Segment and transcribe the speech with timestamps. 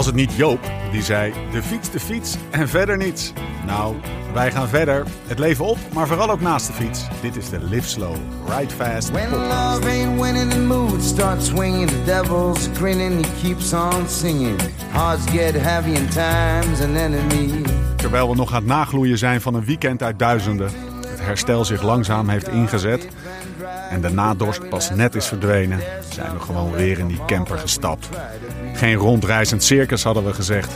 [0.00, 3.32] Was het niet Joop die zei: de fiets, de fiets en verder niets?
[3.66, 3.96] Nou,
[4.32, 5.06] wij gaan verder.
[5.26, 7.06] Het leven op, maar vooral ook naast de fiets.
[7.20, 8.16] Dit is de Live Slow,
[8.46, 11.88] Ride Fast When love ain't winning, the mood starts swinging.
[11.88, 14.60] The devil's grinning, he keeps on singing.
[14.90, 17.62] Hearts get heavy time's an enemy.
[17.96, 20.70] Terwijl we nog aan het nagloeien zijn van een weekend uit duizenden.
[21.06, 23.08] Het herstel zich langzaam heeft ingezet.
[23.90, 25.80] En de nadorst pas net is verdwenen.
[26.12, 28.08] Zijn we gewoon weer in die camper gestapt.
[28.80, 30.72] Geen rondreizend circus hadden we gezegd.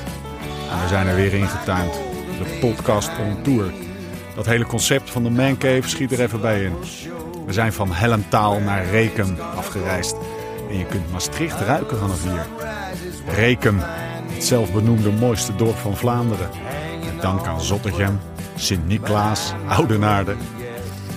[0.70, 1.92] En we zijn er weer ingetuind.
[2.38, 3.72] De podcast on tour.
[4.34, 6.72] Dat hele concept van de Man Cave schiet er even bij in.
[7.46, 10.16] We zijn van Helmtaal naar Rekum afgereisd.
[10.70, 12.46] En je kunt Maastricht ruiken vanaf hier.
[13.34, 13.78] Rekum,
[14.32, 16.48] het zelfbenoemde mooiste dorp van Vlaanderen.
[17.04, 18.20] Met dank aan Zottegem,
[18.56, 20.34] Sint-Niklaas, Oudenaarde.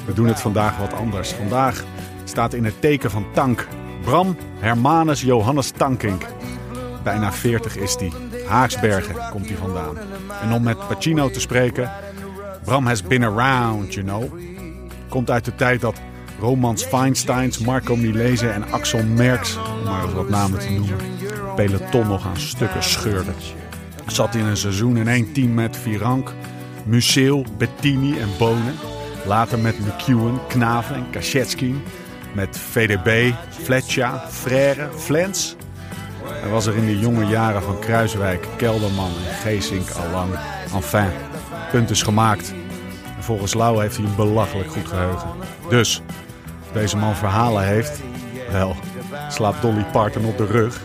[0.06, 1.32] We doen het vandaag wat anders.
[1.32, 1.84] Vandaag
[2.24, 3.68] staat in het teken van Tank.
[4.04, 6.26] Bram Hermanus Johannes Tankink.
[7.08, 8.12] Bijna 40 is hij.
[8.48, 9.98] Haaksbergen komt hij vandaan.
[10.42, 11.92] En om met Pacino te spreken...
[12.64, 14.40] Bram has been around, you know.
[15.10, 16.02] Komt uit de tijd dat
[16.40, 19.58] Romans Feinsteins, Marco Milese en Axel Merks...
[19.58, 20.98] om maar wat namen te noemen...
[21.56, 23.32] peloton nog aan stukken scheurde.
[24.08, 26.34] Zat in een seizoen in één team met Virank,
[26.86, 28.76] Museel, Bettini en Bonen.
[29.26, 31.82] Later met McEwen, Knaven en.
[32.34, 35.57] Met VDB, Fletcher, Frère, Flens.
[36.30, 40.34] Hij was er in de jonge jaren van Kruiswijk, Kelderman en Geesink al lang.
[40.74, 41.10] Enfin,
[41.72, 42.54] punt is gemaakt.
[43.18, 45.30] En volgens Lau heeft hij een belachelijk goed geheugen.
[45.70, 46.02] Dus,
[46.74, 48.02] deze man verhalen heeft,
[48.52, 48.76] wel,
[49.30, 50.82] slaat Dolly Parton op de rug.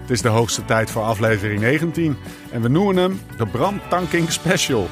[0.00, 2.16] Het is de hoogste tijd voor aflevering 19
[2.50, 4.88] en we noemen hem de Bram Tanking Special.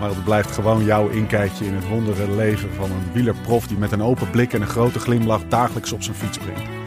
[0.00, 3.92] Maar het blijft gewoon jouw inkijkje in het wondere leven van een wielerprof die met
[3.92, 6.81] een open blik en een grote glimlach dagelijks op zijn fiets springt.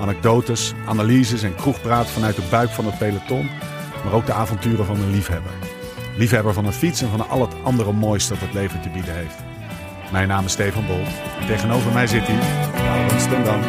[0.00, 3.50] Anekdotes, analyses en kroegpraat vanuit de buik van het peloton,
[4.04, 5.52] maar ook de avonturen van een liefhebber.
[6.16, 9.14] Liefhebber van een fiets en van al het andere moois dat het leven te bieden
[9.14, 9.36] heeft.
[10.12, 11.04] Mijn naam is Stefan Bol
[11.40, 12.38] en tegenover mij zit hij,
[12.82, 13.60] Laurens ten Dam.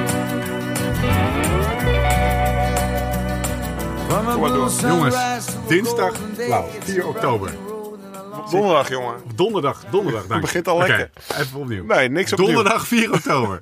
[4.80, 7.52] Jongens, dinsdag, golden Lau, day, 4 oktober.
[8.52, 9.16] Donderdag, jongen.
[9.36, 10.28] Donderdag, donderdag.
[10.28, 10.46] dank je.
[10.46, 11.10] begint al lekker.
[11.38, 11.86] even opnieuw.
[11.86, 12.48] Nee, niks opnieuw.
[12.48, 13.62] Donderdag 4 oktober.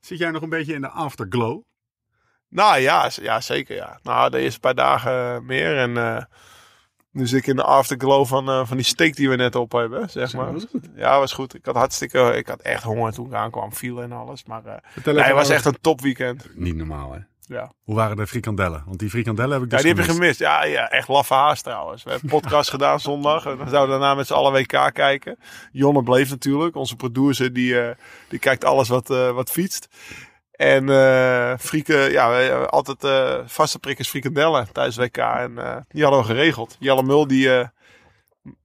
[0.00, 1.62] Zit jij nog een beetje in de afterglow?
[2.52, 3.98] Nou ja, ja, zeker ja.
[4.02, 5.76] Nou, de eerste paar dagen meer.
[5.76, 6.22] En eh,
[7.10, 9.72] nu zit ik in de afterglow van, eh, van die steak die we net op
[9.72, 10.52] hebben, zeg maar.
[10.52, 10.88] was goed.
[10.94, 11.54] Ja, was goed.
[11.54, 14.44] Ik had hartstikke, ik had echt honger toen ik aankwam, viel en alles.
[14.44, 16.48] Maar eh, Vertel nee, het was echt een topweekend.
[16.54, 17.18] Niet normaal, hè?
[17.46, 17.72] Ja.
[17.82, 18.82] Hoe waren de frikandellen?
[18.86, 20.38] Want die frikandellen heb ik ja, dus die heb je gemist.
[20.38, 20.62] gemist.
[20.62, 22.02] Ja, ja, echt laffe haast trouwens.
[22.02, 23.46] We hebben een podcast gedaan zondag.
[23.46, 25.38] En dan zouden we daarna met z'n allen WK kijken.
[25.72, 26.76] Jonne bleef natuurlijk.
[26.76, 27.96] Onze producer, die, eh,
[28.28, 29.88] die kijkt alles wat, eh, wat fietst.
[30.52, 35.16] En eh frieken, ja, hebben altijd eh, vaste prikkers frikandellen tijdens WK.
[35.16, 36.76] En eh, die hadden we geregeld.
[36.78, 37.68] Jelle Mul, die eh,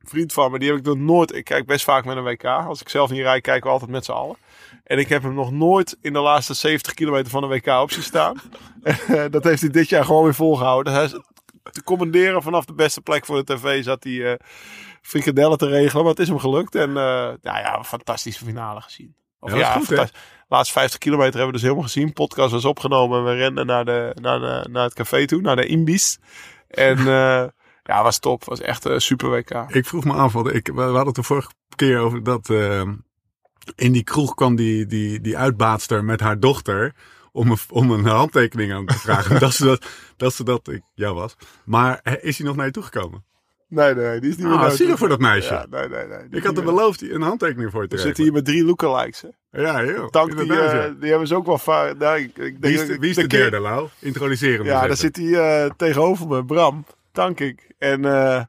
[0.01, 1.35] vriend van me, die heb ik nog nooit...
[1.35, 2.43] Ik kijk best vaak met een WK.
[2.43, 4.37] Als ik zelf niet rijd, kijken we altijd met z'n allen.
[4.83, 7.91] En ik heb hem nog nooit in de laatste 70 kilometer van de WK op
[7.91, 8.35] zien staan.
[9.07, 10.93] Eh, dat heeft hij dit jaar gewoon weer volgehouden.
[10.93, 11.11] Hij is
[11.71, 14.39] te commanderen vanaf de beste plek voor de tv zat hij eh
[15.01, 16.03] frikandellen te regelen.
[16.03, 16.75] Maar het is hem gelukt.
[16.75, 19.15] En eh nou ja, een fantastische finale gezien.
[19.39, 20.11] Of Ja, goed,
[20.47, 22.13] laatste 50 kilometer hebben we dus helemaal gezien.
[22.13, 25.55] Podcast was opgenomen en we renden naar, de, naar, de, naar het café toe, naar
[25.55, 26.19] de Imbis.
[26.67, 27.45] En eh,
[27.83, 28.43] ja, was top.
[28.43, 29.65] Was echt een super WK.
[29.67, 32.49] Ik vroeg me af, want ik, we hadden het de vorige keer over dat...
[32.49, 32.81] eh,
[33.75, 36.95] in die kroeg kwam die, die, die uitbaatster met haar dochter...
[37.31, 39.39] Om een, om een handtekening aan te vragen.
[39.45, 39.85] dat ze dat,
[40.17, 41.35] dat, ze dat ik jou was.
[41.65, 43.25] Maar hè, is hij nog naar je toegekomen?
[43.69, 45.53] Nee, nee, die is niet Ah, meer zielig voor dat meisje.
[45.53, 46.27] Ja, nee, nee, nee.
[46.29, 49.21] Ik had hem beloofd een handtekening voor je te We zitten hier met drie lookalikes.
[49.21, 49.61] Hè.
[49.61, 50.09] Ja, joh.
[50.09, 50.89] Dank die, eh, ja.
[50.89, 51.97] die hebben ze ook wel vaak.
[51.97, 53.87] Nou, ik, Wie is de, wie is de derde, Lau?
[53.99, 56.85] Introduceren we Ja, daar zit hij eh, tegenover me, Bram.
[57.11, 57.71] Dank ik.
[57.77, 58.43] En eh,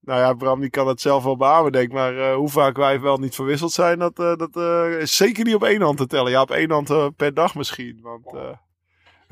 [0.00, 1.92] nou ja, Bram die kan het zelf wel beamen, denk ik.
[1.92, 4.56] Maar hoe vaak wij wel niet verwisseld zijn, dat, dat
[5.00, 6.30] is zeker niet op één hand te tellen.
[6.30, 7.98] Ja, op één hand per dag misschien.
[8.02, 8.58] Want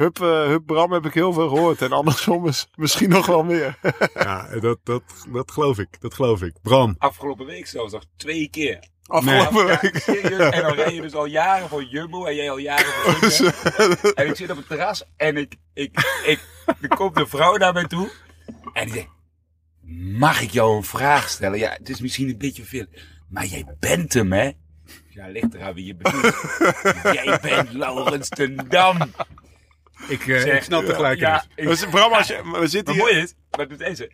[0.00, 1.82] hup, eh, hup Bram heb ik heel veel gehoord.
[1.82, 3.78] En andersom is misschien nog wel meer.
[4.14, 5.02] Ja, dat, dat,
[5.32, 6.00] dat geloof ik.
[6.00, 6.54] Dat geloof ik.
[6.62, 6.94] Bram.
[6.98, 8.88] Afgelopen week zelfs nog twee keer.
[9.06, 9.98] Afgelopen week.
[9.98, 10.52] serieus.
[10.52, 14.10] En dan rij je dus al jaren voor Jumbo en jij al jaren voor Ziggo.
[14.10, 16.40] En ik zit op het terras en ik, ik, ik,
[16.80, 18.10] er komt een vrouw naar mij toe.
[18.72, 19.08] En die zegt,
[20.18, 21.58] mag ik jou een vraag stellen?
[21.58, 22.86] Ja, het is misschien een beetje veel.
[23.28, 24.50] Maar jij bent hem, hè?
[25.08, 26.34] Ja, ligt eraan wie je bedoelt.
[27.14, 28.98] jij bent Laurens ten Dam.
[30.08, 31.28] Ik, eh, Zeg, ik snap de gelijkenis.
[31.28, 33.14] Ja, ik, Dus Bram, als je, we zitten maar hier...
[33.14, 34.10] mooi is, wat doet deze?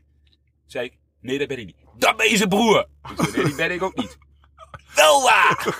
[0.67, 1.77] Zei ik, nee, dat ben ik niet.
[1.99, 2.87] Dat ben je zijn broer.
[3.11, 4.19] Ik zei, nee, die ben ik ook niet.
[4.94, 5.67] Wel waar!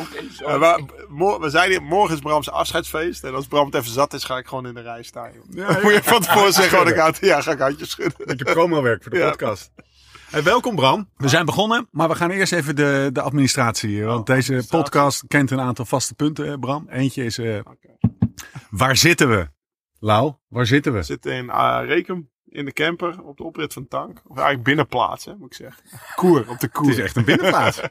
[0.00, 0.44] Oké, zo.
[0.44, 0.60] Eh,
[1.08, 3.24] maar, we zeiden, morgen is Bram's afscheidsfeest.
[3.24, 5.30] En als Bram het even zat is, ga ik gewoon in de rij staan.
[5.50, 8.26] Ja, Moet je van tevoren zeggen, wat ik aan ja, ga ik handjes schudden.
[8.26, 9.28] Beetje promowerk voor de Ja.
[9.30, 9.70] podcast.
[10.30, 11.08] Hey, welkom Bram.
[11.16, 14.04] We zijn begonnen, maar we gaan eerst even de, de administratie.
[14.04, 14.82] Want deze administratie.
[14.82, 16.86] podcast kent een aantal vaste punten, hè, Bram.
[16.88, 17.58] Eentje is, eh,
[18.70, 19.48] waar zitten we?
[20.00, 20.98] Lau, waar zitten we?
[20.98, 24.20] We zitten in uh, Rekum, in de camper, op de oprit van Tank.
[24.26, 25.82] Of eigenlijk binnenplaats, hè, moet ik zeggen.
[26.14, 26.88] Koer, op de koer.
[26.88, 27.80] Het is echt een binnenplaats.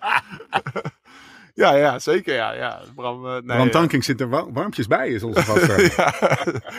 [1.53, 2.35] Ja, ja, zeker.
[2.35, 2.81] Ja, ja.
[2.95, 5.91] Bram, eh, nee, Bram eh, Tanking zit er wa- warmpjes bij, is onze vaste.
[5.97, 6.13] ja,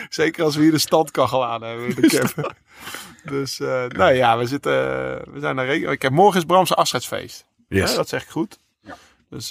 [0.09, 2.55] zeker als we hier de standkachel aan hebben in de camper.
[3.23, 3.57] dus,
[3.87, 4.71] nou ja, we, zitten,
[5.33, 5.91] we zijn naar Rekum.
[5.91, 7.45] Ik heb morgen is Bram's afscheidsfeest.
[7.67, 7.89] Yes.
[7.91, 8.57] Ja, dat zeg ik goed.
[9.29, 9.49] Dus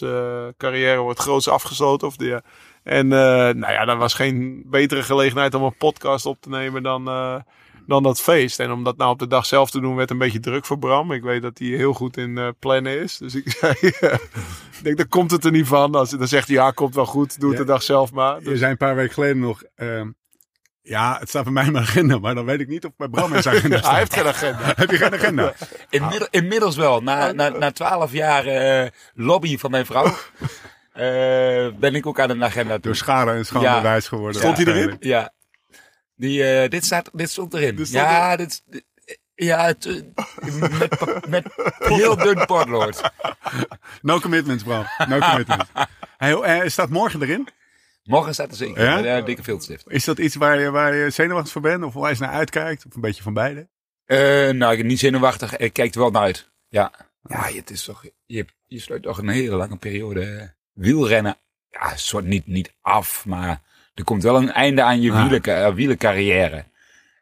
[0.57, 2.07] carrière wordt groots afgesloten.
[2.07, 2.43] Of de,
[2.89, 3.19] en eh,
[3.55, 7.37] nou ja, dat was geen betere gelegenheid om een podcast op te nemen dan, eh,
[7.87, 8.61] dan dat feest.
[8.61, 10.79] En om dat nou op de dag zelf te doen werd een beetje druk voor
[10.79, 11.13] Bram.
[11.13, 13.17] Ik weet dat hij heel goed in eh, plannen is.
[13.19, 15.95] Dus ik zei, ik denk, daar komt het er niet van.
[15.95, 17.41] Als, dan zegt hij, ja, komt wel goed.
[17.41, 17.65] Doe het Ja.
[17.65, 18.39] de dag zelf maar.
[18.39, 20.11] Je Dus, zei een paar weken geleden nog, ehm,
[20.83, 23.09] ja, het staat bij mij in mijn agenda, maar dan weet ik niet of bij
[23.09, 23.91] Bram in zijn agenda staat.
[23.91, 24.73] hij heeft geen agenda.
[24.77, 25.53] Heb je geen agenda?
[25.91, 27.01] Inmiddel- inmiddels wel.
[27.01, 30.15] Na, na, na 12 jaar eh, lobby van mijn vrouw.
[30.99, 32.81] Eh, ben ik ook aan een agenda toe.
[32.83, 33.83] Door schade en schande Ja.
[33.83, 34.41] wijs geworden.
[34.41, 34.97] Stond hij erin?
[35.01, 35.33] Ja.
[36.15, 37.77] Die, eh, dit, staat, dit stond erin.
[37.77, 38.85] Dit stond ja, dit, dit-
[39.35, 39.95] ja het, eh,
[41.29, 41.45] met, met
[41.79, 43.11] heel dun potlood.
[44.03, 44.85] No commitments, Bram.
[45.09, 45.67] No commitments.
[46.19, 47.49] Eh, staat morgen erin?
[48.05, 49.05] Morgen staat er zeker.
[49.05, 49.21] Ja?
[49.21, 49.85] Dikke viltstift.
[49.89, 51.85] Is dat iets waar je, waar je zenuwachtig voor bent?
[51.85, 52.87] Of waar je naar uitkijkt?
[52.87, 53.69] Of een beetje van beide?
[54.05, 54.19] Eh,
[54.51, 55.57] nou, ik ben niet zenuwachtig.
[55.57, 56.51] Ik kijk er wel naar uit.
[56.69, 56.93] Ja.
[57.23, 61.37] Ja, het is toch, je, je sluit toch een hele lange periode wielrennen.
[61.71, 63.61] Ja, soort niet, niet af, maar
[63.95, 65.67] er komt wel een einde aan je Ah.
[65.67, 66.65] eh, wielencarrière.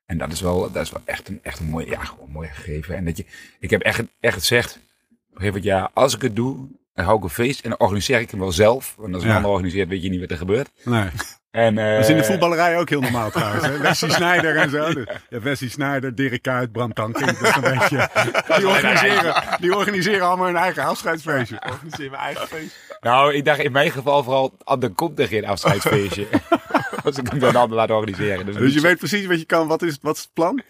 [0.06, 2.49] En dat is wel, dat is wel echt een, echt een mooi, ja, gewoon mooi
[2.49, 2.97] gegeven.
[2.97, 3.25] En dat je,
[3.61, 4.81] ik heb echt, echt gezegd, op
[5.11, 7.79] een gegeven moment, ja, als ik het doe, dan hou ik een feest en dan
[7.79, 8.94] organiseer ik hem wel zelf.
[8.99, 9.37] Want als een Ja.
[9.37, 10.70] ander organiseert, weet je niet wat er gebeurt.
[10.85, 11.09] Nee.
[11.56, 13.67] En, eh, Dat is in de voetballerij ook heel normaal trouwens.
[13.67, 13.79] Hè?
[13.79, 14.93] Wesley Sneijder en zo.
[14.94, 17.31] Dus, ja, Wesley Sneijder, Dirk Kuyt, Bram Tanking.
[17.38, 18.08] Dat is een beetje...
[18.56, 21.61] Die organiseren, die organiseren allemaal hun eigen afscheidsfeestje.
[21.73, 22.76] Organiseer mijn eigen feest.
[23.00, 26.26] Nou, ik dacht in mijn geval vooral, ah, er komt er geen afscheidsfeestje.
[27.05, 28.47] Als ik hem dan ander laat organiseren.
[28.47, 29.67] Dus, Dus je weet precies wat je kan.
[29.69, 30.62] Wat is, wat is het plan?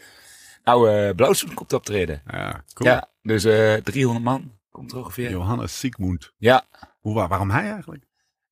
[0.65, 2.23] Nou, eh Blauwzoen komt optreden.
[2.27, 2.91] Ja, cool.
[2.91, 5.31] Ja, dus eh 300 man komt er ongeveer.
[5.31, 6.33] Johannes Siegmund.
[6.39, 6.65] Ja,
[7.01, 8.05] Hoe, waar- waarom hij eigenlijk?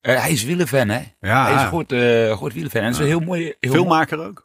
[0.05, 1.03] Eh, hij is wielenfan, hè?
[1.19, 2.81] Ja, hij is een groot, eh groot wielenfan.
[2.81, 3.41] En dat is een heel mooi...
[3.43, 4.43] Heel mooi- filmmaker ook.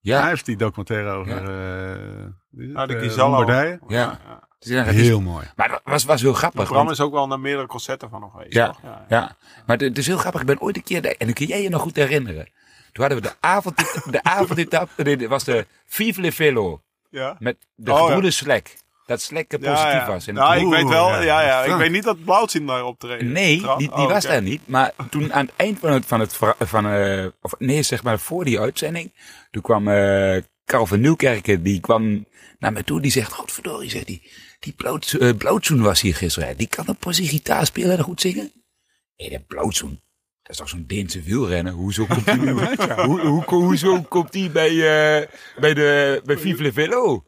[0.00, 1.30] Ja, Hij heeft die documentaire over...
[1.32, 2.74] Ja.
[2.78, 2.88] het?
[2.88, 3.36] De Eh, Gizallo.
[3.36, 3.80] Lombardije.
[3.88, 4.20] ja.
[4.58, 4.96] Het is artiest.
[5.04, 5.46] Heel mooi.
[5.56, 6.64] Maar het was, was heel grappig.
[6.64, 8.52] Bram want- is ook wel naar meerdere concerten van nog geweest.
[8.54, 8.80] Ja, toch?
[8.82, 9.04] ja.
[9.08, 9.36] ja.
[9.66, 10.40] Maar het het is heel grappig.
[10.40, 11.04] Ik ben ooit een keer...
[11.04, 12.44] En dan kun jij je nog goed herinneren.
[12.92, 13.76] Toen hadden we de avond...
[14.12, 15.02] De avondetappe...
[15.02, 16.82] Nee, dit was de Vive le Velo.
[17.10, 17.36] ja.
[17.38, 18.30] Met de Oh, ja.
[18.30, 18.78] Slek.
[19.12, 20.06] Dat Slek Ja, positief ja.
[20.06, 20.26] was.
[20.26, 21.08] En Ja, ik weet wel.
[21.08, 21.40] Ja, ja.
[21.42, 21.62] ja.
[21.62, 23.32] Ik weet niet dat Blauwzien daar optreden.
[23.32, 24.60] Nee, die, die Oh, was daar niet.
[24.66, 28.18] Maar toen aan het eind van het, van het, van, eh, of nee, zeg maar
[28.18, 29.12] voor die uitzending,
[29.50, 32.26] toen kwam eh Karel van Nieuwkerken, die kwam
[32.58, 34.22] naar mij toe, die zegt, godverdorie, zegt hij,
[34.60, 38.20] die Blauwt- eh, Blauwtsoen was hier gisteren, die kan op zijn gitaar spelen en goed
[38.20, 38.52] zingen.
[39.16, 40.00] Hé, dat Blauwtsoen,
[40.42, 44.50] dat is toch zo'n Deense wielrenner, hoezo komt die nu, hoe, hoe, hoezo komt die
[44.50, 45.28] bij, eh,
[45.60, 47.24] bij de, bij Vive le Velo?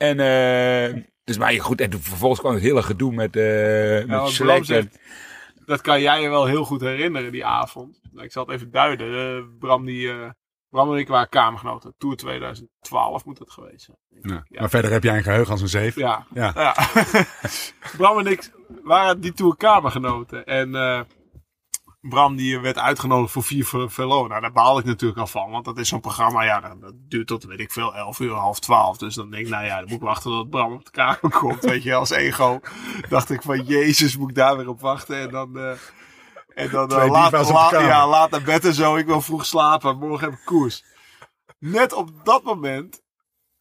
[0.00, 3.42] En, eh, dus maar goed, en toen vervolgens kwam het hele gedoe met, eh
[4.06, 4.08] met
[4.76, 4.92] en-
[5.64, 8.00] Dat kan jij je wel heel goed herinneren, die avond.
[8.12, 9.36] Nou, Ik zal het even duiden.
[9.38, 10.30] Eh, Bram, die, eh,
[10.68, 11.94] Bram en ik waren kamergenoten.
[11.98, 13.96] Tour 2012 moet het geweest zijn.
[14.48, 14.60] Ja.
[14.60, 15.94] Maar verder heb jij een geheugen als een zeef.
[15.94, 16.26] Ja.
[16.34, 16.52] Ja.
[16.54, 16.74] ja.
[17.96, 18.50] Bram en ik
[18.82, 20.44] waren die tour kamergenoten.
[20.44, 21.00] En eh,
[22.00, 24.26] Bram die werd uitgenodigd voor vier Ver- Velo.
[24.26, 25.50] Nou, daar baal ik natuurlijk al van.
[25.50, 28.32] Want dat is zo'n programma, ja, dat, dat duurt tot, weet ik veel, 11 uur,
[28.32, 28.96] half 12.
[28.98, 31.18] Dus dan denk ik, nou ja, dan moet ik wachten tot Bram op de kamer
[31.40, 31.64] komt.
[31.64, 32.60] Weet je, als ego.
[33.08, 35.18] Dacht ik van, jezus, moet ik daar weer op wachten.
[35.20, 35.58] En dan...
[35.58, 35.70] eh,
[36.54, 37.30] en dan Twee laat,
[37.70, 38.96] ja, laat naar bed en zo.
[38.96, 39.98] Ik wil vroeg slapen.
[39.98, 40.84] Morgen heb ik koers.
[41.58, 43.02] Net op dat moment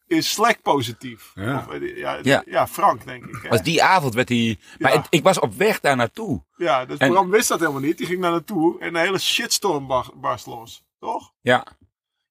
[0.10, 1.32] is Slack positief.
[1.36, 1.58] Ja.
[1.68, 2.44] Of, eh, ja, Ja.
[2.46, 2.68] ja.
[2.68, 3.40] Frank, denk ik.
[3.42, 3.50] Hè?
[3.50, 4.58] Was die avond werd hij.
[4.78, 4.98] Maar Ja.
[4.98, 6.44] het- ik was op weg daar naartoe.
[6.56, 7.98] Ja, dus En- Bram wist dat helemaal niet.
[7.98, 10.84] Die ging naar naartoe en een hele shitstorm bar- barst los.
[11.00, 11.34] Toch?
[11.42, 11.66] Ja.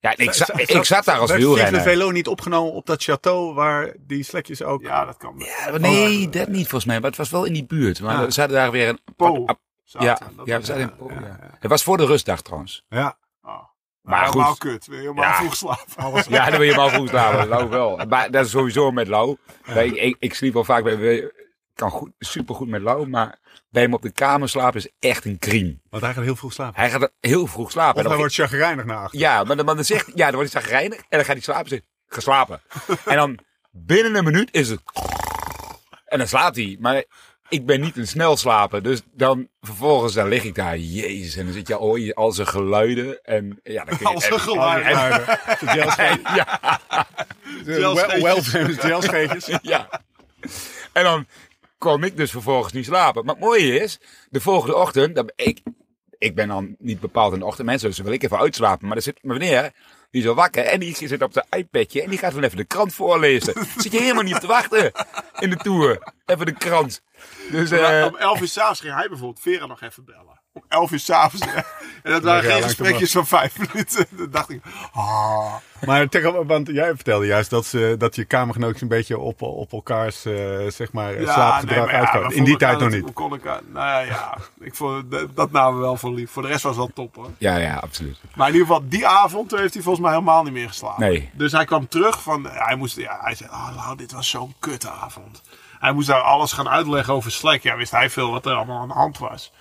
[0.00, 1.80] Ja, ik, za- ik zat daar als Werd Vive wielrenner.
[1.82, 4.82] Velo niet opgenomen op dat château waar die slekjes ook...
[4.82, 5.34] Ja, dat kan.
[5.38, 7.00] Ja, nee, dat niet volgens mij.
[7.00, 8.00] Maar het was wel in die buurt.
[8.00, 8.24] Maar Ah.
[8.24, 8.98] we zaten daar weer een.
[9.16, 9.44] Po.
[9.84, 10.06] zaten.
[10.08, 11.10] ja, ja, we zaten in Po.
[11.10, 11.38] ja, ja.
[11.58, 12.84] Het was voor de rustdag trouwens.
[12.88, 13.18] Ja.
[13.42, 13.64] Oh.
[14.08, 14.58] Maar helemaal goed.
[14.58, 14.86] kut.
[14.86, 15.34] Weer helemaal Ja.
[15.34, 16.24] vroeg slapen.
[16.28, 17.48] Ja, dan wil je hem al goed slapen.
[17.48, 17.96] Lau wel.
[18.08, 19.36] Maar dat is sowieso met Lau.
[19.74, 21.14] Ik, ik, ik sliep wel vaak bij.
[21.16, 21.32] Ik
[21.74, 23.08] kan goed, supergoed met Lau.
[23.08, 23.38] Maar
[23.70, 25.78] bij hem op de kamer slapen is echt een crime.
[25.90, 26.80] Want hij gaat heel vroeg slapen.
[26.80, 27.90] Hij gaat heel vroeg slapen.
[27.90, 29.18] Of En hij dan- wordt chagrijnig naar achter.
[29.18, 31.82] Ja, maar dan, zegt ja, dan wordt hij zagrijnig en dan gaat hij slapen zegt,
[32.06, 32.60] geslapen.
[33.04, 33.38] en dan
[33.70, 34.80] binnen een minuut is het
[36.04, 36.76] en dan slaapt hij.
[36.80, 37.04] Maar
[37.48, 38.82] ik ben niet een snelslaper.
[38.82, 40.78] Dus dan vervolgens dan lig ik daar.
[40.78, 41.36] Jezus.
[41.36, 43.24] En dan zit je hoor je al zijn geluiden.
[43.24, 44.88] En ja, dan kun je Al zijn en- geluiden.
[45.98, 46.60] en- ja,
[47.64, 49.58] Wel wel famous gelscheetjes.
[49.62, 49.88] ja.
[50.92, 51.26] En dan
[51.78, 53.24] kon ik dus vervolgens niet slapen.
[53.24, 54.00] Maar het mooie is,
[54.30, 55.60] de volgende ochtend, dat ik,
[56.18, 58.86] ik ben dan niet bepaald in de ochtend mensen, dus dan wil ik even uitslapen.
[58.86, 59.72] Maar dan zit mijn meneer,
[60.10, 62.56] die is al wakker en die zit op zijn iPadje en die gaat dan even
[62.56, 63.54] de krant voorlezen.
[63.76, 64.92] zit je helemaal niet op te wachten
[65.38, 66.12] in de tour.
[66.26, 67.02] Even de krant.
[67.50, 70.37] Dus eh om 11 uur s'avonds ging hij bijvoorbeeld Vera nog even bellen.
[70.58, 71.46] Om 11 uur s'avonds.
[72.02, 74.06] En dat waren Ja, geen gesprekjes van 5 minuten.
[74.18, 74.60] Dan dacht ik,
[74.92, 75.54] ah.
[75.86, 79.72] Maar tegen, want jij vertelde juist dat, ze, dat je kamergenootjes een beetje op, op
[79.72, 80.34] elkaars eh,
[80.68, 83.04] zeg maar, Ja, slaapgedrag nee, ja, In die tijd nog elkaar niet.
[83.06, 86.30] dat- Kon ik, nou ja, ik vond, dat, dat namen we wel voor lief.
[86.30, 87.30] Voor de rest was het wel top hoor.
[87.38, 88.18] ja, ja, absoluut.
[88.34, 91.04] Maar in ieder geval, die avond heeft hij volgens mij helemaal niet meer geslapen.
[91.08, 91.30] Nee.
[91.32, 95.42] Dus hij kwam terug van, hij moest, ja, hij zei, oh dit was zo'n kutavond.
[95.78, 97.62] Hij moest daar alles gaan uitleggen over Slack.
[97.62, 99.52] Ja, wist hij veel wat er allemaal aan de hand was.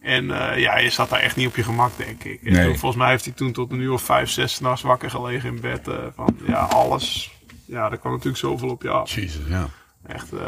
[0.00, 2.42] En eh, ja, je zat daar echt niet op je gemak, denk ik.
[2.42, 2.64] En Nee.
[2.66, 5.48] toen, volgens mij heeft hij toen tot een uur of vijf, zes s'nachts wakker gelegen
[5.54, 5.88] in bed.
[5.88, 7.30] eh, van, ja, alles.
[7.64, 9.10] Ja, er kwam natuurlijk zoveel op je af.
[9.14, 9.68] Jezus, ja.
[10.06, 10.40] Echt, eh,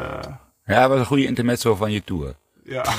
[0.64, 2.34] Ja, dat was een goede intermezzo van je tour.
[2.64, 2.82] ja.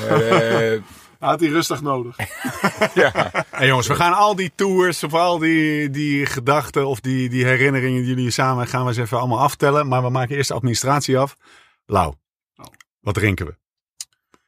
[1.22, 2.16] Eh, had hij rustig nodig.
[2.94, 3.32] ja.
[3.50, 7.46] Hey jongens, we gaan al die tours of al die, die gedachten of die, die
[7.46, 9.88] herinneringen die jullie samen gaan we eens even allemaal aftellen.
[9.88, 11.38] Maar we maken eerst de administratie af.
[11.86, 12.14] Lau,
[12.56, 12.66] Oh.
[13.00, 13.56] wat drinken we?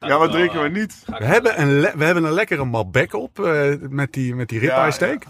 [0.06, 1.04] Ja, wat drinken we niet?
[1.06, 4.60] We hebben een, le- we hebben een lekkere Malbec op eh, met die, met die
[4.60, 5.24] ribeye Ja, steak.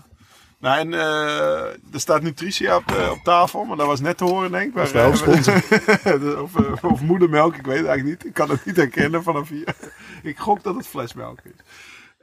[0.59, 1.61] Nou, en eh,
[1.93, 4.75] er staat nutritia op, eh, op tafel, maar dat was net te horen, denk ik.
[4.75, 5.53] Dat is wel een sponsor.
[6.43, 8.25] of, eh, of moedermelk, ik weet het eigenlijk niet.
[8.25, 9.75] Ik kan het niet herkennen vanaf hier.
[10.23, 11.51] ik gok dat het flesmelk is.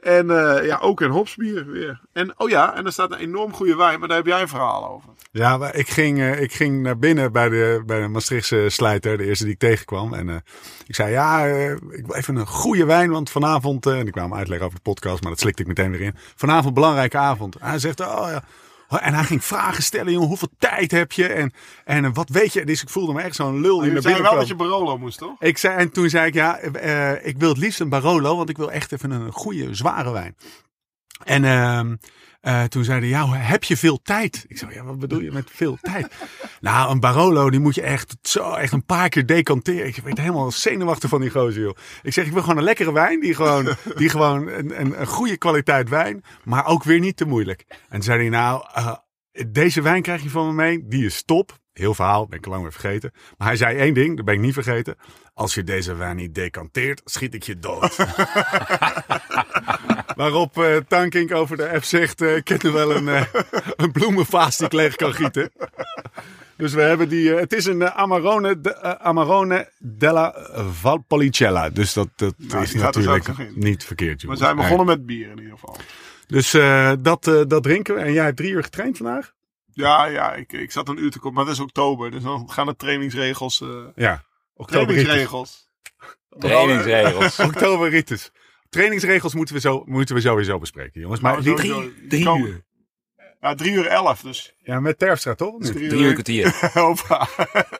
[0.01, 2.01] En eh, ja, ook een hopsbier weer.
[2.13, 4.47] En oh ja, en er staat een enorm goede wijn, maar daar heb jij een
[4.47, 5.09] verhaal over.
[5.31, 9.17] Ja, maar ik ging, eh, ik ging naar binnen bij de, bij de Maastrichtse slijter,
[9.17, 10.13] de eerste die ik tegenkwam.
[10.13, 10.35] En eh,
[10.87, 11.45] ik zei, ja,
[11.89, 13.85] ik wil even een goede wijn, want vanavond...
[13.85, 16.15] en ik kwam uitleggen over de podcast, maar dat slikte ik meteen weer in.
[16.35, 17.55] Vanavond belangrijke avond.
[17.59, 18.43] Hij zegt, oh ja...
[18.99, 21.27] En hij ging vragen stellen, jongen, hoeveel tijd heb je?
[21.27, 21.53] En,
[21.85, 22.65] en eh, wat weet je?
[22.65, 24.55] Dus ik voelde me echt zo'n lul die Je naar zei binnen wel dat je
[24.55, 25.41] Barolo moest, toch?
[25.41, 28.49] Ik zei, en toen zei ik, ja, eh, ik wil het liefst een Barolo, want
[28.49, 30.35] ik wil echt even een goede, zware wijn.
[31.23, 31.95] En ehm,
[32.41, 34.45] eh, toen zei hij, ja, heb je veel tijd?
[34.47, 36.15] Ik zei, ja, wat bedoel je met veel tijd?
[36.59, 39.87] nou, een Barolo, die moet je echt, zo, echt een paar keer decanteren.
[39.87, 41.75] Ik werd helemaal zenuwachtig van die gozer, joh.
[42.01, 45.07] Ik zeg, ik wil gewoon een lekkere wijn, die gewoon, die gewoon een, een, een
[45.07, 47.65] goede kwaliteit wijn, maar ook weer niet te moeilijk.
[47.67, 48.93] En toen zei hij, nou, eh,
[49.47, 51.59] deze wijn krijg je van me mee, die is top.
[51.73, 53.11] Heel verhaal, ben ik lang weer vergeten.
[53.37, 54.95] Maar hij zei één ding, dat ben ik niet vergeten.
[55.33, 57.95] Als je deze wijn niet decanteert, schiet ik je dood.
[60.15, 63.23] Waarop eh Tankink over de app zegt, eh, ik ken er wel een, eh,
[63.75, 65.51] een bloemenvaas die ik leeg kan gieten.
[66.57, 70.35] Dus we hebben die, eh, het is een Amarone, de, Amarone della
[70.71, 71.69] Valpolicella.
[71.69, 74.15] Dus dat, dat Nou, is natuurlijk niet verkeerd.
[74.15, 74.39] We jongens.
[74.41, 75.77] zijn begonnen met bier in ieder geval.
[76.27, 78.01] Dus eh, dat, eh, dat drinken we.
[78.01, 79.33] En jij hebt drie uur getraind vandaag?
[79.73, 82.11] Ja, ja, ik, ik zat een uur te komen, maar het is oktober.
[82.11, 83.61] Dus dan gaan de trainingsregels...
[83.61, 84.23] eh Ja.
[84.53, 85.69] Oktober trainingsregels.
[86.39, 87.39] Trainingsregels.
[87.49, 88.31] Oktoberritus.
[88.71, 91.19] Trainingsregels moeten we, zo, moeten we sowieso bespreken, jongens.
[91.21, 91.55] Maar Nou.
[91.55, 92.63] Drie, Die drie komen- uur.
[93.39, 94.53] Ja, drie uur elf, dus.
[94.57, 95.57] ja, met Terpstra toch?
[95.57, 95.69] dus?
[95.71, 96.55] Drie uur kwartier.
[96.73, 97.27] Hoppa.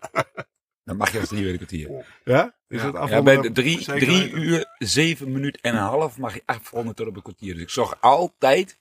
[0.85, 2.05] Dan mag je als drie uur kwartier.
[2.23, 2.55] Ja?
[2.67, 2.91] Is Ja.
[3.01, 6.95] het Ja, bij de drie, drie uur, zeven minuten en een half mag je afronden
[6.95, 7.53] tot op een kwartier.
[7.53, 8.79] Dus ik zorg altijd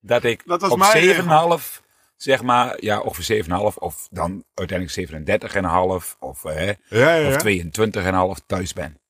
[0.00, 1.58] dat ik Dat op mijn regel.
[1.58, 1.82] 7,5,
[2.16, 4.98] zeg maar, ja, ongeveer 7,5 of dan uiteindelijk
[6.08, 7.28] 37,5 of, eh, Ja, ja, ja.
[7.28, 9.00] of 22,5 thuis ben.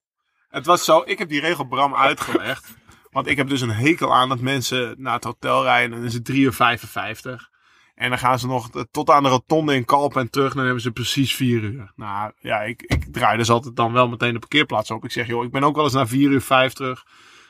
[0.48, 2.74] Het was zo, ik heb die regel Bram uitgelegd.
[3.10, 5.90] Want ik heb dus een hekel aan dat mensen naar het hotel rijden.
[5.90, 7.50] En dan is het 3 uur 55.
[7.94, 10.50] En dan gaan ze nog tot aan de rotonde in Kalp en terug.
[10.50, 11.92] En dan hebben ze precies 4 uur.
[11.96, 15.04] Nou ja, ik, ik draai dus altijd dan wel meteen de parkeerplaats op.
[15.04, 17.04] Ik zeg, joh, ik ben ook wel eens na 4 uur 5 terug.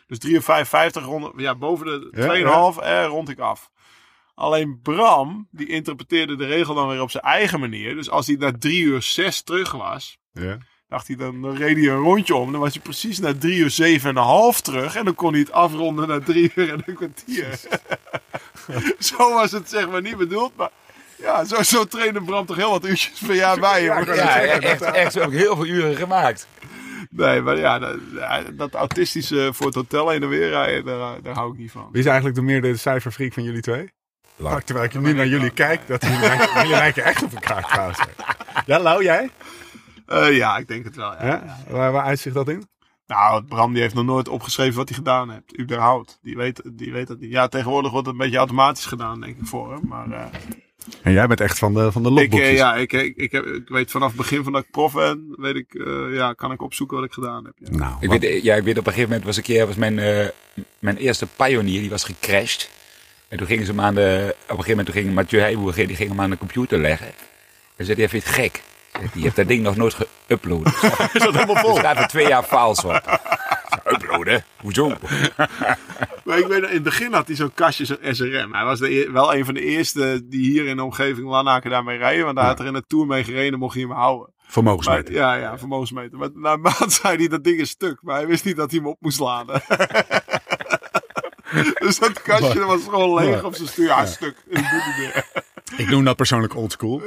[0.07, 3.71] Dus 3 uur 55 rond, ja, boven de Ja, 2,5 eh, rond ik af.
[4.35, 7.95] Alleen Bram, die interpreteerde de regel dan weer op zijn eigen manier.
[7.95, 10.59] Dus als hij na 3 uur 6 terug was, Ja.
[10.89, 12.53] Dacht hij dan, dan reed hij een rondje om.
[12.53, 14.95] Dan was hij precies na 3 uur 7 en een half terug.
[14.95, 17.61] En dan kon hij het afronden naar 3 uur en een kwartier.
[18.99, 20.57] zo was het zeg maar niet bedoeld.
[20.57, 20.71] Maar
[21.17, 23.83] ja, zo, zo trainde Bram toch heel wat uurtjes per jaar bij.
[23.83, 26.47] Ja, Ja, echt, echt, zo heb ik heel veel uren gemaakt.
[27.11, 27.99] Nee, maar ja, dat,
[28.53, 31.89] dat autistische voor het hotel heen en weer rijden, daar, daar hou ik niet van.
[31.91, 33.91] Wie is eigenlijk de meer de cijferfreak van jullie twee?
[34.39, 37.65] Oh, terwijl ik nu naar jullie kijk, dat jullie lijken, jullie lijken echt op elkaar
[37.65, 37.99] trouwens.
[38.67, 39.31] Ja, Lau, jij?
[40.07, 41.13] Eh, ja, ik denk het wel.
[41.13, 41.27] Ja.
[41.27, 41.57] Ja?
[41.69, 42.69] Waar, waar uitzicht dat in?
[43.07, 45.59] Nou, Bram die heeft nog nooit opgeschreven wat hij gedaan heeft.
[45.61, 46.19] überhaupt.
[46.23, 47.31] Die weet, die weet dat niet.
[47.31, 49.81] Ja, tegenwoordig wordt het een beetje automatisch gedaan, denk ik, voor hem.
[49.89, 50.25] Maar eh,
[51.03, 52.49] En jij bent echt van de, van de Ik, logboekjes.
[52.49, 54.93] eh, ja, ik, ik, ik, heb, ik weet vanaf het begin van dat ik prof
[54.93, 57.55] ben, weet ik, eh, ja, kan ik opzoeken wat ik gedaan heb.
[57.59, 57.71] Ja.
[57.77, 59.99] Nou, Ik weet, ja, ik weet op een gegeven moment was een keer was mijn,
[59.99, 60.27] eh,
[60.79, 62.71] mijn eerste Pioneer, die was gecrashed.
[63.29, 65.75] En toen gingen ze hem aan de, op een gegeven moment toen ging Mathieu Heijboer,
[65.75, 67.09] die ging hem aan de computer leggen.
[67.77, 68.63] En zei hij, vind je het gek?
[69.15, 70.63] Je hebt dat ding nog nooit geüpload.
[71.13, 71.77] is dat helemaal Er vol?
[71.77, 73.21] staat er twee jaar files op.
[73.85, 74.45] Uploaden?
[74.61, 74.93] Hoezo?
[76.25, 78.55] Maar ik weet, in het begin had hij zo'n kastje, zo'n SRM.
[78.55, 81.71] Hij was de, eer- wel een van de eerste die hier in de omgeving Lanaken
[81.71, 82.25] daarmee rijden.
[82.25, 84.33] Want hij had er in de Tour mee gereden, mocht hij hem houden.
[84.37, 85.15] Maar, Vermogensmeter.
[85.15, 86.19] ja, ja, vermogensmeter.
[86.19, 87.99] Maar na een maand zei hij, dat ding is stuk.
[88.03, 89.63] Maar hij wist niet dat hij hem op moest laden.
[91.79, 93.87] dus dat kastje was gewoon leeg op zijn stuur.
[93.87, 94.37] Ja, stuk.
[94.49, 95.25] Ik doe het niet meer.
[95.77, 97.03] Ik noem dat persoonlijk oldschool.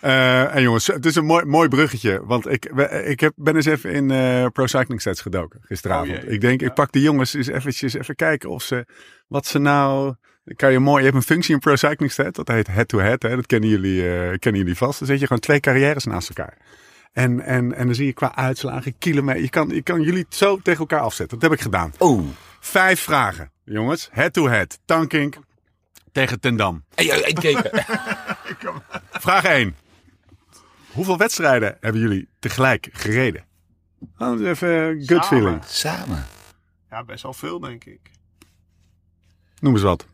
[0.00, 2.20] Eh en jongens, het is een mooi, mooi bruggetje.
[2.24, 2.64] Want ik,
[3.04, 6.24] ik heb, ben eens even in eh, Pro Cycling Stats gedoken gisteravond.
[6.24, 8.86] Oh ik denk, ik pak de jongens eens eventjes even kijken of ze,
[9.28, 10.14] wat ze nou...
[10.56, 13.20] Kan je, mooi, je hebt een functie in Pro Cycling Stats, dat heet head-to-head.
[13.20, 14.98] dat kennen jullie, eh, kennen jullie vast.
[14.98, 16.56] Dan zet je gewoon twee carrières naast elkaar.
[17.12, 19.42] En, en, en dan zie je qua uitslagen, kilometer.
[19.42, 21.38] Je kan, je kan jullie zo tegen elkaar afzetten.
[21.38, 21.92] Dat heb ik gedaan.
[21.98, 22.26] Oh.
[22.60, 24.08] Vijf vragen, jongens.
[24.12, 24.78] Head-to-head.
[24.84, 25.36] Tankink
[26.12, 26.84] tegen Tendam.
[26.94, 27.84] Hey, hey, hey, kijk.
[29.26, 29.76] Vraag 1.
[30.92, 33.44] Hoeveel wedstrijden hebben jullie tegelijk gereden?
[34.18, 35.24] Oh, even Samen.
[35.24, 35.64] feeling.
[35.64, 36.24] Samen.
[36.90, 38.10] Ja, best wel veel, denk ik.
[39.60, 40.06] Noem eens wat.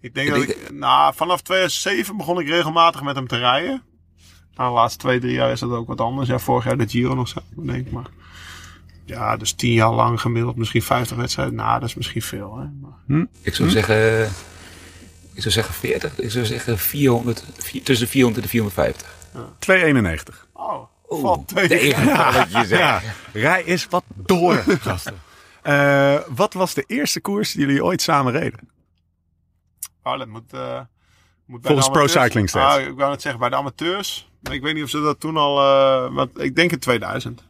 [0.00, 3.82] Ik denk Ik dat ik, nou, vanaf 2007 begon ik regelmatig met hem te rijden.
[4.54, 6.28] Nou, de laatste twee, drie jaar is dat ook wat anders.
[6.28, 7.92] Ja, vorig jaar de Giro nog samen, denk ik.
[7.92, 8.06] Maar
[9.08, 11.54] ja, dus tien jaar lang gemiddeld misschien 50 wedstrijden.
[11.54, 12.64] Nou, dat is misschien veel, hè.
[12.80, 14.24] Maar, Ik zou zeggen...
[15.32, 16.18] Ik zou zeggen 40.
[16.18, 17.44] Ik zou zeggen 400.
[17.58, 19.16] vier- tussen de 400 en de 450.
[19.58, 20.46] 291.
[20.52, 22.04] oh, Oeh, valt tegen.
[22.68, 25.14] Ja, rij is wat door, gasten.
[25.62, 28.68] Eh, wat was de eerste koers die jullie ooit samen reden?
[30.02, 30.80] Oh, dat moet, eh,
[31.46, 32.76] moet bij Volgens de Pro Cycling Stats.
[32.76, 34.28] Ah, ik wou net zeggen, bij de amateurs.
[34.40, 35.58] Maar Ik weet niet of ze dat toen al...
[35.60, 37.42] eh, want ik denk in 2000.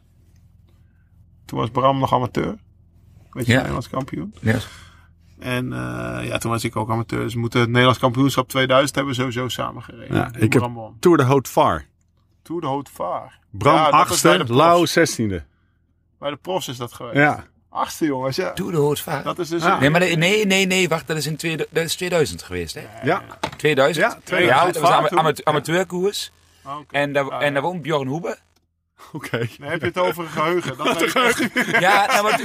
[1.49, 2.55] Toen was Bram nog amateur.
[3.31, 3.57] Weet je, Ja.
[3.57, 4.33] Nederlands kampioen.
[4.41, 4.55] Ja.
[5.39, 7.19] En eh, ja, toen was ik ook amateur.
[7.23, 10.15] Dus we moeten het Nederlands kampioenschap 2000 hebben we sowieso samen gereden.
[10.15, 10.97] Ja, Toen ik heb Bram won.
[10.99, 11.85] Tour de Haute Var.
[12.41, 13.39] Tour de Haute Vaar.
[13.51, 14.59] Bram Ja, dat was bij de 8e, profs.
[14.59, 15.43] Lau 16e.
[16.19, 17.15] Bij de profs is dat geweest.
[17.17, 17.43] Ja.
[17.69, 18.51] Achtste jongens, ja.
[18.53, 19.23] Doe de hoort vaak.
[19.23, 19.63] Dat is dus...
[19.63, 19.79] Ah.
[19.79, 22.75] Nee, maar de- nee, nee, nee, wacht, dat is in tweede- dat is 2000 geweest,
[22.75, 22.81] hè?
[23.03, 23.23] Ja.
[23.57, 24.05] 2000?
[24.11, 24.55] Ja, 2000.
[24.65, 24.81] Ja, dat
[25.21, 26.31] was amateurkoers.
[26.65, 26.95] Oh, oké.
[26.95, 28.37] En daar, Ah, en daar woont Bjorn Hoebe.
[29.11, 29.47] Oké.
[29.57, 30.77] Dan heb je het over een geheugen.
[30.77, 31.49] Dat echt.
[31.79, 32.39] Ja, nou, maar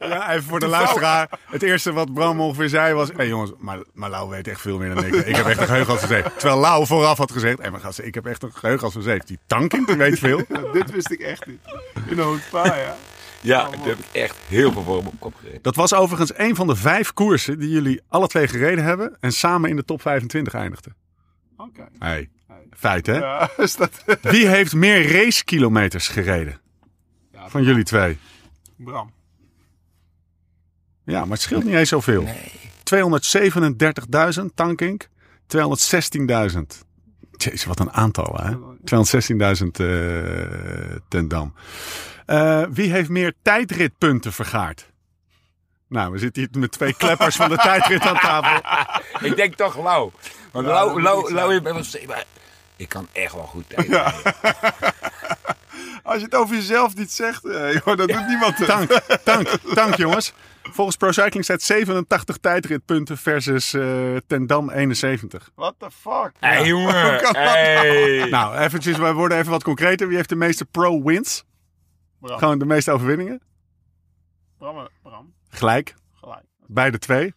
[0.08, 1.38] Ja, even voor de luisteraar.
[1.50, 3.08] Het eerste wat Bram ongeveer zei was...
[3.08, 5.14] Hé hey jongens, maar, maar Lau weet echt veel meer dan ik.
[5.14, 6.22] Ik heb echt een geheugen als een zeef.
[6.22, 7.62] Terwijl Lau vooraf had gezegd...
[7.62, 9.22] Hé maar gasten, ik heb echt een geheugen als een zeef.
[9.22, 10.42] Die tanking, die weet veel.
[10.72, 11.60] Dit wist ik echt niet.
[12.06, 12.96] In de Haute Vaar, ja.
[13.40, 15.62] ja, daar heb ik echt heel veel voor op kop gereden.
[15.62, 19.16] Dat was overigens een van de vijf koersen die jullie alle twee gereden hebben.
[19.20, 20.94] En samen in de top 25 eindigden.
[21.56, 21.88] Oké.
[21.98, 22.28] Hey,
[22.76, 23.16] feit hè?
[23.18, 23.90] Ja, is dat...
[24.22, 26.60] Wie heeft meer racekilometers gereden?
[27.32, 28.18] Ja, Van jullie twee.
[28.76, 29.12] Bram.
[31.04, 32.22] Ja, maar het scheelt niet eens zoveel.
[32.22, 32.52] Nee.
[34.40, 35.08] 237.000 tankink.
[35.56, 36.86] 216.000.
[37.36, 38.54] Jezus, wat een aantal hè.
[38.54, 41.54] 216.000 eh ten Dam.
[42.26, 44.90] Eh, wie heeft meer tijdritpunten vergaard?
[45.88, 48.60] Nou, we zitten hier met twee kleppers van de tijdrit aan tafel.
[49.28, 50.10] Ik denk toch Lau.
[50.52, 51.60] Want Ja, Lau, Lau, Lau,
[52.78, 53.88] ik kan echt wel goed tijd.
[56.02, 58.66] Als je het over jezelf niet zegt, eh, joh, dat doet niemand.
[58.66, 58.90] Tank,
[59.24, 60.32] tank, tank jongens.
[60.62, 65.50] Volgens Pro Cycling staat 87 tijdritpunten versus eh ten Dam 71.
[65.54, 66.32] What the fuck?
[66.38, 67.10] Hé hey, jongen.
[67.10, 68.28] Hoe kan dat Hey.
[68.30, 70.06] Nou, eventjes, we worden even wat concreter.
[70.08, 71.44] Wie heeft de meeste pro-wins?
[72.20, 72.38] Bram.
[72.38, 73.40] Gewoon de meeste overwinningen?
[74.58, 75.32] Bram, eh, Bram.
[75.48, 75.94] Gelijk.
[76.14, 76.44] Gelijk.
[76.66, 77.34] Beide twee.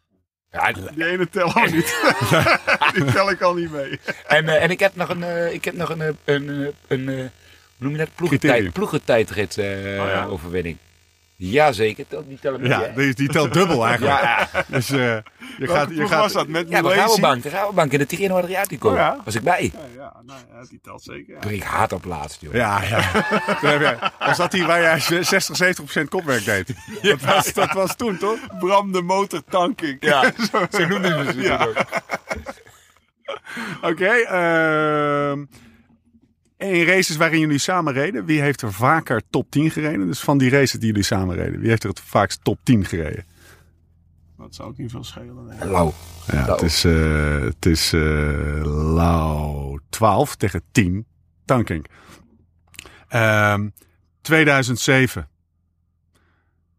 [0.52, 2.02] Ja, Die ene tel ook niet.
[2.94, 4.00] Die tel ik al niet mee.
[4.28, 7.10] en, eh, en ik heb nog een, eh, ik heb nog een, eh, een, een,
[7.10, 7.30] eh, hoe
[7.78, 8.10] noem je dat?
[8.16, 10.26] Ploegentijd, ploegentijdrit eh, Oh ja?
[10.26, 10.78] overwinning.
[11.50, 12.66] Jazeker, die tellen.
[12.66, 14.20] Ja, die, die telt dubbel eigenlijk.
[14.22, 15.24] Ja, Dus eh, je
[15.58, 15.90] Welke gaat...
[15.90, 16.48] Je gaat was dat?
[16.48, 17.00] Met ja Milesi?
[17.00, 18.90] Rabobank, de Rabobank in de Tirreno Adriatico.
[18.90, 19.18] Oh ja?
[19.26, 19.72] Was ik bij.
[19.74, 21.38] Ja, ja, nou ja, die telt zeker.
[21.44, 21.50] Ja.
[21.50, 22.54] Ik hard op laatst, joh.
[22.54, 23.02] Ja, ja.
[23.60, 26.74] Toen heb jij- Was dat die waar jij 60, 70 procent kopwerk deed?
[27.02, 28.40] Dat, was, dat was toen, toch?
[28.60, 29.98] Bram de motor tanking.
[30.00, 30.32] Ja,
[30.72, 31.66] zo noemden ze het Ja.
[31.66, 31.76] ook.
[33.82, 34.06] Oké.
[34.10, 35.46] ehm,
[36.62, 40.08] in races waarin jullie samen reden, wie heeft er vaker top 10 gereden?
[40.08, 42.86] Dus van die races die jullie samen reden, wie heeft er het vaakst top 10
[42.86, 43.26] gereden?
[44.38, 45.47] Dat zou ook niet veel schelen.
[45.47, 45.69] denk ik.
[45.69, 45.91] Lau.
[46.32, 48.62] Ja, het is, eh het is eh
[48.93, 51.06] Lau 12 tegen 10.
[51.45, 51.86] Tankink.
[53.08, 53.69] Ehm
[54.21, 55.30] 2007.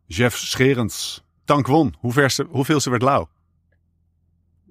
[0.07, 1.25] Jeff Scherens.
[1.45, 1.95] Tank won.
[1.99, 3.27] Hoe verste, hoeveelste werd Lau?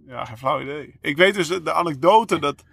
[0.07, 0.95] Ja, geen flauw idee.
[1.01, 2.63] Ik weet dus de, de anekdote dat...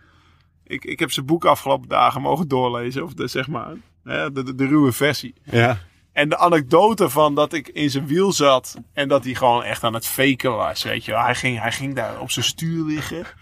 [0.69, 3.05] Ik, ik heb zijn boek afgelopen dagen mogen doorlezen.
[3.05, 3.73] Of de, zeg maar,
[4.05, 5.35] hè, de, de, de ruwe versie.
[5.45, 5.79] Ja.
[6.13, 8.77] En de anekdote van dat ik in zijn wiel zat.
[8.93, 10.83] En dat hij gewoon echt aan het faken was.
[10.83, 11.17] Weet je.
[11.17, 13.27] Hij ging, hij ging daar op zijn stuur liggen.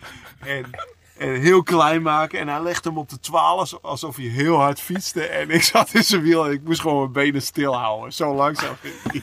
[0.41, 0.65] En,
[1.19, 2.39] en heel klein maken.
[2.39, 5.27] En hij legde hem op de 12 alsof hij heel hard fietste.
[5.27, 8.12] En ik zat in zijn wiel en ik moest gewoon mijn benen stilhouden.
[8.12, 9.23] Zo langzaam ging hij.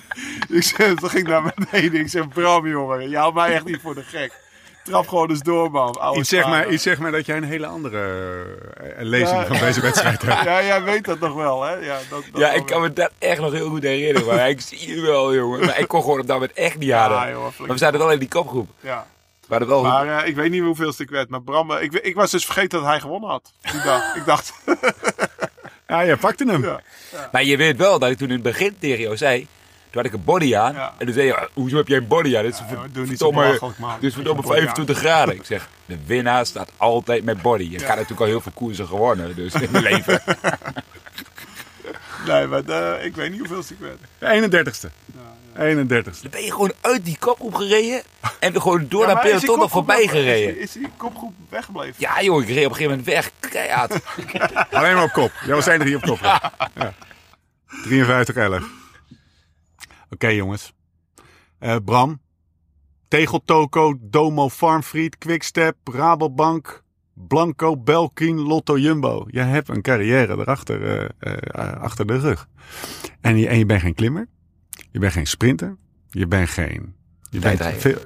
[0.57, 1.99] Ik zeg, ging naar beneden.
[1.99, 4.42] Ik zeg, Bram jongen, je houdt mij echt niet voor de gek.
[4.83, 5.93] Trap gewoon eens door man.
[5.99, 7.99] oude Iets zeg, maar, iets zeg maar dat jij een hele andere
[8.77, 9.45] eh, lezing Ja.
[9.45, 10.43] van deze wedstrijd hebt.
[10.43, 11.73] Ja, jij weet dat nog wel hè.
[11.75, 14.35] Ja, dat, dat Ja, ik kan me dat echt nog heel goed herinneren.
[14.35, 15.65] Maar ik zie je wel, jongen.
[15.65, 16.87] Maar ik kon gewoon op dat moment echt niet.
[16.87, 18.69] Ja, joh, maar we zaten wel in die kopgroep.
[18.79, 19.05] Ja.
[19.47, 21.29] We hadden wel Maar eh, ik weet niet hoeveel ik werd.
[21.29, 23.51] Maar Bram, eh, ik, ik was dus vergeten dat hij gewonnen had.
[23.71, 24.15] Die dag.
[24.15, 24.53] ik dacht,
[25.87, 26.63] Ja, jij pakte hem.
[26.63, 26.79] ja.
[27.31, 29.47] Maar je weet wel dat ik toen in het begin tegen jou zei
[29.93, 30.75] had ik een body aan.
[30.75, 32.43] En toen zei je, ah, hoezo heb jij een body aan?
[32.43, 33.57] Dit is ja, verdomme,
[33.99, 35.35] dit is 25 graden.
[35.35, 37.69] Ik zeg, de winnaar staat altijd met body.
[37.69, 40.21] Je kan natuurlijk al heel veel koersen gewonnen, dus in mijn leven.
[42.27, 43.97] Nee, maar eh, ik weet niet hoeveel ik ben.
[44.51, 44.89] 31ste.
[45.55, 45.85] Ja, ja.
[45.85, 46.21] 31ste.
[46.21, 48.01] Dan ben je gewoon uit die kopgroep gereden
[48.39, 50.59] en gewoon door ja, naar peloton nog voorbij gereden.
[50.59, 51.95] Is, die kopgroep weggebleven?
[51.97, 53.31] Ja joh, ik reed op een gegeven moment weg.
[53.39, 53.99] Keihard.
[54.71, 55.31] Alleen maar op kop.
[55.45, 56.51] Jij was er hier op kop.
[58.63, 58.82] 53-11.
[60.13, 60.73] Oké jongens.
[61.59, 62.21] Uh, Bram,
[63.07, 69.25] Tegeltoko, Domo Farmfried, Quickstep, Rabobank, Blanco, Belkin, Lotto Jumbo.
[69.27, 72.47] Jij hebt een carrière erachter eh, eh, achter de rug.
[73.21, 74.27] En je, en je bent geen klimmer.
[74.91, 75.77] Je bent geen sprinter.
[76.09, 76.95] Je bent geen...
[77.29, 77.97] Je bent veel...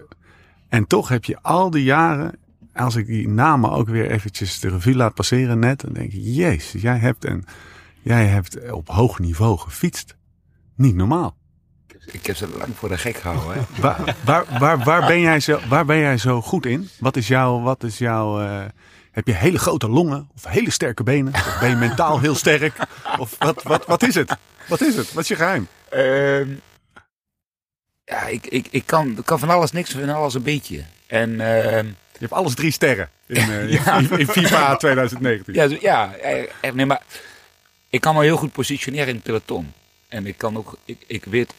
[0.70, 2.40] En toch heb je al die jaren,
[2.74, 6.20] als ik die namen ook weer eventjes de revue laat passeren net, dan denk ik,
[6.24, 7.44] jezus, jij hebt, en
[8.02, 10.18] jij hebt op hoog niveau gefietst.
[10.76, 11.37] Niet normaal.
[12.12, 13.54] Ik heb ze lang voor de gek gehouden.
[13.54, 13.82] Hè.
[13.82, 16.90] Waar, waar, waar, waar, ben jij zo, waar ben jij zo goed in?
[17.00, 18.66] Wat is jouw, wat is jouw, eh,
[19.12, 21.34] heb je hele grote longen of hele sterke benen?
[21.34, 22.78] Of ben je mentaal heel sterk?
[23.20, 24.36] Of wat, wat, wat is het?
[24.68, 25.14] Wat is het?
[25.14, 25.68] Wat is je geheim?
[25.90, 26.50] Ehm,
[28.04, 30.84] ja, ik, ik, ik kan, ik kan van alles niks van alles een beetje.
[31.08, 33.98] En ehm, Je hebt alles drie sterren in, eh, Ja.
[33.98, 35.54] in, in FIFA 2019.
[35.54, 37.02] ja, ja, eh, nee, maar
[37.90, 39.74] ik kan me heel goed positioneren in het peloton.
[40.08, 41.54] En ik kan ook, ik, ik weet,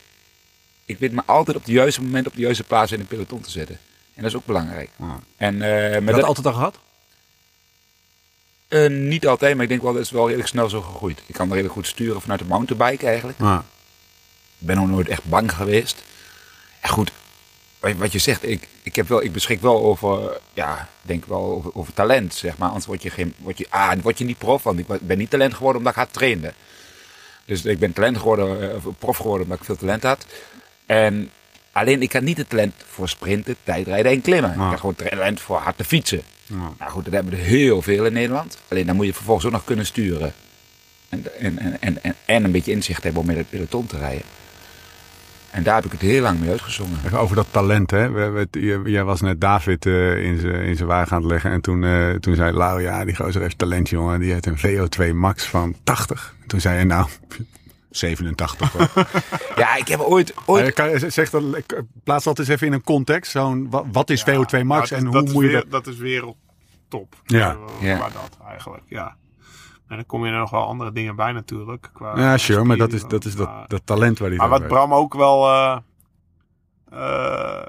[0.88, 3.40] ik weet me altijd op het juiste moment op de juiste plaats in een peloton
[3.40, 3.78] te zetten.
[4.14, 4.90] En dat is ook belangrijk.
[5.00, 5.14] Ah.
[5.36, 6.78] En Heb je met dat dat, altijd al gehad?
[8.68, 11.22] eh, niet altijd, maar ik denk wel dat is wel redelijk snel zo gegroeid.
[11.26, 13.40] Ik kan redelijk goed sturen vanuit de mountainbike eigenlijk.
[13.40, 13.58] Ah.
[14.58, 16.02] Ik ben nog nooit echt bang geweest.
[16.80, 17.10] En goed,
[17.80, 21.70] wat- je zegt, ik, ik, heb wel, ik beschik wel over, ja, denk wel over,
[21.74, 22.68] over talent, zeg maar.
[22.68, 25.30] Anders word je, geen, word je, ah, word je niet prof, want ik ben niet
[25.30, 26.52] talent geworden omdat ik hard trainde.
[27.44, 30.26] Dus ik ben talent geworden, eh, of prof geworden omdat ik veel talent had.
[30.88, 31.30] En
[31.72, 34.50] alleen ik had niet het talent voor sprinten, tijdrijden en klimmen.
[34.56, 34.64] Ja.
[34.64, 36.20] Ik had gewoon talent voor hard te fietsen.
[36.46, 36.54] Ja.
[36.78, 38.58] Nou goed, dat hebben we er heel veel in Nederland.
[38.68, 40.32] Alleen dan moet je vervolgens ook nog kunnen sturen.
[41.08, 43.98] En, en, en, en, en, en een beetje inzicht hebben om met het peloton te
[43.98, 44.22] rijden.
[45.50, 46.98] En daar heb ik het heel lang mee uitgezongen.
[47.04, 48.10] Even over dat talent, hè.
[48.10, 51.50] We, we, j- jij was net David eh, in zijn wagen aan het leggen.
[51.50, 54.20] En toen, eh, toen zei Lau, ja, die gozer heeft talent, jongen.
[54.20, 56.34] Die heeft een VO2 max van 80.
[56.46, 57.08] Toen zei hij, nou,
[57.90, 58.72] 87.
[58.72, 58.88] hoor.
[59.56, 60.34] Ja, ik heb ooit...
[60.46, 61.42] ooit kan, zeg dat,
[62.04, 63.30] plaats dat eens even in een context.
[63.30, 65.70] Zo'n, wat, is VO2 max Ja, en dat- hoe dat is moet je weer- dat...
[65.70, 67.14] Dat is wereldtop.
[67.24, 67.50] Ja.
[67.50, 67.98] Eh, Ja.
[67.98, 69.16] Maar dat eigenlijk, ja.
[69.88, 71.90] En dan kom je er nog wel andere dingen bij natuurlijk.
[71.92, 74.48] Qua Ja, sure, maar dat is, dat, is dat, maar- dat talent waar hij Maar
[74.48, 74.68] wat weet.
[74.68, 75.46] Bram ook wel.
[75.48, 75.78] eh,
[76.90, 77.62] eh,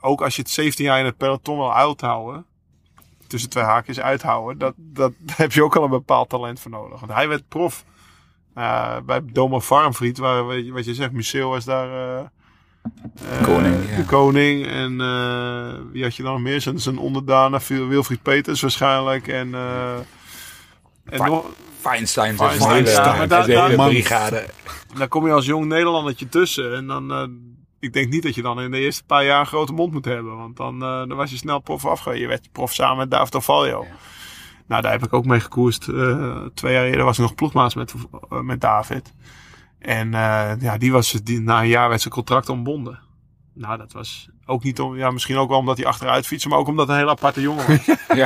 [0.00, 2.44] ook als je het 17 jaar in het peloton wil uithouden.
[3.26, 4.58] Tussen twee haakjes uithouden.
[4.58, 7.00] Dat, dat daar heb je ook al een bepaald talent voor nodig.
[7.00, 7.84] Want hij werd prof.
[8.58, 10.18] eh, bij Domo Farmfried.
[10.18, 11.88] Waar, weet je- wat je zegt, Museeuw was daar.
[11.88, 12.18] eh,
[13.38, 13.96] eh, Koning, ja.
[13.96, 14.66] De koning.
[14.66, 16.60] En eh, wie had je dan nog meer?
[16.60, 17.60] Zijn, zijn onderdanen.
[17.88, 19.28] Wilfried Peters waarschijnlijk.
[19.28, 19.54] En.
[19.54, 19.92] eh,
[21.04, 21.44] en nog,
[21.80, 22.70] Feinstein, Feinstein,
[23.18, 24.46] maar daar- zijn hele daar- brigade.
[24.98, 26.74] dan kom je als jong Nederlandertje tussen.
[26.76, 27.22] En dan, eh,
[27.80, 30.04] ik denk niet dat je dan in de eerste paar jaar een grote mond moet
[30.04, 30.36] hebben.
[30.36, 32.18] Want dan, eh, dan was je snel prof afgegaan.
[32.18, 33.86] Je werd prof samen met David Ovalio.
[34.68, 35.88] Nou, daar heb ik ook mee gekoerst.
[35.88, 37.94] Eh, twee jaar eerder was ik nog ploegmaats met,
[38.30, 39.14] eh, met David.
[39.78, 42.98] En eh, ja, die was, die, na een jaar werd zijn contract ontbonden.
[43.54, 46.58] Nou, dat was ook niet om, ja, misschien ook wel omdat hij achteruit fietste, maar
[46.58, 47.86] ook omdat hij een hele aparte jongen was.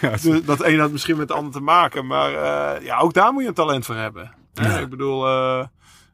[0.00, 0.10] Ja.
[0.10, 2.06] Dus dat een had misschien met de ander te maken.
[2.06, 2.30] Maar
[2.84, 4.32] ja, ook daar moet je een talent voor hebben.
[4.54, 5.28] Ik bedoel,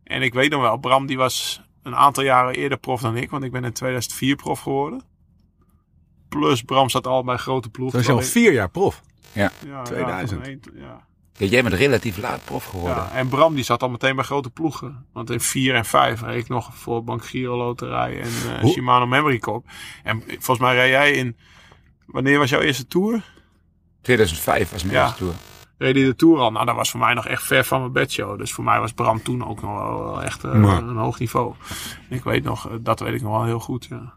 [0.05, 3.31] en ik weet nog wel, Bram die was een aantal jaren eerder prof dan ik.
[3.31, 5.03] Want ik ben in 2004 prof geworden.
[6.39, 7.99] Plus Bram zat al bij grote ploegen.
[7.99, 9.03] Dat is al vier jaar prof.
[9.33, 9.51] ja,
[9.83, 10.47] 2000.
[11.37, 12.97] Ja, jij bent relatief laat prof geworden.
[12.97, 15.07] Ja, en Bram die zat al meteen bij grote ploegen.
[15.13, 18.29] Want in 4 en 5 reed ik nog voor Bank Giro Loterij en
[18.61, 19.67] eh, Shimano Memory Corp.
[20.03, 21.37] En volgens mij reed jij in...
[22.07, 23.25] Wanneer was jouw eerste tour?
[24.03, 25.03] 2005 was mijn Ja.
[25.03, 25.35] eerste tour.
[25.79, 26.51] Reed hij de tour al?
[26.53, 28.39] Nou, dat was voor mij nog echt ver van mijn bedshow.
[28.39, 31.55] Dus voor mij was Bram toen ook nog wel, echt eh, een hoog niveau.
[32.09, 33.87] Ik weet nog, eh, dat weet ik nog wel heel goed.
[33.91, 34.13] Ja.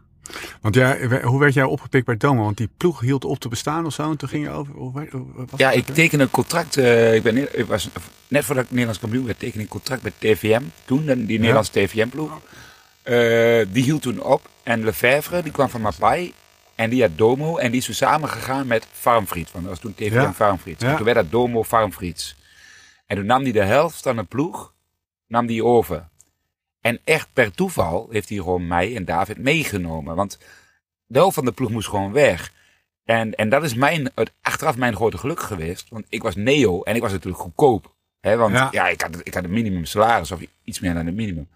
[0.60, 2.42] Want ja, hoe werd jij opgepikt bij Doma?
[2.42, 4.10] Want die ploeg hield op te bestaan of zo.
[4.10, 5.08] En toen ging je over.
[5.56, 6.76] Ja, ik tekende een contract.
[6.76, 7.88] eh, ik, ben, net- ik was,
[8.28, 10.62] net voordat ik Nederlands kampioen werd, tekende ik een contract met TVM.
[10.84, 12.40] Toen, die Nederlandse TVM-ploeg.
[13.02, 13.14] Eh,
[13.72, 14.48] die hield toen op.
[14.62, 16.32] En Lefevre, die kwam van Mapai.
[16.74, 17.56] En die had Domo.
[17.56, 19.52] En die is toen samen gegaan met Farmfried.
[19.52, 20.32] Want dat was toen TVM Ja.
[20.32, 20.80] Farmfried.
[20.80, 20.96] Ja.
[20.96, 22.36] Toen werd dat Domo Farmfrieds.
[23.06, 24.72] En toen nam hij de helft van de ploeg
[25.26, 26.08] nam die over.
[26.80, 30.14] En echt per toeval heeft hij gewoon mij en David meegenomen.
[30.16, 30.38] Want
[31.06, 32.52] de helft van de ploeg moest gewoon weg.
[33.04, 35.88] En, en dat is mijn, het, achteraf mijn grote geluk geweest.
[35.88, 37.94] Want ik was neo en ik was natuurlijk goedkoop.
[38.20, 38.68] Hè, want Ja.
[38.70, 38.88] ja.
[38.88, 41.48] ik, had, ik had een minimum salaris of iets meer dan het minimum.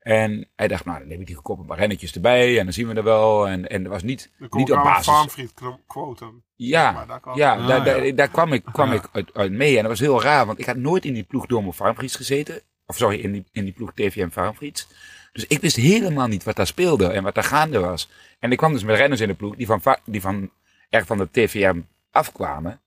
[0.00, 2.88] En hij dacht, nou dan neem ik die goedkope paar rennetjes erbij en dan zien
[2.88, 3.48] we er wel.
[3.48, 5.06] En, en dat was niet, niet op basis.
[5.12, 5.52] Farmfried
[5.86, 6.42] quotum.
[6.56, 7.84] Ja, Maar daar kwam- ja, Ah, daar, ja.
[8.02, 8.94] daar, daar kwam ik, kwam Ja.
[8.94, 9.74] ik uit, uit mee.
[9.76, 12.60] En dat was heel raar, want ik had nooit in die ploeg Domo Farmfrieds gezeten.
[12.90, 14.88] Of sorry, in die, in die ploeg TVM Farmfrieds.
[15.32, 18.08] Dus ik wist helemaal niet wat daar speelde en wat daar gaande was.
[18.38, 20.50] En ik kwam dus met renners in de ploeg die van, va- die van
[20.88, 22.80] echt van de TVM afkwamen.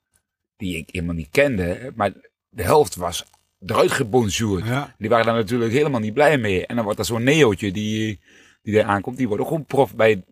[0.58, 1.92] Die ik helemaal niet kende.
[1.96, 2.12] Maar
[2.50, 3.26] de helft was
[3.66, 4.66] eruit gebonjourd.
[4.66, 4.96] Ja.
[4.98, 6.66] Die waren daar natuurlijk helemaal niet blij mee.
[6.66, 8.20] En dan wordt er zo'n neootje die,
[8.62, 9.18] die er aankomt.
[9.18, 10.24] Die wordt ook gewoon prof bij,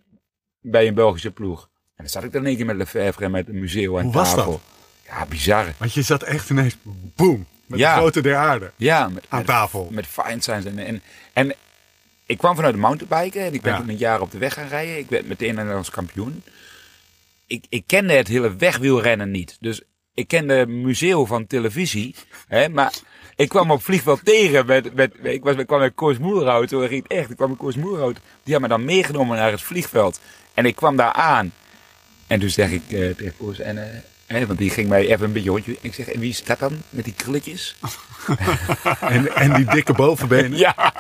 [0.62, 1.62] bij een Belgische ploeg.
[1.96, 4.04] En dan zat ik dan in één keer met Lefebvre en met een museum aan
[4.04, 4.52] Hoe was tafel.
[4.52, 4.62] dat?
[5.06, 5.74] Ja, bizar.
[5.78, 6.78] Want je zat echt ineens,
[7.16, 7.94] boom, met Ja.
[7.94, 9.88] de grote der aarde Ja, met, aan met, tafel.
[9.92, 10.40] met fine.
[10.64, 11.02] En, en,
[11.34, 11.54] en
[12.26, 13.84] ik kwam vanuit de mountainbiken en ik ben Ja.
[13.88, 14.98] een jaar op de weg gaan rijden.
[14.98, 16.44] Ik werd meteen Nederlands kampioen.
[17.48, 19.58] Ik, ik kende het hele wegwielrennen niet.
[19.60, 19.82] Dus
[20.14, 22.16] ik kende het museum van televisie.
[22.48, 22.94] Hè, maar
[23.36, 24.66] ik kwam op vliegveld tegen.
[24.66, 26.68] Met, met, ik, was, ik kwam met Koos Moerhout.
[26.68, 27.30] Toen ging het echt.
[27.30, 28.18] Ik kwam met Koos Moerhout.
[28.44, 30.20] Die had me dan meegenomen naar het vliegveld.
[30.54, 31.54] En ik kwam daar aan.
[32.28, 33.60] En toen zeg ik eh, tegen Koos.
[33.60, 34.00] En, eh,
[34.32, 35.78] hè, want die ging mij even een beetje rondje.
[35.82, 36.82] Ik zeg, en wie is dat dan?
[36.90, 37.76] Met die krulletjes?
[39.00, 40.58] En, en die dikke bovenbenen.
[40.58, 40.94] Ja.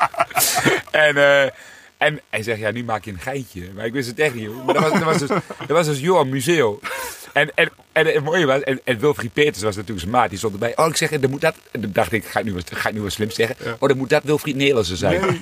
[0.91, 1.49] en, eh,
[1.97, 3.69] en hij zegt, ja, nu maak je een geintje.
[3.75, 4.65] Maar ik wist het echt niet, hoor.
[4.65, 5.27] Maar dat was, dat was, dus,
[5.59, 6.79] dat was dus Johan Museo.
[7.33, 10.37] En, en, en het mooie was, en, en Wilfried Peters was natuurlijk zijn maat, die
[10.37, 10.77] stond erbij.
[10.77, 11.55] Oh, ik zeg, dan moet dat...
[11.71, 13.55] En toen dacht ik, ga ik nu, wat- ga ik nu slim zeggen?
[13.79, 15.21] Oh, dan moet dat Wilfried Nelissen zijn.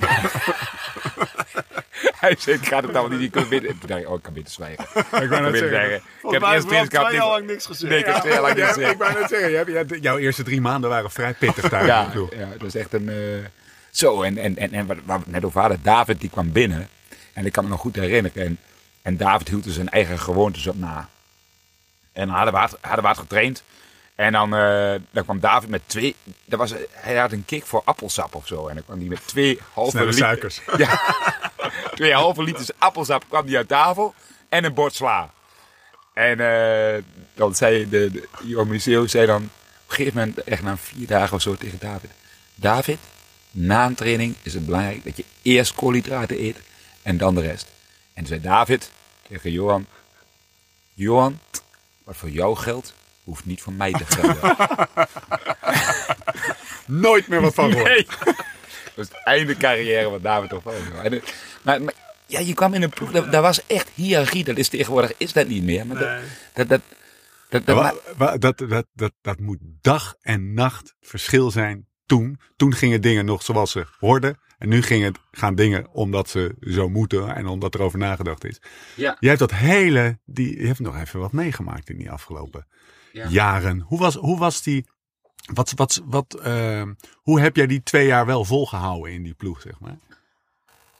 [2.26, 3.70] hij zei, ik ga het nou niet, ik kan binnen.
[3.70, 4.84] En toen dacht ik, oh, ik kan beter zwijgen.
[4.94, 5.94] Ik kan net beter zeggen.
[6.22, 7.90] Ik heb eerst trainingskamp twee jaar lang niks gezegd.
[7.90, 8.92] Nee, ik heb twee jaar lang niks gezegd.
[8.92, 11.86] ik wou net zeggen, jouw eerste drie maanden waren vrij pittig daar.
[11.86, 13.08] Ja, ja, dat is echt een.
[13.08, 13.16] eh,
[13.90, 16.88] zo, en, en, en, en waar we net over hadden, David die kwam binnen.
[17.32, 18.42] En ik kan me nog goed herinneren.
[18.42, 18.58] En,
[19.02, 21.08] en David hield dus zijn eigen gewoontes op na.
[22.12, 23.62] En hadden we hard, hadden we hard getraind.
[24.20, 26.16] En dan, eh, dan kwam David met twee.
[26.44, 28.68] Dat was, hij had een kick voor appelsap of zo.
[28.68, 30.24] En dan kwam hij met twee halve Snelle liter.
[30.24, 30.60] suikers.
[30.76, 31.00] Ja,
[31.94, 34.14] twee halve liters appelsap kwam die uit tafel.
[34.48, 35.30] En een bord sla.
[36.12, 37.02] En eh,
[37.34, 41.06] dan zei de, de Johan Museo zei dan op een gegeven moment, echt na vier
[41.06, 42.10] dagen of zo tegen David.
[42.54, 42.98] David,
[43.50, 46.56] na een training is het belangrijk dat je eerst koolhydraten eet
[47.02, 47.66] en dan de rest.
[48.12, 48.90] En toen zei David
[49.28, 49.86] tegen Johan,
[50.94, 51.38] Johan,
[52.04, 54.56] wat voor jou geldt, hoeft niet voor mij te gelden.
[57.00, 57.70] Nooit meer wat van.
[57.70, 58.06] Nee.
[58.94, 60.66] Dat is het einde carrière van David of
[61.02, 61.20] En, eh,
[61.62, 61.94] maar, maar
[62.26, 64.44] ja, je kwam in een ploeg, daar, daar was echt hiërarchie.
[64.44, 65.86] Dat is tegenwoordig is dat niet meer.
[65.86, 66.22] Maar dat, Nee.
[66.54, 66.80] dat, dat,
[67.48, 71.86] dat, dat Wa- ma- wa- dat, dat, dat, dat moet dag en nacht verschil zijn
[72.06, 72.40] toen.
[72.56, 74.38] Toen gingen dingen nog zoals ze hoorden.
[74.58, 78.44] En nu gingen het, gaan dingen omdat ze zo moeten en omdat er over nagedacht
[78.44, 78.60] is.
[78.94, 79.16] ja.
[79.20, 82.66] Jij hebt dat hele, die, je hebt nog even wat meegemaakt in die afgelopen
[83.12, 83.26] Ja.
[83.28, 83.80] jaren.
[83.80, 84.86] Hoe was, hoe was die,
[85.44, 86.82] wat, wat, wat, eh,
[87.14, 89.96] hoe heb jij die twee jaar wel volgehouden in die ploeg, zeg maar?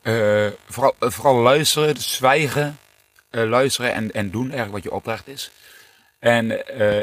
[0.03, 2.79] Eh, vooral, eh, vooral luisteren, dus zwijgen,
[3.31, 5.51] eh, luisteren en, en doen eigenlijk wat je opdracht is.
[6.19, 6.51] En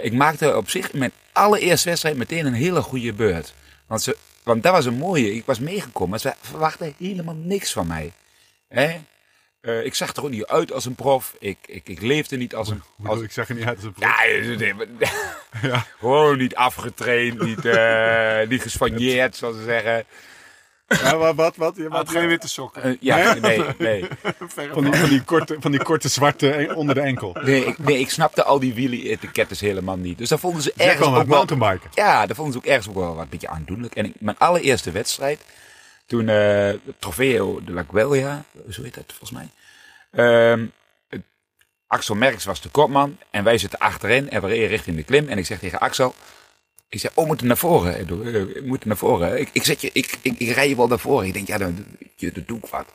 [0.04, 3.54] ik maakte op zich in mijn allereerste wedstrijd meteen een hele goede beurt.
[3.88, 5.34] Want, ze, want dat was een mooie.
[5.34, 8.12] Ik was meegekomen, maar ze verwachten helemaal niks van mij.
[8.68, 9.00] Hè?
[9.62, 11.36] Eh, ik zag er ook niet uit als een prof.
[11.40, 12.82] Ik, ik, ik leefde niet als een...
[13.04, 17.66] Als, ik zeg er niet uit als een ja, nee, maar- gewoon niet afgetraind, niet,
[17.66, 20.06] eh niet gespanjeerd, zoals ze zeggen.
[20.88, 21.76] Ja, wat, wat, wat?
[21.76, 22.84] Je had geen witte sokken.
[22.84, 24.08] Eh, ja, nee, nee.
[24.74, 27.38] van, die, van, die korte, van die korte zwarte onder de enkel.
[27.44, 30.18] Nee, ik, nee, ik snapte al die wielie-etikettes helemaal niet.
[30.18, 31.26] Dus daar vonden ze ergens ook wel...
[31.26, 31.90] mountainbiken.
[31.94, 33.96] Ja, daar vonden ze ook ergens ook wel wat een beetje aandoenlijk.
[33.96, 35.42] En ik, mijn allereerste wedstrijd,
[36.06, 39.50] toen eh Trofeo de la Guelia, zo heet dat volgens mij.
[40.12, 40.66] Ehm,
[41.88, 45.28] Axel Merks was de kopman en wij zitten achterin en we reden richting de klim.
[45.28, 46.16] En ik zeg tegen Axel,
[46.90, 47.98] Ik zei, oh, we moeten naar voren.
[47.98, 49.40] Eh, We moeten naar voren.
[49.40, 51.28] Ik, ik, zet je, ik, ik, ik rij je wel naar voren.
[51.28, 52.94] Ik denk, ja, dan, je, dat doe ik wat.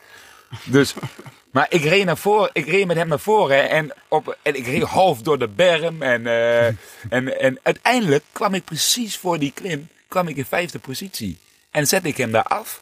[0.65, 0.95] Dus,
[1.53, 4.67] maar ik reed naar voren, ik reed met hem naar voren en, op, en ik
[4.67, 6.03] reed half door de berm.
[6.03, 6.67] En, eh,
[7.09, 11.39] en, en uiteindelijk kwam ik precies voor die klim, kwam ik in vijfde positie.
[11.71, 12.81] En zette ik hem daar af.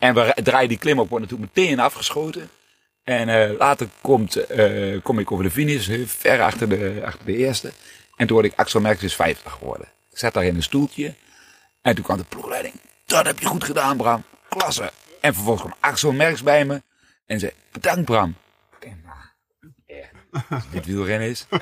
[0.00, 2.50] En we draaien die klim op, wordt natuurlijk meteen afgeschoten.
[3.04, 7.24] En eh, later komt, eh, kom ik over de finish, eh, ver achter de, achter
[7.24, 7.72] de eerste.
[8.16, 9.86] En toen word ik Axel Merckx is 50 geworden.
[10.10, 11.14] Ik zat daar in een stoeltje.
[11.82, 12.74] En toen kwam de ploegleiding.
[13.06, 14.24] Dat heb je goed gedaan, Bram.
[14.48, 14.92] Klasse.
[15.20, 16.82] En vervolgens kwam Axel Merckx bij me.
[17.26, 18.34] En zei, bedankt Bram.
[20.30, 21.46] Nou, als dit wielrennen is.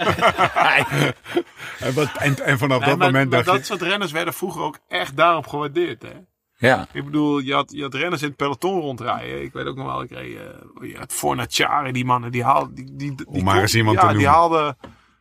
[1.78, 3.64] En, wat, en, en vanaf Nee, dat maar, moment maar dacht dat je...
[3.64, 6.02] soort renners werden vroeger ook echt daarop gewaardeerd.
[6.02, 6.12] Hè?
[6.60, 9.42] Ja, Ik bedoel, je had, je had renners in het peloton rondrijden.
[9.42, 12.74] Ik weet ook nog wel, ik reed uh, je had Fornacciari, die mannen, die haalden...
[12.74, 14.34] Die, die, die, Om maar eens iemand ja, te die noemen.
[14.34, 14.76] haalden,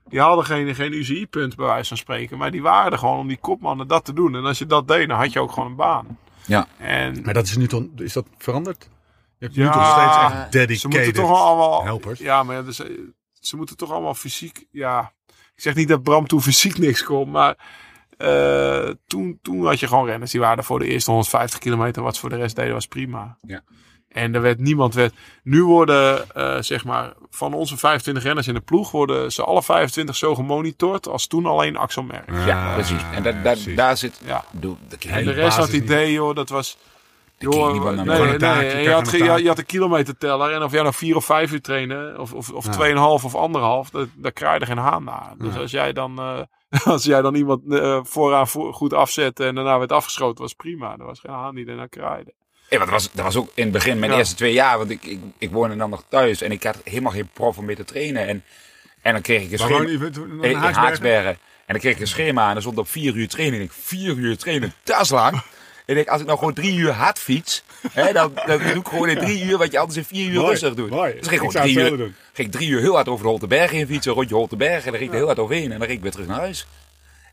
[0.07, 2.37] die haalden geen, geen UCI-punt bij wijze van spreken.
[2.37, 4.35] Maar die waren er gewoon om die kopmannen dat te doen.
[4.35, 6.17] En als je dat deed, dan had je ook gewoon een baan.
[6.45, 6.67] ja.
[6.77, 7.83] En Maar dat is nu toch...
[7.95, 8.89] Is dat veranderd?
[9.39, 11.83] Je hebt nu Ja, toch steeds echt ze moeten dedicated toch allemaal...
[11.83, 12.19] helpers.
[12.19, 12.89] Ja, maar ja, dus, eh,
[13.39, 14.65] ze moeten toch allemaal fysiek...
[14.71, 15.13] Ja,
[15.55, 17.85] ik zeg niet dat Bram toen fysiek niks kon, maar...
[18.17, 22.03] eh, toen, toen had je gewoon renners die waren voor de eerste 150 kilometer.
[22.03, 23.37] Wat ze voor de rest deden was prima.
[23.41, 23.61] Ja.
[24.07, 24.93] En er werd niemand...
[24.93, 28.91] Werd, nu worden, eh, zeg maar, van onze 25 renners in de ploeg...
[28.91, 32.29] worden ze alle 25 zo gemonitord als toen alleen Axel Merck.
[32.45, 33.01] ja, precies.
[33.13, 33.75] En da, da, precies.
[33.75, 34.21] daar zit...
[34.25, 34.43] Ja.
[34.51, 36.77] Doe, dat En de die rest had basis idee, joh, dat was...
[37.39, 39.39] Joh, naar nee, nee, taakje, je, had, je, taak.
[39.39, 40.51] je had een kilometerteller.
[40.53, 42.71] En of jij nou vier of vijf uur trainen, of, of, of Ja.
[42.71, 45.33] tweeënhalf of anderhalf, dat, daar krijg je er geen haan naar.
[45.37, 45.59] Dus Ja.
[45.59, 46.39] als jij dan, eh,
[46.85, 50.95] als jij dan iemand eh, vooraan voor, goed afzette en daarna werd afgeschoten, was prima.
[50.97, 52.33] Er was geen haan die ernaar kraaide.
[52.69, 54.17] Ja, dat was, dat was ook in het begin, mijn Ja.
[54.17, 54.77] eerste twee jaar.
[54.77, 57.65] Want ik, ik, ik woonde dan nog thuis en ik had helemaal geen prof om
[57.65, 58.27] mee te trainen.
[58.27, 58.43] En,
[59.01, 59.83] en dan kreeg ik een schema.
[59.83, 61.31] in, in Haaksbergen?
[61.65, 63.59] En dan kreeg ik een schema en er stond op vier uur trainen.
[63.59, 65.41] En ik, vier uur trainen, dat is lang.
[65.85, 68.87] En ik als ik nou gewoon drie uur hard fiets, hè, dan, dan doe ik
[68.87, 70.89] gewoon in drie uur wat je anders in vier uur Mooi, rustig doet.
[70.89, 71.13] mooi.
[71.13, 72.15] Dus ging Ik gewoon drie uur, doen.
[72.33, 74.85] ging ik drie uur heel hard over de Holteberg heen fietsen, rondje Holteberg.
[74.85, 76.39] En dan ging ik er heel hard overheen en dan ging ik weer terug naar
[76.39, 76.67] huis.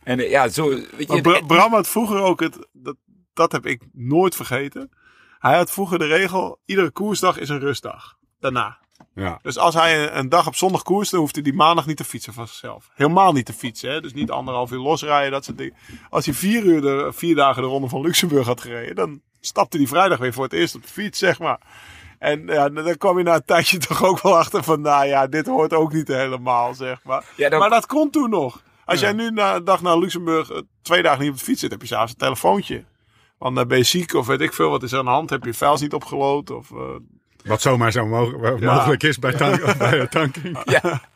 [0.05, 1.21] En eh, ja, zo, weet je.
[1.21, 2.97] Bra- Bram had vroeger ook het, dat,
[3.35, 4.91] dat heb ik nooit vergeten.
[5.39, 8.17] Hij had vroeger de regel, iedere koersdag is een rustdag.
[8.41, 8.79] Daarna.
[9.15, 9.39] Ja.
[9.43, 11.97] Dus als hij een, een dag op zondag koerst, dan hoeft hij die maandag niet
[11.97, 12.91] te fietsen van zichzelf.
[12.95, 13.91] Helemaal niet te fietsen.
[13.91, 14.01] Hè?
[14.01, 15.75] Dus niet anderhalf uur losrijden, dat soort dingen.
[16.11, 19.77] Als hij vier, uur de, vier dagen de ronde van Luxemburg had gereden, dan stapte
[19.77, 21.59] hij vrijdag weer voor het eerst op de fiets, zeg maar.
[22.19, 25.27] En ja, dan kwam je na een tijdje toch ook wel achter van, nou ja,
[25.27, 27.25] dit hoort ook niet helemaal, zeg maar.
[27.37, 28.63] Ja, dan- Maar dat kon toen nog.
[28.85, 29.07] Als Ja.
[29.07, 31.71] jij nu na een dag naar Luxemburg eh, twee dagen niet op de fiets zit,
[31.71, 32.85] heb je s'avonds een telefoontje.
[33.39, 35.31] Want dan ben je ziek of weet ik veel, wat is er aan de hand?
[35.31, 36.51] Heb je vuils niet opgelood?
[36.51, 36.79] Of, eh,
[37.45, 38.05] Wat zomaar zo
[38.61, 38.75] Ja.
[38.75, 40.59] mogelijk is bij, tank, bij de tanking.
[40.65, 40.81] Ja.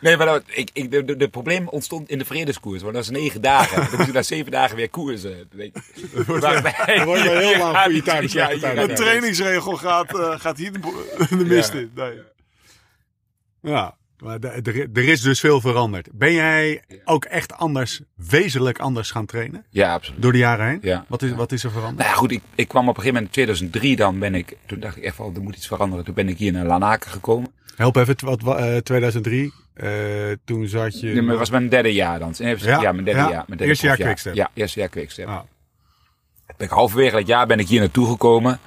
[0.00, 2.82] Nee, maar dat, ik, ik, de, de, de probleem ontstond in de vredeskoers.
[2.82, 3.76] Want dat is negen dagen.
[3.90, 5.36] Dan moet je na zeven dagen weer koersen.
[5.36, 8.92] Dan denk ik, Waarbij- dan word je wel heel lang goede tijden, slechte ja, de
[8.92, 10.80] trainingsregel gaat, eh, gaat hier de,
[11.38, 11.90] de mist in.
[11.94, 12.18] Nee.
[13.62, 16.08] Ja, maar er is dus veel veranderd.
[16.12, 19.66] Ben jij ook echt anders, wezenlijk anders gaan trainen?
[19.70, 20.22] Ja, absoluut.
[20.22, 20.78] Door de jaren heen?
[20.82, 21.04] Ja.
[21.08, 21.98] Wat is, wat is er veranderd?
[21.98, 24.56] Nou ja, goed, ik, ik kwam op een gegeven moment in 2003 dan ben ik,
[24.66, 26.04] toen dacht ik echt wel, er moet iets veranderen.
[26.04, 27.52] Toen ben ik hier naar Lanaken gekomen.
[27.76, 29.88] Help even, wat, wat, eh, 2003, eh,
[30.44, 31.06] toen zat je...
[31.06, 32.34] Nee, maar was mijn derde jaar dan.
[32.36, 33.28] Ja, Ja, mijn derde ja.
[33.30, 33.44] jaar.
[33.46, 33.96] Mijn derde Eerste jaar.
[33.96, 34.34] Quickstep.
[34.34, 35.26] Ja, eerste jaar Quickstep.
[35.26, 35.40] Ah.
[36.56, 38.58] Ben ik halverwege dat jaar ben ik hier naartoe gekomen.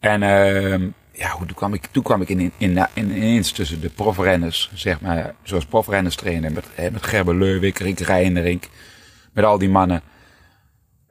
[0.00, 3.52] En ehm, ja, goed, toen kwam ik, toen kwam ik in, in, in, in- ineens
[3.52, 6.52] tussen de profrenners, zeg maar, zoals profrenners trainen.
[6.52, 8.68] Met, hè, met Gerber Leuwik, Rick Rijnderink,
[9.32, 10.02] met al die mannen.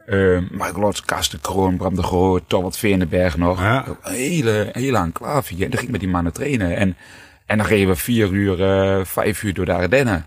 [0.05, 3.59] Ehm Mark Lots, Karsten Kroon, Bram de Groot, Torwald Veenenberg nog.
[3.59, 3.85] Ja.
[4.01, 5.63] Een hele, hele enclave hier.
[5.63, 6.75] En dan ging ik met die mannen trainen.
[6.75, 6.97] En,
[7.45, 10.25] en dan reden we vier uur, eh, vijf uur door de Ardennen.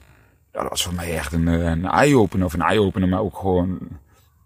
[0.53, 2.47] Dat was voor mij echt een, eh, een eye-opener.
[2.47, 3.79] Of een eye-opener, maar ook gewoon...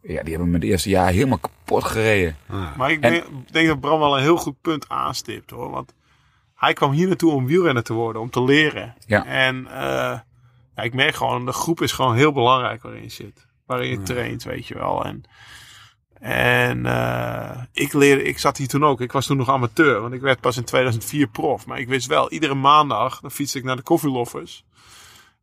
[0.02, 2.36] Ja, die hebben me het eerste jaar helemaal kapot gereden.
[2.48, 2.76] Ah.
[2.76, 5.70] Maar ik En- denk, denk dat Bram wel een heel goed punt aanstipt hoor.
[5.70, 5.94] Want
[6.54, 8.94] hij kwam hier naartoe om wielrenner te worden, om te leren.
[9.06, 9.26] Ja.
[9.26, 10.18] En eh,
[10.76, 13.46] ja, ik merk gewoon, de groep is gewoon heel belangrijk waarin je zit.
[13.66, 15.04] Waarin je traint, weet je wel.
[15.04, 15.22] En,
[16.22, 19.00] en eh, ik leerde, ik zat hier toen ook.
[19.00, 21.66] Ik was toen nog amateur, want ik werd pas in 2004 prof.
[21.66, 24.64] Maar ik wist wel, iedere maandag, dan fietste ik naar de koffieloffers.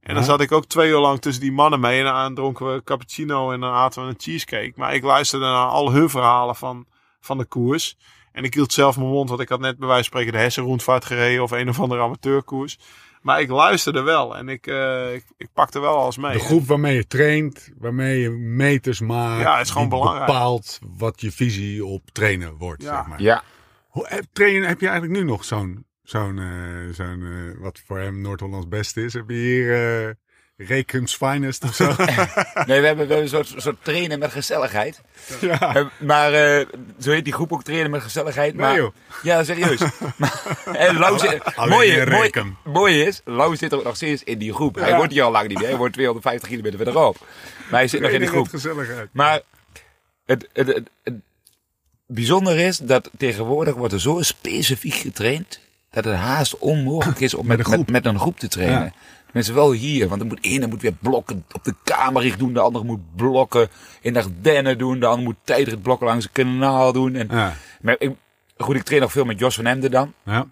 [0.02, 2.00] En dan zat ik ook twee uur lang tussen die mannen mee.
[2.00, 4.74] En dan dronken we cappuccino en dan aten we een cheesecake.
[4.76, 6.86] Maar ik luisterde naar al hun verhalen van,
[7.22, 7.98] van de koers.
[8.32, 10.44] En ik hield zelf mijn mond, want ik had net bij wijze van spreken de
[10.44, 11.44] Hessenroendvaart gereden.
[11.44, 12.80] Of een of andere amateurkoers.
[13.22, 16.34] Maar ik luisterde wel en ik, eh, ik, ik pakte wel alles mee.
[16.34, 19.42] De groep waarmee je traint, waarmee je meters maakt.
[19.42, 20.26] Ja, het is gewoon die belangrijk.
[20.26, 22.84] bepaalt wat je visie op trainen wordt.
[22.84, 22.96] Ja.
[22.96, 23.22] Zeg maar.
[23.22, 23.44] Ja.
[23.88, 28.00] Hoe, heb, train, heb je eigenlijk nu nog zo'n, zo'n, eh, zo'n eh, wat voor
[28.00, 29.14] hem Noord-Hollands best is?
[29.14, 29.74] Heb je hier,
[30.08, 30.14] eh,
[30.68, 31.86] Rekums Finest of zo.
[32.66, 35.02] Nee, we hebben, we hebben een soort, soort trainen met gezelligheid.
[35.42, 35.76] ja.
[35.76, 36.66] Eh, maar eh,
[37.00, 38.54] zo heet die groep ook trainen met gezelligheid.
[38.54, 38.94] Nee, maar, joh.
[39.24, 39.80] Ja, serieus.
[40.16, 40.42] maar,
[40.74, 44.54] en Lau zit, Alleen mooi, in mooi, is, Lau zit ook nog steeds in die
[44.54, 44.76] groep.
[44.76, 45.68] Hij wordt hier al lang niet meer.
[45.68, 47.18] Hij wordt 250 kilometer verderop.
[47.70, 48.48] Maar hij zit nog in die groep.
[48.48, 49.10] gezelligheid.
[49.12, 49.42] Maar
[50.26, 51.16] het, het, het, het
[52.06, 55.60] bijzondere is dat tegenwoordig wordt er zo specifiek getraind
[55.92, 58.84] dat het haast onmogelijk is om met, een met, een groep te trainen.
[58.84, 58.94] Ja.
[59.34, 62.60] Mensen wel hier, want er moet ene moet weer blokken op de Kamerricht doen, de
[62.60, 63.70] andere moet blokken
[64.02, 67.16] in de Ardennen doen, de ander moet tijdrit blokken langs het kanaal doen.
[67.16, 67.54] En, Ja.
[67.82, 68.12] maar ik,
[68.58, 70.14] goed, ik train nog veel met Jos van Emden dan.
[70.26, 70.46] Ja.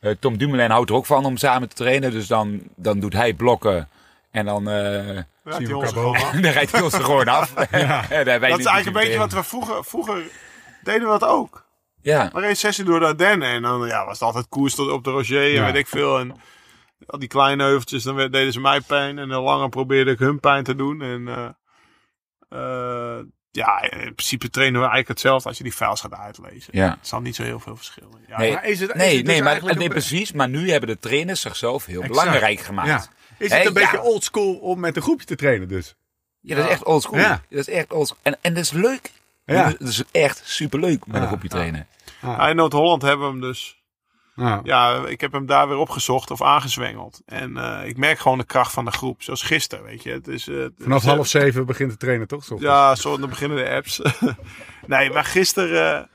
[0.00, 3.12] Eh, Tom Dumoulin houdt er ook van om samen te trainen, dus dan, dan doet
[3.12, 3.88] hij blokken
[4.30, 6.30] en dan, eh, Ja, we die ons gewoon af.
[6.40, 7.52] dan rijdt hij ons er gewoon af.
[8.08, 10.22] Dan wij Dat is eigenlijk een beetje wat we vroeger, vroeger
[10.82, 11.66] deden we dat ook.
[12.02, 12.30] Ja.
[12.32, 15.04] We reden sessie door de Ardennen en dan ja, was het altijd koers tot op
[15.04, 15.64] de Roger en Ja.
[15.64, 16.18] weet ik veel.
[16.18, 16.34] En
[17.06, 20.40] al die kleine heuveltjes, dan deden ze mij pijn en dan langer probeerde ik hun
[20.40, 21.02] pijn te doen.
[21.02, 21.48] En eh,
[22.48, 26.76] eh, ja, in principe trainen we eigenlijk hetzelfde als je die files gaat uitlezen.
[26.76, 26.90] Ja.
[26.90, 28.24] Het zal niet zo heel veel verschillen.
[28.28, 30.32] Ja, Nee, Maar is het- is nee, het dus nee, maar, eigenlijk nee een- precies.
[30.32, 32.18] Maar nu hebben de trainers zichzelf heel Exact.
[32.24, 32.88] belangrijk gemaakt.
[32.88, 33.04] Ja.
[33.38, 34.02] Is het een beetje ja.
[34.02, 35.94] oldschool om met een groepje te trainen dus?
[36.40, 37.18] Ja, dat is echt oldschool.
[37.18, 37.42] Ja.
[37.50, 38.18] Dat is echt oldschool.
[38.22, 39.10] En, en dat is leuk.
[39.44, 39.70] Ja.
[39.70, 41.22] Dat is echt superleuk met Ja.
[41.22, 41.86] een groepje trainen.
[42.22, 43.77] Ja, in Noord-Holland hebben we hem dus.
[44.38, 44.60] Ja.
[44.64, 47.20] Ja, ik heb hem daar weer opgezocht of aangezwengeld.
[47.26, 49.22] En eh, ik merk gewoon de kracht van de groep.
[49.22, 50.10] Zoals gisteren, weet je.
[50.10, 52.44] Het is, eh, Vanaf is- half zeven begint te trainen toch?
[52.58, 54.00] Ja, zo dan beginnen de apps.
[54.86, 56.08] nee, maar gisteren,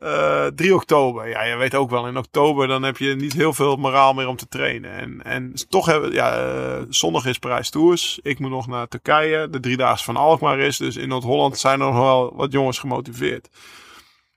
[0.00, 1.28] eh 3 oktober.
[1.28, 4.26] Ja, je weet ook wel, in oktober dan heb je niet heel veel moraal meer
[4.28, 4.90] om te trainen.
[4.90, 8.18] En, en toch hebben ja, eh, zondag is Parijs Tours.
[8.22, 9.50] Ik moet nog naar Turkije.
[9.50, 10.76] De driedaagse van Alkmaar is.
[10.76, 13.48] Dus in Noord-Holland zijn er nog wel wat jongens gemotiveerd.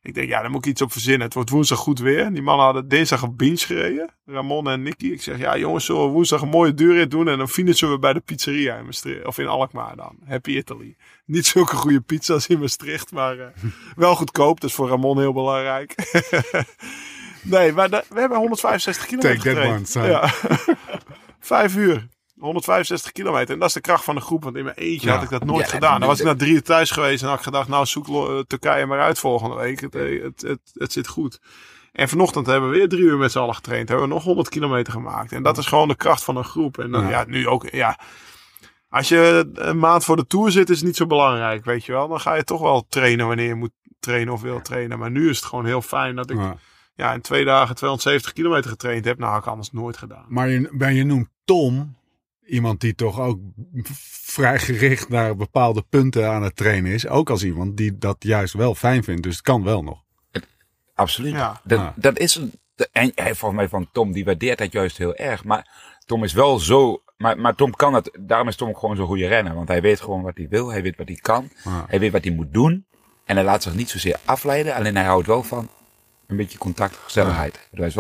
[0.02, 1.22] Ik denk, ja, daar moet ik iets op verzinnen.
[1.22, 2.34] Het wordt woensdag goed weer.
[2.34, 4.10] Die mannen hadden dinsdag een binge gereden.
[4.26, 5.08] Ramon en Nicky.
[5.08, 7.28] Ik zeg, ja jongens, zullen we woensdag een mooie duurrit doen?
[7.28, 9.26] En dan finishen we bij de pizzeria in Maastricht.
[9.26, 10.18] Of in Alkmaar dan.
[10.26, 10.96] Happy Italy.
[11.26, 13.48] Niet zulke goede pizza's in Maastricht, maar eh,
[13.96, 14.60] wel goedkoop.
[14.60, 15.96] Dat is voor Ramon heel belangrijk.
[17.44, 20.08] nee, maar we hebben 165 kilometer Take that one.
[20.08, 20.34] Ja.
[21.40, 22.08] Vijf uur.
[22.40, 23.54] 165 kilometer.
[23.54, 24.44] En dat is de kracht van de groep.
[24.44, 25.14] Want in mijn eentje Ja.
[25.14, 26.00] had ik dat nooit Ja, gedaan.
[26.00, 27.22] Dan was ik na drie uur thuis geweest.
[27.24, 29.80] En had ik gedacht, nou zoek Lo- Turkije maar uit volgende week.
[29.80, 31.40] Het, eh, het, het, het zit goed.
[31.92, 33.90] En vanochtend hebben we weer drie uur met z'n allen getraind.
[33.90, 35.32] Hebben we nog 100 kilometer gemaakt.
[35.32, 36.78] En dat is gewoon de kracht van een groep.
[36.78, 37.10] En dan, Ja.
[37.10, 37.24] ja.
[37.28, 38.00] nu ook, ja.
[38.90, 41.92] Als je een maand voor de Tour zit, is het niet zo belangrijk, weet je
[41.92, 42.08] wel.
[42.08, 45.00] Dan ga je toch wel trainen wanneer je moet trainen of wil trainen.
[45.00, 46.56] Maar nu is het gewoon heel fijn dat ik Ja.
[46.96, 49.18] ja, in twee dagen 270 kilometer getraind heb.
[49.20, 50.26] Nou, had ik anders nooit gedaan.
[50.28, 51.98] Maar je, maar je noemt Tom
[52.50, 53.40] iemand die toch ook
[54.22, 57.08] vrij gericht naar bepaalde punten aan het trainen is.
[57.08, 59.24] Ook als iemand die dat juist wel fijn vindt.
[59.24, 60.04] Dus het kan wel nog.
[60.96, 61.34] Absoluut.
[61.34, 61.62] Ja.
[61.64, 61.94] Dat, Ja.
[61.96, 62.54] dat is een,
[62.92, 65.44] en hij volgens mij van Tom, die waardeert dat juist heel erg.
[65.44, 65.68] Maar
[66.06, 69.08] Tom is wel zo, maar, maar Tom kan het, daarom is Tom ook gewoon zo'n
[69.08, 69.54] goede renner.
[69.54, 71.86] Want hij weet gewoon wat hij wil, hij weet wat hij kan, Ja.
[71.88, 72.86] hij weet wat hij moet doen.
[73.26, 75.70] En hij laat zich niet zozeer afleiden, alleen hij houdt wel van
[76.28, 77.68] een beetje contact, gezelligheid.
[77.72, 77.94] Hij is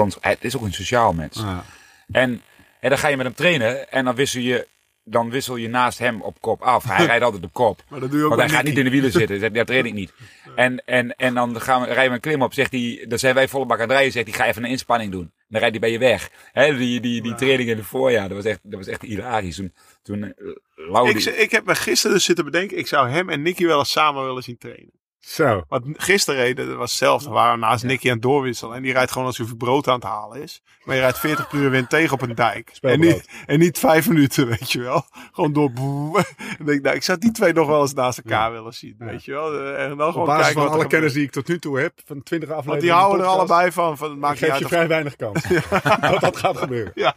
[0.53, 1.37] hij ook een sociaal mens.
[1.37, 1.63] Ja.
[2.11, 2.41] En,
[2.79, 4.67] en dan ga je met hem trainen en dan wissel je,
[5.03, 6.83] dan wissel je naast hem op kop af.
[6.83, 7.83] Hij rijdt altijd op kop.
[7.89, 9.39] Maar dat doe je ook Want hij gaat niet in de wielen zitten.
[9.39, 10.13] Zegt, dat train ik niet.
[10.55, 12.53] En, en, en dan gaan we, rijden we een klim op.
[12.53, 14.11] Zegt hij, dan zijn wij volle bak aan het rijden.
[14.11, 15.31] Zegt hij, ga even een inspanning doen.
[15.47, 16.31] Dan rijdt hij bij je weg.
[16.53, 19.55] Die, die, die training in het voorjaar, dat was echt, dat was echt hilarisch.
[19.55, 19.73] Toen,
[20.03, 23.65] toen eh, Ik, ik heb me gisteren dus zitten bedenken, ik zou hem en Nicky
[23.65, 24.98] wel eens samen willen zien trainen.
[25.19, 25.63] Zo.
[25.67, 27.27] Want gisteren reden, dat was hetzelfde.
[27.29, 28.75] We waren naast Nicky aan het doorwisselen.
[28.75, 30.61] En die rijdt gewoon alsof hij brood aan het halen is.
[30.83, 32.71] Maar je rijdt 40 per uur wind tegen op een dijk.
[32.81, 35.05] En niet, en niet vijf minuten, weet je wel.
[35.31, 35.71] Gewoon door.
[36.59, 38.95] En denk, ik, nou, ik zou die twee nog wel eens naast elkaar willen zien,
[38.97, 39.75] weet je wel.
[39.75, 41.79] En dan gewoon Op basis kijken van wat alle kennis die ik tot nu toe
[41.79, 42.65] heb, van 20 afleveringen.
[42.65, 43.97] Want die houden er allebei van.
[43.97, 45.43] van het maakt geef je of- vrij weinig kans.
[46.11, 46.91] dat dat gaat gebeuren.
[46.95, 47.13] Ja,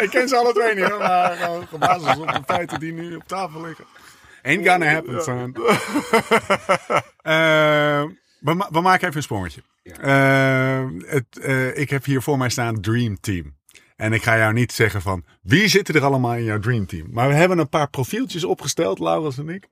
[0.00, 3.16] ik ken ze alle twee niet, maar gewoon op basis op de feiten die nu
[3.16, 3.84] op tafel liggen.
[4.42, 5.56] Ain't gonna happen, son.
[7.22, 8.02] Eh,
[8.40, 9.62] we, ma- we maken even een sprongetje.
[9.82, 13.56] Eh, het, eh, ik heb hier voor mij staan Dream Team.
[13.96, 17.06] En ik ga jou niet zeggen van wie zitten er allemaal in jouw Dream Team.
[17.10, 19.68] Maar we hebben een paar profieltjes opgesteld, Laurens en ik.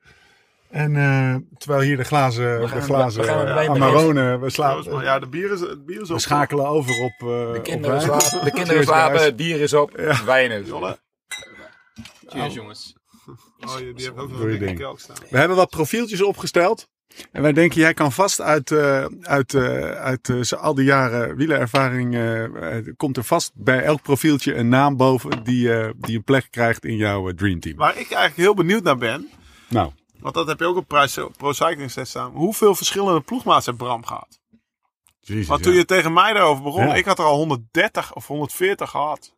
[0.71, 4.73] En eh, terwijl hier de glazen, gaan- de glazen we gaan eh, Amarone, we, sla-
[4.73, 5.03] Proost, man.
[5.03, 6.21] ja, de bier is, het bier is we op.
[6.21, 8.21] schakelen over op, de op kinderen wijn.
[8.21, 9.25] slapen, de kinderen Cheers, slapen, guys.
[9.27, 9.91] het bier is op,
[10.25, 10.99] wijn is op.
[12.27, 12.97] Cheers, jongens.
[13.67, 15.17] Oh, je- die heeft ook nog een kelk staan.
[15.31, 16.89] We hebben wat profieltjes opgesteld.
[17.33, 21.37] En wij denken, jij kan vast uit, eh, uit, eh, uit eh, al die jaren
[21.37, 22.17] wielerervaring,
[22.97, 26.85] komt er vast bij elk profieltje een naam boven die, eh, die een plek krijgt
[26.85, 27.77] in jouw dreamteam.
[27.77, 29.29] Waar ik eigenlijk heel benieuwd naar ben,
[29.69, 32.31] Nou, want dat heb je ook op Prijs- Pro Cycling Set staan.
[32.33, 34.41] Hoeveel verschillende ploegmaats heeft Bram gehad?
[35.21, 35.79] jezus, Want toen ja.
[35.79, 36.95] je tegen mij daarover begon, Ja.
[36.95, 39.35] ik had er al 130 of 140 gehad.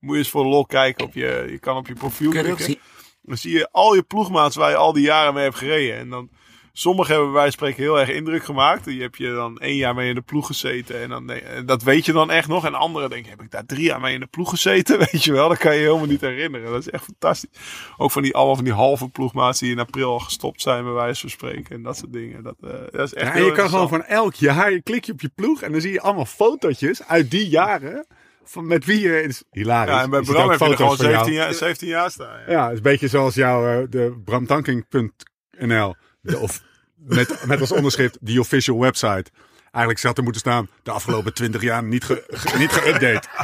[0.00, 2.32] Moet je eens voor de lol kijken op je, je kan op je profiel ook
[2.34, 2.76] klikken.
[3.24, 5.98] Dan zie je al je ploegmaats waar je al die jaren mee hebt gereden.
[5.98, 6.30] En dan,
[6.76, 8.84] sommigen hebben bij wijze van spreken heel erg indruk gemaakt.
[8.84, 11.02] Die heb je dan één jaar mee in de ploeg gezeten.
[11.02, 12.64] En dan, nee, dat weet je dan echt nog.
[12.64, 14.98] En anderen denken, heb ik daar drie jaar mee in de ploeg gezeten?
[15.10, 16.70] Weet je wel, dat kan je helemaal niet herinneren.
[16.70, 17.50] Dat is echt fantastisch.
[17.96, 20.92] Ook van die, allemaal van die halve ploegmaats die in april al gestopt zijn bij
[20.92, 21.76] wijze van spreken.
[21.76, 22.42] En dat soort dingen.
[22.42, 25.12] Dat, eh, dat is echt Ja, je kan gewoon van elk jaar, je klik je
[25.12, 28.06] op je ploeg en dan zie je allemaal fotootjes uit die jaren.
[28.44, 29.08] Van met wie je.
[29.08, 29.94] Het is hilarisch.
[29.94, 31.24] Ja, en bij Je Bram heb je er gewoon foto's van jou.
[31.24, 32.38] 17 jaar, 17 jaar staan.
[32.46, 32.52] Ja.
[32.52, 35.94] Ja, het is een beetje zoals jouw eh, de bramtanking.nl.
[36.40, 36.62] Of-
[36.96, 39.30] Met, met als onderschrift die official website.
[39.74, 43.28] Eigenlijk zou er moeten staan de afgelopen 20 jaar niet, ge, ge- niet geüpdate.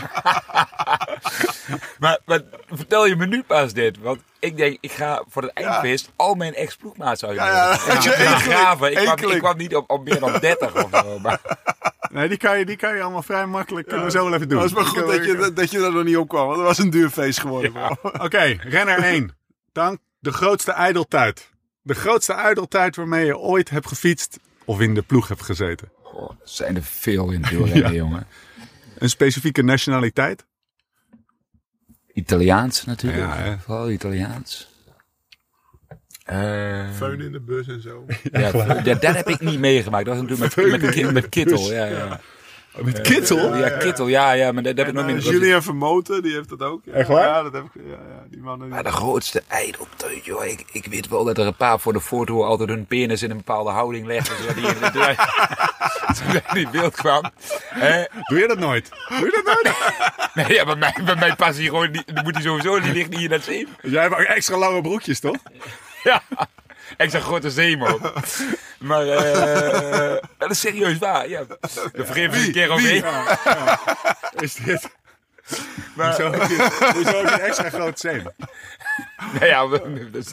[1.99, 3.99] Maar, maar vertel je me nu pas dit?
[3.99, 7.57] Want ik denk, ik ga voor het eindfeest al mijn ex-ploegmaats uitnodigen.
[7.59, 8.91] Ja, ja, ik ga graven.
[8.91, 9.35] Ik kwam, enkeling.
[9.35, 11.19] ik kwam niet op, op meer dan 30 of zo.
[11.19, 11.41] Maar,
[12.13, 13.87] Nee, die kan je, die kan je allemaal vrij makkelijk.
[13.89, 14.59] Kunnen we zo wel even doen.
[14.59, 16.45] Dat is maar goed dat je, dat, dat je er nog niet op kwam.
[16.47, 17.99] Want dat was een duur feest geworden.
[18.03, 19.37] Oké, renner 1.
[19.73, 21.51] Dank de grootste ijdeltijd.
[21.83, 25.91] De grootste ijdeltijd waarmee je ooit hebt gefietst of in de ploeg hebt gezeten.
[26.11, 28.27] Goh, zijn er veel in het wielrennen, jongen.
[28.99, 30.47] Een specifieke nationaliteit?
[32.13, 33.23] Italiaans natuurlijk.
[33.23, 33.59] Ja.
[33.59, 34.69] Vooral Italiaans.
[36.97, 38.05] Feun in de bus en zo.
[38.33, 38.41] ja,
[38.85, 40.05] ja, dat heb ik niet meegemaakt.
[40.07, 41.73] Dat was natuurlijk met, met, Ki- met Kittel.
[41.73, 42.21] Ja, ja.
[42.77, 43.57] Met Kittel?
[43.57, 44.07] ja, Kittel.
[44.07, 46.83] Ja, ja, maar dat heb ik nog niet eh, Julien Vermoten, die heeft dat ook.
[46.85, 47.27] Ja, Echt waar?
[47.27, 47.71] Ja, dat heb ik.
[47.75, 48.69] Ja, ja, die mannen.
[48.69, 50.45] Maar de grootste ijdeltuit, joh.
[50.45, 53.31] Ik, ik weet wel dat er een paar voor de foto altijd hun penis in
[53.31, 54.37] een bepaalde houding legden.
[54.37, 57.31] Zodat die in de die in beeld kwam.
[57.69, 58.05] Hè?
[58.25, 58.91] Doe je dat nooit?
[59.09, 59.77] Doe je dat nooit?
[60.35, 62.15] Nee, ja, bij mij, bij mij past hij gewoon niet.
[62.15, 63.69] Dan moet hij sowieso, die ligt niet in dat zeem.
[63.83, 65.37] Jij hebt ook extra lange broekjes, toch?
[66.03, 66.23] Ja.
[66.97, 68.13] Ik zag grote zeem op.
[68.79, 71.29] Maar eh dat is serieus waar.
[71.29, 71.45] Ja.
[71.93, 73.05] De vergeef ik een keer overheen.
[74.45, 74.89] Is dit...
[75.95, 78.23] Hoezo heb je, hoezo heb je een extra groot zeem?
[79.33, 79.69] Nou ja,
[80.13, 80.33] is-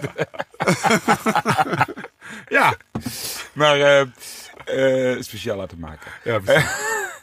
[2.47, 2.75] Ja.
[3.53, 6.11] maar eh, eh, speciaal laten maken.
[6.23, 6.69] ja precies.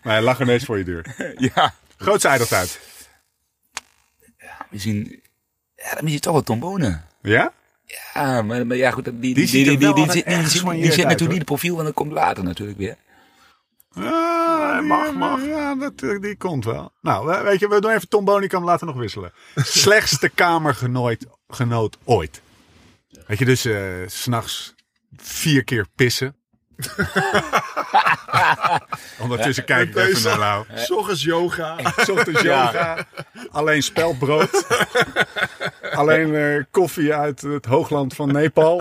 [0.02, 1.34] Maar hij lag ineens voor je deur.
[1.54, 1.74] Ja.
[1.98, 2.80] Grootste ijdeltijd.
[4.70, 5.22] Misschien,
[5.76, 7.04] ja, dan misschien toch wel tombonen.
[7.22, 7.52] Ja?
[8.14, 10.34] Ja, maar, maar ja, goed, die, die, Die ziet die, zit, die, zit, die
[11.04, 12.96] natuurlijk niet in het profiel, want dat komt later natuurlijk weer.
[13.94, 15.44] Ja, mag, mag.
[15.46, 16.92] Ja, dat, eh, die komt wel.
[17.00, 19.32] Nou, we- weet je, we doen even Tom Bonikam laten nog wisselen.
[19.54, 22.42] Slechtste kamergenoot genoot ooit.
[23.26, 24.74] Weet je, dus eh, s s'nachts
[25.16, 26.36] vier keer pissen.
[29.22, 30.64] Ondertussen kijk ik even naar Lau.
[30.88, 31.76] Ochtends yoga.
[32.12, 33.06] Ochtends yoga.
[33.50, 34.66] Alleen spelbrood.
[35.92, 38.80] Alleen eh, koffie uit het hoogland van Nepal.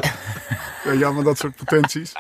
[0.84, 2.12] Je allemaal dat soort potenties.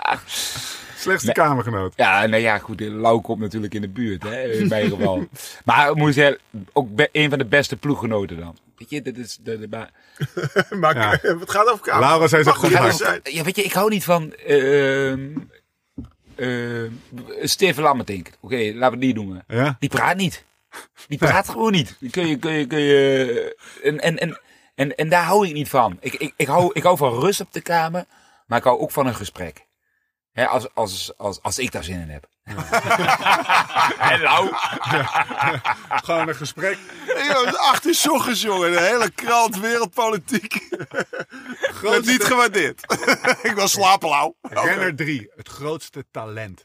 [0.97, 1.45] Slechtste Nee.
[1.47, 1.93] kamergenoot.
[1.95, 5.27] Ja, nou ja, goed, Lau komt natuurlijk in de buurt, hè, in mijn geval.
[5.65, 6.37] Maar moet zeggen,
[6.73, 8.57] ook een van de beste ploeggenoten dan.
[8.77, 9.37] Weet je, dit is...
[9.43, 9.89] De, de, maar,
[10.79, 11.09] Maar Ja.
[11.39, 12.07] het gaat over kamer.
[12.07, 12.69] Laura zei zo goed
[13.23, 14.33] ja, weet je, ik hou niet van...
[14.33, 15.27] ehm
[16.35, 16.91] ehm
[17.41, 18.29] Steven Lammertink.
[18.39, 19.43] Oké, laten we die noemen.
[19.47, 19.75] Ja?
[19.79, 20.45] Die praat niet.
[21.07, 21.97] Die praat gewoon niet.
[22.11, 24.39] Kun je, kun je, kun je, en, en, en,
[24.75, 25.97] en, en daar hou ik niet van.
[25.99, 28.05] Ik, ik, ik, hou, ik hou van rust op de kamer,
[28.47, 29.65] maar ik hou ook van een gesprek.
[30.33, 32.27] Hè, als, als, als, als ik daar zin in heb.
[33.97, 34.49] Hallo.
[36.05, 36.77] Gewoon een gesprek.
[37.07, 38.71] Is acht uur 's ochtends, jongen.
[38.71, 40.67] De hele krant, wereldpolitiek.
[41.81, 42.81] Wordt niet gewaardeerd.
[43.49, 44.35] ik wil slapen, lauw.
[44.65, 46.63] Renner 3, het grootste talent.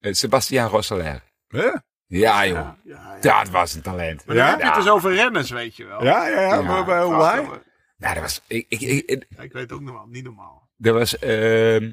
[0.00, 1.22] Eh, Sebastian Rosseler.
[1.48, 1.74] Huh?
[2.06, 2.68] Ja, joh.
[2.84, 3.42] Ja, ja.
[3.42, 4.26] Dat was een talent.
[4.26, 4.50] Maar dan Ja?
[4.50, 6.04] heb je het dus over renners, weet je wel.
[6.04, 6.54] Ja, ja, ja.
[6.54, 6.60] Ja.
[6.60, 7.02] maar
[7.38, 7.62] even.
[7.96, 8.40] Nou, dat was...
[8.46, 10.06] Ik, ik, ik, Ja, ik weet het ook nog wel.
[10.06, 10.59] Niet normaal.
[10.80, 11.18] Dat was...
[11.18, 11.90] ehm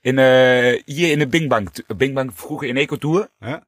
[0.00, 1.70] in, eh, hier in de Bing Bang.
[1.96, 3.30] Bing Bang vroeger in Eco Tour.
[3.38, 3.66] Ja.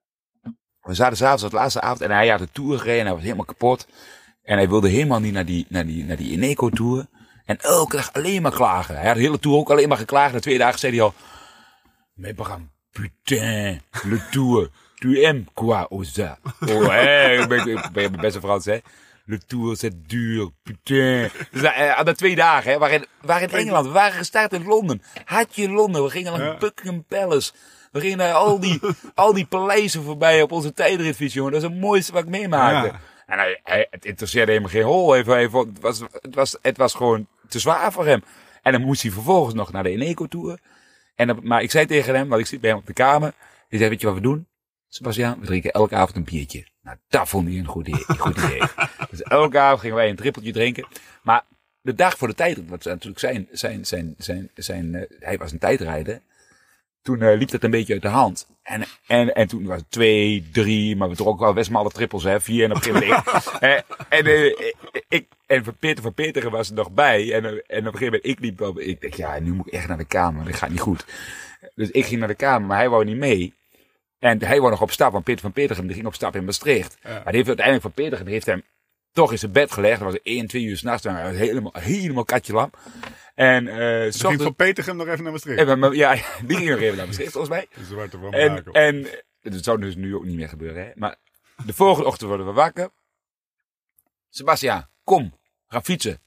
[0.80, 3.22] We zaten s'avonds, de laatste avond, en hij had de tour gereden en hij was
[3.22, 3.86] helemaal kapot.
[4.42, 7.06] En hij wilde helemaal niet naar die, naar die, naar die Ineco tour.
[7.44, 8.96] En elke dag alleen maar klagen.
[8.96, 10.32] Hij had de hele tour ook alleen maar geklaagd.
[10.32, 11.14] Na twee dagen zei hij al,
[12.14, 16.38] mais Bram, putain, le tour, tu aimes quoi ça?
[16.60, 18.78] Oh, hè, ik ben, ben best een Frans, hè.
[19.24, 21.30] Le tour, c'est dur, putain.
[21.52, 25.02] Dus had na twee dagen, hè, waren, waren in Engeland, we waren gestart in Londen.
[25.24, 26.56] Had je Londen, we gingen naar Ja.
[26.56, 27.52] Buckingham Palace.
[27.92, 28.80] We gingen naar al die,
[29.14, 31.52] al die paleizen voorbij op onze tijdritfiets, jongen.
[31.52, 32.88] Dat is het mooiste wat ik meemaakte.
[32.88, 33.00] Ja.
[33.26, 35.12] En hij, hij, het interesseerde hem geen hol.
[35.12, 35.50] Hij, het,
[35.80, 38.22] was, het, was, het was gewoon te zwaar voor hem.
[38.62, 40.58] En dan moest hij vervolgens nog naar de Eneco Tour.
[41.14, 43.32] En dan, maar ik zei tegen hem, want ik zit bij hem op de kamer.
[43.68, 44.46] Ik zei, weet je wat we doen?
[44.88, 46.66] Sebastian, we drinken elke avond een biertje.
[46.82, 48.04] Nou, dat vond hij een goed idee.
[48.06, 48.62] Een goed idee.
[49.10, 50.86] dus elke avond gingen wij een trippeltje drinken.
[51.22, 51.44] Maar
[51.80, 55.52] de dag voor de tijdrit, wat natuurlijk zijn, zijn, zijn, zijn, zijn, eh, hij was
[55.52, 56.20] een tijdrijder.
[57.02, 58.46] toen eh, liep dat een beetje uit de hand.
[58.62, 61.90] En, en, en toen was het twee, drie, maar we trokken wel best maar alle
[61.90, 62.40] trippels, hè.
[62.40, 63.58] Vier en op een gegeven moment.
[63.60, 64.54] eh, en,
[65.08, 67.32] ik, en van Peter van Peteren was er nog bij.
[67.32, 69.72] En, en op een gegeven moment, ik liep wel, ik dacht, ja, nu moet ik
[69.72, 70.44] echt naar de kamer.
[70.44, 71.04] Dat gaat niet goed.
[71.74, 73.54] Dus ik ging naar de kamer, maar hij wou niet mee.
[74.22, 76.44] En hij wou nog op stap, want Peter van Petergem die ging op stap in
[76.44, 76.98] Maastricht.
[77.02, 78.62] Maar die heeft uiteindelijk van Petergem die heeft hem
[79.12, 80.00] toch in zijn bed gelegd.
[80.00, 81.04] Dat was 1, 2 uur s'nachts.
[81.04, 82.70] Hij was helemaal, helemaal katje lam.
[83.34, 83.66] En
[84.12, 85.68] Ze ging van Petergem nog even naar Maastricht.
[85.68, 86.12] en, ja,
[86.46, 87.66] die ging nog even naar Maastricht volgens mij.
[87.74, 89.06] De zwarte van En, en
[89.40, 90.84] dat zou dus nu ook niet meer gebeuren.
[90.84, 90.90] Hè?
[90.94, 91.16] Maar
[91.66, 92.90] de volgende ochtend worden we wakker.
[94.28, 96.20] Sebastian, kom, ga fietsen.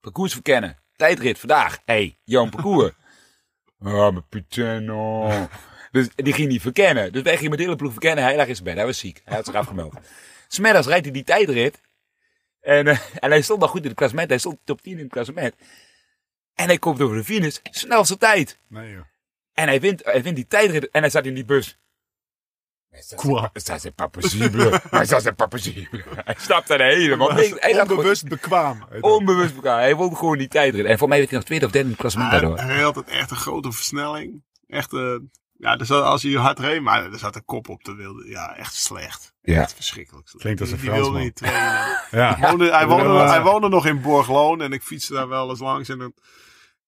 [0.00, 0.78] Parcours verkennen.
[0.96, 1.78] Tijdrit vandaag.
[1.84, 2.92] Hé, hey, jouw parcours.
[3.82, 5.28] Ah, mijn puteno.
[5.90, 7.12] Dus die ging niet verkennen.
[7.12, 8.24] Dus wij gingen met de hele ploeg verkennen.
[8.24, 8.76] Hij lag in zijn bed.
[8.76, 9.20] Hij was ziek.
[9.24, 9.94] Hij had zich afgemeld.
[10.48, 11.80] Smiddags rijdt hij die tijdrit.
[12.60, 14.28] En, eh, en hij stond nog goed in het klassement.
[14.28, 15.54] Hij stond top 10 in het klassement.
[16.54, 17.56] En hij komt over de finish.
[17.62, 18.58] Snelste tijd.
[18.68, 19.04] Nee, joh.
[19.54, 21.78] En hij wint, hij wint die tijdrit en hij zat in die bus.
[23.14, 23.48] Quoi?
[23.52, 24.80] Ça c'est pas possible.
[24.90, 26.02] Maar ça c'est pas possible.
[26.24, 27.54] Hij stapte er helemaal niks.
[27.56, 28.84] Hij had gewoon Onbewust bekwaam.
[29.00, 29.80] onbewust elkaar.
[29.80, 30.86] Hij wilde gewoon die tijdrit.
[30.86, 32.58] En voor mij werd hij nog tweede of derde in het klassement Hij, daardoor.
[32.58, 34.42] hij had het echt een grote versnelling.
[34.66, 35.14] Echt, eh,
[35.60, 37.84] ja, zat, als hij hard reed, maar er zat een kop op.
[37.84, 39.32] De wilde, ja, echt slecht.
[39.42, 39.60] Ja.
[39.60, 40.28] Echt verschrikkelijk.
[40.28, 40.42] slecht.
[40.44, 41.24] Klinkt als een die wilde Fransman.
[41.24, 41.98] niet trainen.
[42.20, 42.36] Ja.
[42.36, 43.28] Hij woonde, hij, woonde, Ja.
[43.28, 45.88] hij woonde nog in Borgloon en ik fietste daar wel eens langs.
[45.88, 46.12] En dan,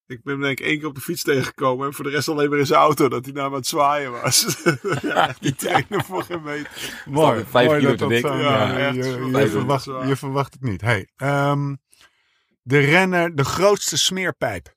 [0.06, 1.86] ik ben denk ik één keer op de fiets tegengekomen.
[1.86, 4.10] En voor de rest alleen maar in zijn auto, dat hij naar aan het zwaaien
[4.12, 4.56] was.
[5.02, 7.02] ja, die trainen voor geen meter.
[7.08, 7.44] Mooi.
[7.48, 8.26] Vijf Mooi kilo dat te dik.
[8.26, 8.94] zo- Ja, ja, echt.
[8.96, 10.80] je, verwacht, je verwacht het niet.
[10.80, 11.74] Hey, ehm,
[12.62, 14.74] de renner, de grootste smeerpijp.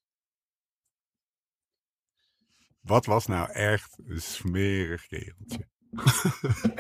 [2.86, 5.68] Wat was nou echt een smerig kereltje?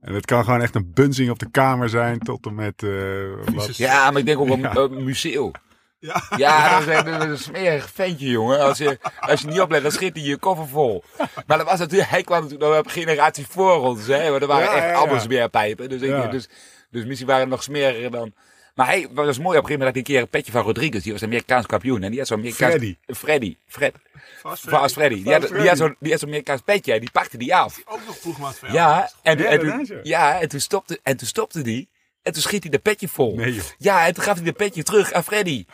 [0.00, 2.82] en het kan gewoon echt een bunzing op de kamer zijn tot en met...
[2.82, 4.82] eh, wat, Ja, maar ik denk ook Ja.
[4.82, 5.50] op een museum.
[5.98, 6.22] Ja.
[6.36, 8.60] Ja, dat is, een- dat is een smerig ventje, jongen.
[8.60, 11.04] Als je, als je niet oplet, dan schiet hij je koffer vol.
[11.46, 14.30] Maar dat was natuurlijk, hij kwam natuurlijk nog op generatie voor ons, hè.
[14.30, 14.94] Maar er waren Ja, echt ja, ja.
[14.98, 15.88] allemaal smeerpijpen.
[15.88, 16.26] Dus, ik, Ja.
[16.26, 16.48] dus,
[16.90, 18.34] dus misschien waren er nog smeriger dan...
[18.80, 20.62] Maar hij was mooi op een gegeven moment had hij een keer een petje van
[20.62, 21.02] Rodriguez.
[21.02, 22.02] Die was Amerikaans kampioen.
[22.02, 22.72] En die had zo'n Amerikaans...
[22.72, 22.96] Freddy.
[23.06, 23.56] Freddy.
[23.66, 23.94] Fred.
[24.42, 25.22] Vast Freddy.
[25.22, 26.92] Die had, die had zo'n die had zo'n Amerikaans petje.
[26.92, 27.80] En die pakte die af.
[27.84, 28.80] Ook nog ploegmaat van jou.
[28.80, 31.88] Ja, en, Ja, en, dat toen, ja, en toen stopte, en toen stopte die.
[32.22, 33.34] En toen schiet hij de petje vol.
[33.34, 33.64] Nee, joh.
[33.78, 35.64] Ja, en toen gaf hij de petje terug aan Freddy.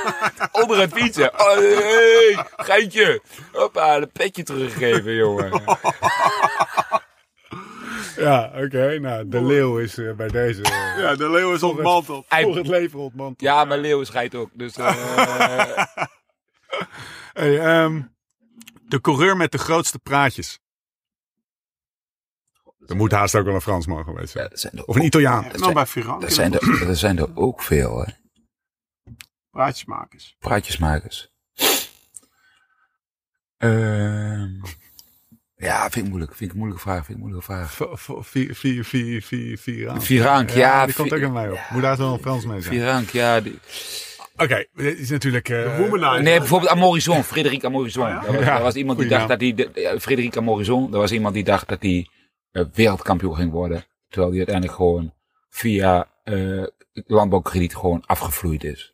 [0.62, 1.32] Onder het fietsen.
[1.40, 3.22] Oh, hey, geintje.
[3.52, 5.62] Hoppa, de petje teruggegeven, jongen.
[8.18, 8.98] Ja, oké.
[8.98, 12.24] nou, de leeuw is eh, bij deze eh, Ja, de leeuw is ontmanteld.
[12.28, 13.40] Hij- voor het leven ontmanteld.
[13.40, 14.50] ja, maar Leeuw scheidt ook.
[14.52, 15.84] Dus, eh,
[17.32, 18.02] Hey, ehm,
[18.88, 20.58] de coureur met de grootste praatjes.
[22.86, 24.72] Er moet haast ook wel een Fransman geweest zijn.
[24.76, 25.42] er Of een Italiaan.
[25.42, 28.12] dat Nou, zijn, bij dat zijn er, dat zijn er ook veel, hè.
[29.50, 30.36] Praatjesmakers.
[30.38, 31.30] Praatjesmakers.
[33.56, 34.60] Ehm
[35.58, 36.34] ja, vind ik moeilijk.
[36.34, 37.04] Vind ik een moeilijke vraag.
[37.04, 37.76] Vind ik een moeilijke vraag.
[38.26, 40.02] Vier, vier, vier, vier, vier aan.
[40.02, 40.84] Virank, ja.
[40.86, 41.58] Die komt ook aan mij op.
[41.70, 42.74] Moet daar wel een Frans mee zijn.
[42.74, 43.40] Virank, ja.
[43.40, 43.58] die-
[44.36, 45.48] Oké, dit is natuurlijk...
[45.48, 46.22] eh, womanizer.
[46.22, 48.02] Nee, bijvoorbeeld Amorison, Frederik Amorison.
[48.04, 48.20] Oh ja?
[48.20, 49.54] Dat was, Ja, dat was iemand die dacht dat hij,
[50.00, 52.08] Frederik Amorison, dat was iemand die dacht dat hij
[52.50, 53.84] eh, wereldkampioen ging worden.
[54.08, 55.14] Terwijl hij uiteindelijk gewoon
[55.50, 58.92] via eh landbouwkrediet gewoon afgevloeid is.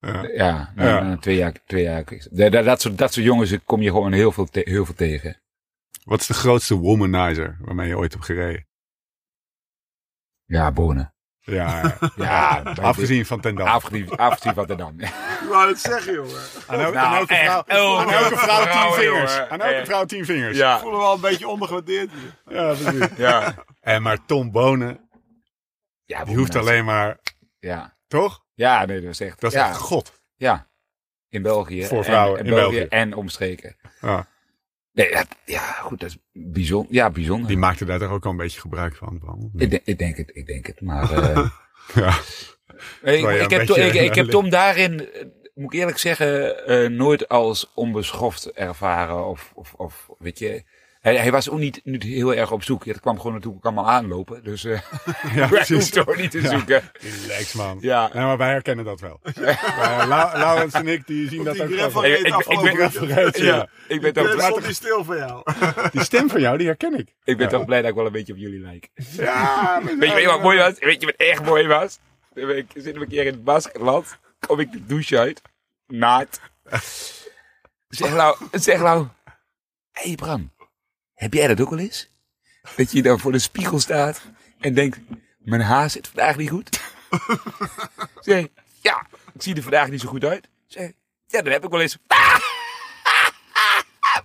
[0.00, 0.28] Ja.
[0.34, 1.00] Ja, na, Ja.
[1.02, 2.04] na twee jaar, twee jaar.
[2.30, 4.94] Dat, dat, dat, soort, dat soort jongens kom je gewoon heel veel, te- heel veel
[4.94, 5.40] tegen.
[6.10, 8.66] Wat is de grootste womanizer waarmee je ooit hebt gereden?
[10.44, 11.14] Ja, Bonen.
[11.40, 13.66] Ja, Ja, afgezien van Ten Dam.
[13.66, 15.00] Afgezien, afgezien van de Dam.
[15.00, 16.40] Ik wou het zeggen, jongen.
[16.66, 19.38] Aan, elke- Nou, aan elke echt, vrouw, elke aan elke vrouw tien vrouw, vingers.
[19.38, 20.50] Aan elke vrouw tien vingers.
[20.52, 22.54] Ik Ja, voel me wel een beetje ondergewaardeerd hier.
[22.56, 23.16] Ja, precies.
[23.16, 23.54] ja.
[23.80, 25.08] En maar Tom Bonen,
[26.04, 27.18] ja die hoeft alleen maar...
[27.58, 28.44] Ja, Toch?
[28.54, 29.40] ja nee, dat is echt.
[29.40, 29.68] Dat is ja.
[29.68, 30.20] echt god.
[30.36, 30.68] Ja,
[31.28, 31.84] in België.
[31.84, 32.88] Voor En- vrouwen in, in België, België.
[32.88, 33.76] en omstreken.
[34.00, 34.26] Ja,
[34.92, 36.92] Nee, dat, ja, goed, dat is bijzonder.
[36.94, 37.48] Ja, bijzonder.
[37.48, 39.18] die maakte daar toch ook al een beetje gebruik van.
[39.18, 39.50] Bram?
[39.56, 40.80] ik, denk, ik denk het, ik denk het.
[40.80, 41.50] Maar eh,
[41.94, 42.18] Ja.
[43.02, 45.24] ik, ik, heb, to- ik, ik heb Tom daarin, eh,
[45.54, 49.26] moet ik eerlijk zeggen, eh, nooit als onbeschoft ervaren.
[49.26, 50.62] Of, of, of weet je.
[51.00, 52.84] Hij, hij was ook niet, niet heel erg op zoek.
[52.84, 54.44] Het kwam gewoon natuurlijk allemaal aanlopen.
[54.44, 54.80] Dus eh
[55.34, 55.44] ja,
[56.06, 56.48] ook niet te Ja.
[56.50, 56.82] zoeken.
[57.22, 57.78] Relax, man.
[57.80, 58.10] Ja.
[58.12, 59.20] Nee, maar wij herkennen dat wel.
[60.08, 61.90] Lau- Laurens en ik, die zien dat die ook wel.
[61.90, 62.92] van Ik- ik- ik afgelopen ben-.
[62.92, 63.44] Vooruit, ja.
[63.44, 65.42] Ja, ik ben, toch, blij- stond niet stil voor jou.
[65.90, 67.14] Die stem van jou, die herken ik.
[67.24, 68.88] ik ben toch blij dat ik wel een beetje op jullie lijk.
[68.94, 70.78] Ja, Weet je, weet je wat mooi was?
[70.78, 71.98] Weet je wat echt mooi was?
[72.34, 74.18] Ik, zit een keer in het basketland.
[74.46, 75.42] Kom ik de douche uit.
[75.86, 76.40] Naakt.
[77.88, 79.06] Zeg nou, zeg nou.
[79.92, 80.50] Hé hey Bram,
[81.20, 82.10] heb jij dat ook wel eens?
[82.76, 84.20] Dat je dan voor de spiegel staat
[84.60, 84.98] en denkt,
[85.38, 86.80] mijn haar zit vandaag niet goed.
[88.20, 88.46] Zeg,
[88.80, 90.48] ja, ik zie er vandaag niet zo goed uit.
[90.66, 90.92] Zeg,
[91.26, 91.96] ja, dat heb ik wel eens.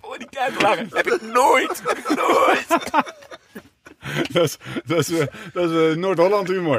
[0.02, 0.88] Voor die te lachen.
[0.92, 1.82] Heb ik nooit.
[1.84, 2.66] Heb ik nooit.
[4.32, 6.78] Dat is, dat is, eh, dat is eh, Noord-Holland humor.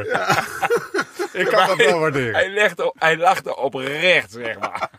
[1.33, 2.33] Ik kan dat wel waarderen.
[2.33, 4.89] Hij, legde, hij lachte oprecht, zeg maar.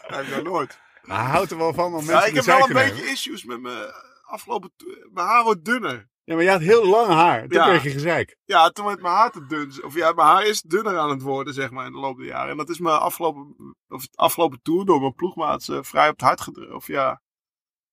[0.00, 0.78] Heb ik nog nooit.
[1.02, 3.44] Maar hij houdt er wel van om mensen Ja, ik heb wel een beetje issues
[3.44, 3.92] met mijn
[4.26, 4.70] afgelopen...
[5.12, 6.08] Mijn haar wordt dunner.
[6.24, 7.40] Ja, maar je had heel lang haar.
[7.40, 7.64] Toen Ja.
[7.68, 8.36] kreeg je gezeik.
[8.44, 9.84] Ja, toen werd mijn haar te dun.
[9.84, 12.26] Of ja, mijn haar is dunner aan het worden, zeg maar, in de loop der
[12.26, 12.50] jaren.
[12.50, 13.54] En dat is me afgelopen,
[13.88, 16.72] of het afgelopen tour door mijn ploegmaats eh, vrij op het hart gedrukt.
[16.72, 17.20] Of ja,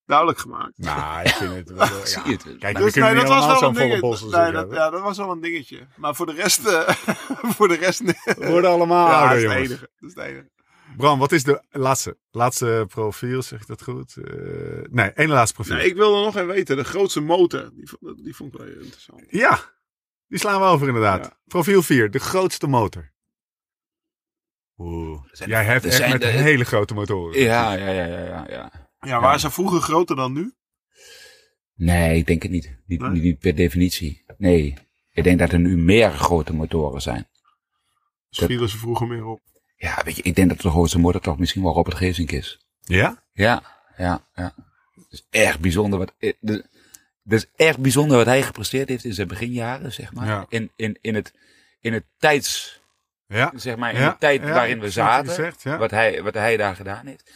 [0.06, 0.78] duidelijk gemaakt.
[0.78, 1.88] Nou, ik vind het wel...
[2.06, 2.30] Zie ja.
[2.30, 2.58] je het?
[2.60, 4.38] Kijk, Dus we kunnen nee, niet dat was allemaal wel zo'n een dingetje.
[4.42, 5.88] Nee, dat, ja, dat was wel een dingetje.
[5.96, 6.90] Maar voor de rest, eh,
[7.56, 8.16] voor de rest, nee.
[8.26, 9.70] We worden allemaal Ja, dat ouder, is het jongens.
[9.70, 9.90] enige.
[10.00, 10.52] Dat is het enige.
[10.98, 12.18] Bram, wat is de laatste?
[12.32, 14.18] Laatste profiel, zeg ik dat goed?
[14.18, 15.76] Eh, nee, één laatste profiel.
[15.76, 16.76] Nee, ik wilde nog even weten.
[16.78, 17.72] De grootste motor.
[17.74, 19.24] Die, vond- die vond ik wel heel interessant.
[19.30, 19.60] Ja,
[20.28, 21.26] die slaan we over inderdaad.
[21.26, 21.38] Ja.
[21.46, 23.12] Profiel 4, de grootste motor.
[24.78, 27.40] Oeh, zijn- jij hebt er echt met de- hele grote motoren.
[27.40, 28.72] Ja, ja, ja, ja, ja, ja.
[29.00, 30.54] Ja, waren ze vroeger groter dan nu?
[31.76, 32.78] Nee, ik denk het niet.
[32.86, 33.10] Niet, Nee?
[33.22, 34.24] niet, per definitie.
[34.38, 34.78] Nee.
[35.12, 37.28] Ik denk dat er nu meer grote motoren zijn.
[38.30, 39.42] Dus vielen ze vroeger meer op.
[39.84, 42.60] Ja, weet je, ik denk dat de grootste motor toch misschien wel Robert Geesink is.
[42.82, 43.24] Ja?
[43.34, 43.64] Ja,
[43.98, 44.54] ja, ja.
[44.96, 49.14] Het is echt bijzonder wat, eh, het is echt bijzonder wat hij gepresteerd heeft in
[49.14, 50.28] zijn beginjaren, zeg maar.
[50.28, 50.46] Ja.
[50.50, 51.34] In, in, in het,
[51.80, 52.82] in het tijds,
[53.28, 53.52] Ja.
[53.56, 55.34] zeg maar, in Ja, de tijd ja, waarin we zaten.
[55.34, 57.32] zegt, wat, hij, wat hij daar gedaan heeft.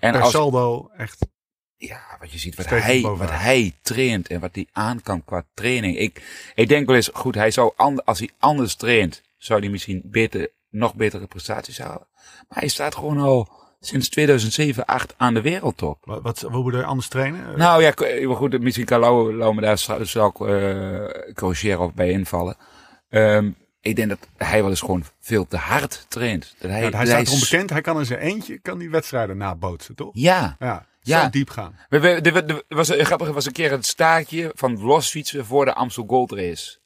[0.00, 1.26] En Per als, saldo echt.
[1.76, 3.30] ja, wat je ziet, wat Steeds hij, bovenaan.
[3.30, 5.96] wat hij traint en wat hij aan kan qua training.
[5.98, 6.22] Ik,
[6.54, 10.02] ik denk wel eens, goed, hij zou and, als hij anders traint, zou hij misschien
[10.04, 12.06] beter, nog betere prestaties halen.
[12.48, 13.48] Maar hij staat gewoon al
[13.80, 15.98] sinds 2007, 8 aan de wereldtop.
[16.04, 17.58] Wat, wat, hoe moet je anders trainen?
[17.58, 17.92] Nou ja,
[18.26, 21.04] maar goed, misschien kan Lau, Lau me daar straks ook eh
[21.34, 22.56] corrigeren of bij invallen.
[23.08, 23.50] Ehm,
[23.80, 26.54] ik denk dat hij wel eens gewoon veel te hard traint.
[26.58, 28.78] Dat hij, Ja, hij dat staat is- erom bekend, hij kan in zijn eentje kan
[28.78, 30.10] die wedstrijden nabootsen, toch?
[30.12, 31.22] Ja, Ja, Ja.
[31.22, 31.78] zo diep gaan.
[31.88, 36.32] We, we, was, grappig, was een keer een staartje van losfietsen voor de Amstel Gold
[36.32, 36.78] Race.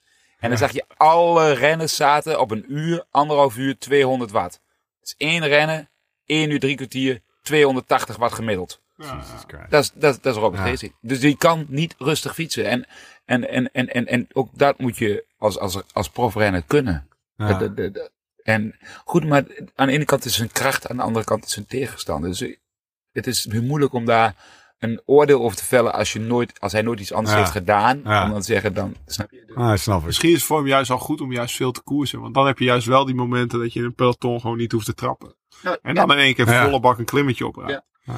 [0.43, 4.61] En dan zag je alle renners zaten op een uur, anderhalf uur, 200 watt.
[5.01, 5.91] Dat is één rennen,
[6.27, 8.81] één uur, drie kwartier, 280 watt gemiddeld.
[8.97, 9.71] Jesus Christ.
[9.71, 10.89] Dat is, dat, dat is Robert Ja.
[11.01, 12.65] Dus die kan niet rustig fietsen.
[12.67, 12.87] En,
[13.25, 17.09] en, en, en, en, en ook dat moet je als, als, als profrenner kunnen.
[17.37, 17.47] Ja.
[17.49, 18.11] Dat- dat- dat- dat-
[18.43, 21.53] En goed, maar aan de ene kant is zijn kracht, aan de andere kant is
[21.53, 22.31] zijn tegenstander.
[22.31, 22.57] Dus
[23.13, 24.35] het is heel moeilijk om daar
[24.83, 27.39] een oordeel over te vellen als, je nooit, als hij nooit iets anders Ja.
[27.41, 28.01] heeft gedaan.
[28.05, 28.25] Ja.
[28.25, 29.53] Om dan te zeggen, dan snap je.
[29.55, 30.07] Ah, snap ik.
[30.07, 32.21] Misschien is het voor hem juist al goed om juist veel te koersen.
[32.21, 34.73] Want dan heb je juist wel die momenten dat je in een peloton gewoon niet
[34.73, 35.35] hoeft te trappen.
[35.63, 36.65] Nou, En dan in één keer Ja.
[36.65, 37.85] volle bak een klimmetje oprijden.
[38.05, 38.15] Ja.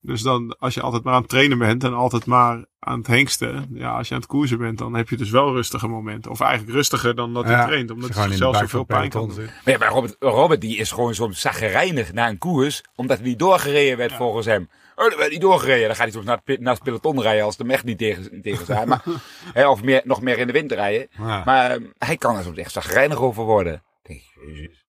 [0.00, 3.06] Dus dan, als je altijd maar aan het trainen bent en altijd maar aan het
[3.06, 3.66] hengsten.
[3.72, 6.30] Ja, als je aan het koersen bent, dan heb je dus wel rustige momenten.
[6.30, 7.90] Of eigenlijk rustiger dan dat Ja, hij traint.
[7.90, 9.36] Omdat hij je buik zoveel pijn kan doen.
[9.36, 13.26] Maar ja, maar Robert, Robert die is gewoon soms zaggerijnig na een koers, omdat hij
[13.26, 14.68] niet doorgereden werd volgens hem.
[14.98, 15.86] Oh, dan werd hij doorgereden.
[15.86, 17.98] Dan gaat hij soms naar het, naar het peloton rijden als de hem echt niet
[17.98, 18.88] tegen, niet tegen zijn.
[18.88, 19.02] Maar,
[19.54, 21.08] hè, of meer, nog meer in de winter rijden.
[21.18, 21.42] Ja.
[21.44, 23.82] Maar eh, hij kan er soms echt zaggerijnig over worden.
[24.02, 24.86] Denk, jezus.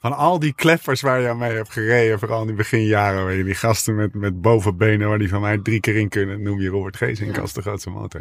[0.00, 3.36] Van al die kleffers waar je aan mee hebt gereden, vooral in die beginjaren, weet
[3.36, 6.60] je, die gasten met, met bovenbenen waar die van mij drie keer in kunnen, noem
[6.60, 8.20] je Robert Geesink als de grootste motor.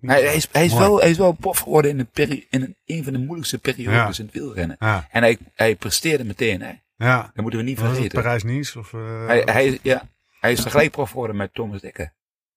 [0.00, 2.76] Hij, hij is, hij, is wel, hij is wel prof geworden in peri- in een,
[2.84, 4.22] een van de moeilijkste periodes Ja.
[4.22, 4.76] in het wielrennen.
[4.78, 6.72] Ja, En hij, hij presteerde meteen, hè.
[6.96, 7.22] ja.
[7.34, 8.22] Dat moeten we niet vergeten.
[8.22, 8.78] Parijs-Nice?
[8.78, 10.02] Of, eh, Hij, hij, ja,
[10.42, 12.14] hij is tegelijk prof geworden met Thomas Dekker.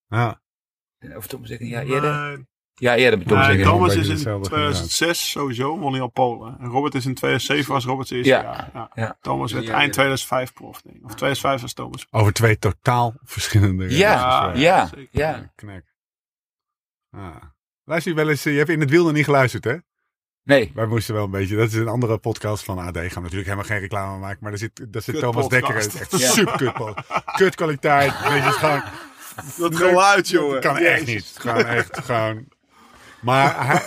[0.08, 0.42] ja.
[1.16, 2.28] Of Thomas Dekker, ja, eerder?
[2.38, 3.74] Nee, Ja, eerder met Thomas nee, Dekker.
[3.74, 6.58] Thomas- is in hetzelfde 2006 sowieso, won hij al Polen.
[6.60, 8.42] En Robert is in 2007 was Robert's eerste Ja.
[8.42, 8.70] jaar.
[8.74, 8.92] Ja.
[8.94, 9.18] Ja.
[9.22, 9.92] Thomas werd Ja, eind ja.
[9.92, 11.04] 2005 prof, denk ik.
[11.06, 12.08] Of 2005 was Thomas.
[12.12, 15.08] Over twee totaal verschillende Ja, ja, zeker.
[15.12, 15.52] ja.
[15.56, 15.94] Knek.
[17.12, 17.36] Ah.
[17.84, 19.76] Luister je wel eens, je hebt in het wiel nog niet geluisterd, hè?
[20.46, 20.72] Nee.
[20.76, 22.86] Wij moesten wel een beetje, dat is een andere podcast van AD.
[22.98, 25.82] Gaan we natuurlijk helemaal geen reclame maken, maar daar zit, daar zit Thomas Dekker in.
[25.82, 26.00] podcast.
[26.14, 26.30] Echt Ja.
[26.30, 27.06] super kut.
[27.36, 28.84] Kut kwaliteit, weet is gewoon...
[29.58, 30.62] Dat geluid, jongen.
[30.62, 31.34] Dat kan echt niet.
[31.38, 32.46] Gewoon echt, gewoon...
[33.22, 33.82] Maar hij,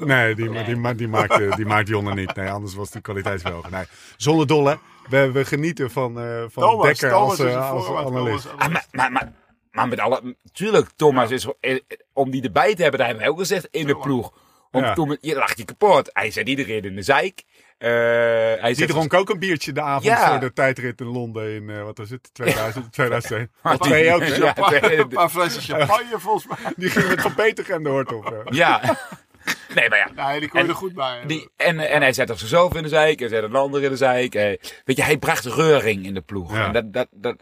[0.00, 2.34] nee, die, die, ma- die, maakt, die maakt Jonne niet.
[2.34, 3.70] Nee, anders was die kwaliteit wel hoger.
[3.70, 3.84] Nee,
[4.16, 4.78] zonder dolle.
[5.08, 8.48] We, we genieten van, eh van Thomas, Dekker Thomas als, is eh, als voorwaarts, analist.
[8.56, 9.32] Ah, maar, maar, maar,
[9.70, 10.36] maar met alle...
[10.52, 11.46] Tuurlijk, Thomas is...
[12.12, 14.32] Om die erbij te hebben, dat hebben wij ook gezegd in de ploeg.
[14.70, 14.94] Om Ja.
[14.94, 16.10] toen, je lacht je kapot.
[16.12, 17.42] Hij zet iedereen in de zeik.
[17.78, 17.88] Eh
[18.60, 20.30] hij Die dronk ook een biertje de avond Ja.
[20.30, 23.48] voor de tijdrit in Londen in, eh, wat was het, 2000, 2002.
[23.62, 24.22] Maar Of twee ook?
[24.22, 26.72] Ja, Een paar champagne volgens mij.
[26.76, 28.42] Die ging met Van Peter en de hoort op.
[28.50, 28.80] ja.
[29.74, 30.28] Nee, maar ja.
[30.28, 31.22] Nee, die kon je En er goed bij.
[31.26, 33.18] Die, en, en hij zet er zichzelf in de zeik.
[33.18, 34.32] Hij zet een ander in de zeik.
[34.32, 36.52] weet je, hij bracht reuring in de ploeg.
[36.54, 36.66] Ja.
[36.66, 37.36] En dat, dat, dat...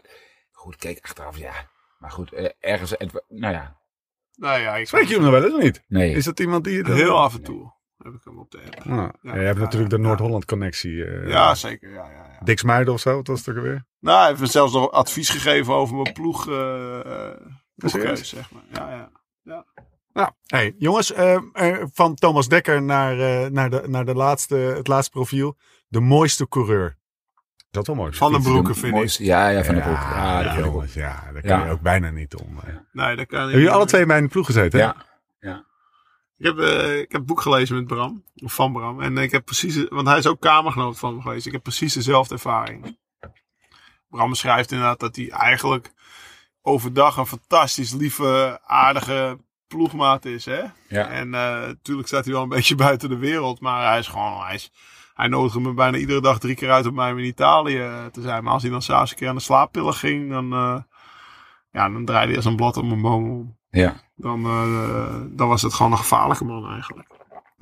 [0.51, 1.51] Goed, kijk, achteraf, ja.
[1.97, 2.89] Maar goed, eh, ergens...
[2.97, 3.76] het- Nou ja,
[4.37, 5.83] Nou ja, ik Spreek je hem nog wel eens of niet?
[5.87, 6.15] Nee.
[6.15, 6.91] Is dat iemand die...
[6.91, 7.75] Heel af en toe.
[7.97, 8.79] Heb ik hem op de app.
[8.89, 10.01] Ah, Ja, je hebt ja, natuurlijk de ja.
[10.03, 11.05] Noord-Holland-connectie.
[11.05, 11.89] eh, Ja, zeker.
[11.91, 12.55] Ja, ja, ja.
[12.55, 13.85] Smuiden of zo, wat was het ook alweer?
[13.99, 17.35] Nou, hij heeft me zelfs nog advies gegeven over mijn ploeg, eh eh,
[17.75, 18.29] ploegkeus, serieus?
[18.29, 18.63] zeg maar.
[18.73, 19.11] Ja,
[19.43, 19.65] ja.
[20.13, 24.55] Nou, hey, jongens, eh, eh, van Thomas Dekker naar, eh, naar, de, naar de laatste,
[24.55, 25.57] het laatste profiel.
[25.87, 26.96] De mooiste coureur.
[27.85, 28.17] Dat is wel mooi.
[28.17, 28.61] Van den Fietsen.
[28.63, 29.25] Broeke, vind ik.
[29.25, 29.95] Ja, ja, van de broek.
[29.95, 31.65] Ja, Ja, ja, jongens, ja, daar kan Ja.
[31.65, 32.57] je ook bijna niet om.
[32.65, 32.73] eh.
[32.91, 34.79] Nee, dat kan Hebben jullie alle twee bij in de ploeg gezeten?
[34.79, 34.85] hè?
[34.85, 34.95] Ja.
[36.37, 39.01] Ik heb, eh, ik heb het boek gelezen met Bram, of van Bram.
[39.01, 41.45] En ik heb precies, want hij is ook kamergenoot van me geweest.
[41.45, 42.97] Ik heb precies dezelfde ervaring.
[44.09, 45.91] Bram beschrijft inderdaad dat hij eigenlijk
[46.61, 50.45] overdag een fantastisch lieve, aardige ploegmaat is.
[50.45, 50.61] Hè?
[50.87, 51.07] Ja.
[51.09, 53.59] En eh, natuurlijk staat hij wel een beetje buiten de wereld.
[53.59, 54.71] Maar hij is gewoon, hij, is,
[55.17, 58.05] hij nodigde me bijna iedere dag drie keer uit om bij hem in Italië eh,
[58.05, 58.43] te zijn.
[58.43, 60.77] Maar als hij dan s'avonds een keer aan de slaappillen ging, dan, eh,
[61.71, 63.95] ja, dan draaide hij als een blad om een boom om Ja.
[64.15, 67.07] dan, eh, dan was het gewoon een gevaarlijke man eigenlijk.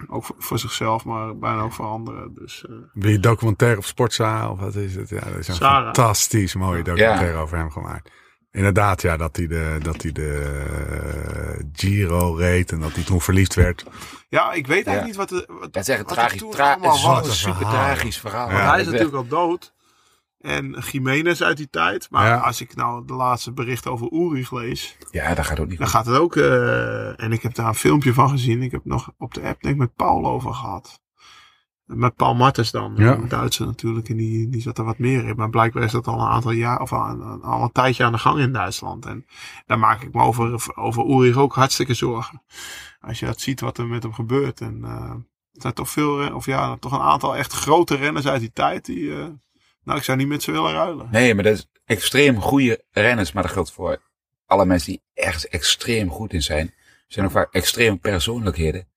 [0.08, 2.34] Ook voor, voor zichzelf, maar bijna ook voor anderen.
[2.34, 5.10] Dus, eh, Wil je documentaire op Sportza of wat is het?
[5.10, 5.84] Ja, dat is een Sarah.
[5.84, 7.40] fantastisch mooie documentaire Ja.
[7.42, 8.12] over hem gemaakt.
[8.56, 10.54] Inderdaad, ja, dat hij de, dat hij de
[11.60, 13.84] eh, Giro reed en dat hij toen verliefd werd.
[14.30, 15.06] ja, ik weet eigenlijk Ja.
[15.06, 15.54] niet wat de.
[15.60, 16.94] Wat, Dat is echt een wat tragisch, tra het
[17.26, 17.74] is een super verhaal.
[17.74, 18.50] tragisch verhaal.
[18.50, 18.70] Ja.
[18.72, 19.74] hij is natuurlijk al dood.
[20.40, 22.08] En Jiménez uit die tijd.
[22.10, 22.38] Maar Ja.
[22.38, 24.98] als ik nou de laatste bericht over Ulrich lees.
[25.12, 25.96] Ja, dat gaat ook niet Dan goed.
[25.96, 26.36] gaat het ook.
[26.36, 28.62] eh, en ik heb daar een filmpje van gezien.
[28.62, 31.00] Ik heb nog op de app denk ik met Paul over gehad.
[31.86, 32.94] Met Paul Martens dan.
[32.98, 33.14] Ja.
[33.16, 34.10] Een Duitser natuurlijk.
[34.10, 35.36] En die, die zat er wat meer in.
[35.36, 36.80] Maar blijkbaar is dat al een aantal jaar.
[36.82, 39.06] Of al, al een tijdje aan de gang in Duitsland.
[39.06, 39.26] En
[39.66, 42.42] daar maak ik me over, over Ulrich ook hartstikke zorgen.
[43.00, 44.62] Als je dat ziet wat er met hem gebeurt.
[44.62, 44.92] En eh,
[45.54, 46.22] er zijn toch veel.
[46.22, 48.86] ren- Of ja, toch een aantal echt grote renners uit die tijd.
[48.86, 49.12] Die.
[49.16, 49.26] eh,
[49.84, 51.08] nou, ik zou niet met ze willen ruilen.
[51.12, 53.32] Nee, maar dat is extreem goede renners.
[53.32, 54.02] Maar dat geldt voor
[54.46, 56.74] alle mensen die ergens extreem goed in zijn.
[57.08, 58.88] zijn ook vaak extreme persoonlijkheden.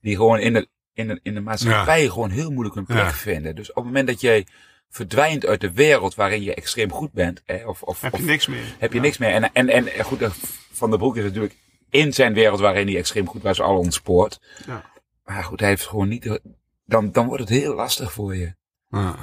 [0.00, 3.12] Die gewoon in de, in de, in de maatschappij gewoon heel moeilijk hun plek Ja.
[3.12, 3.54] vinden.
[3.56, 4.46] Dus op het moment dat jij
[4.88, 7.42] verdwijnt uit de wereld waarin je extreem goed bent.
[7.44, 8.76] Hè, of, of, Heb je of- niks meer.
[8.78, 9.30] heb je niks meer.
[9.30, 10.30] En, en, en goed, eh,
[10.72, 11.56] Van der Broek is natuurlijk
[11.90, 14.40] in zijn wereld waarin hij extreem goed was, al ontspoord.
[14.66, 14.90] Ja.
[15.24, 16.40] Maar goed, hij heeft gewoon niet.
[16.84, 18.54] Dan, dan wordt het heel lastig voor je.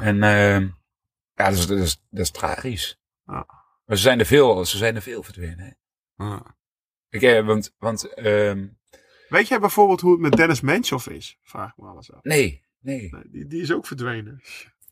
[0.02, 0.68] En ehm
[1.36, 3.00] ja, dat is, dat, is, dat is tragisch.
[3.26, 3.46] Ja.
[3.86, 5.78] Maar ze zijn er veel, ze zijn er veel verdwenen.
[6.16, 6.36] Hè?
[7.10, 8.68] Ik, eh, want, want ehm
[9.30, 11.38] Weet jij bijvoorbeeld hoe het met Dennis Menchoff is?
[11.44, 12.20] Vraag ik me alles af.
[12.24, 13.10] nee, nee.
[13.12, 14.42] Nee, die, die is ook verdwenen.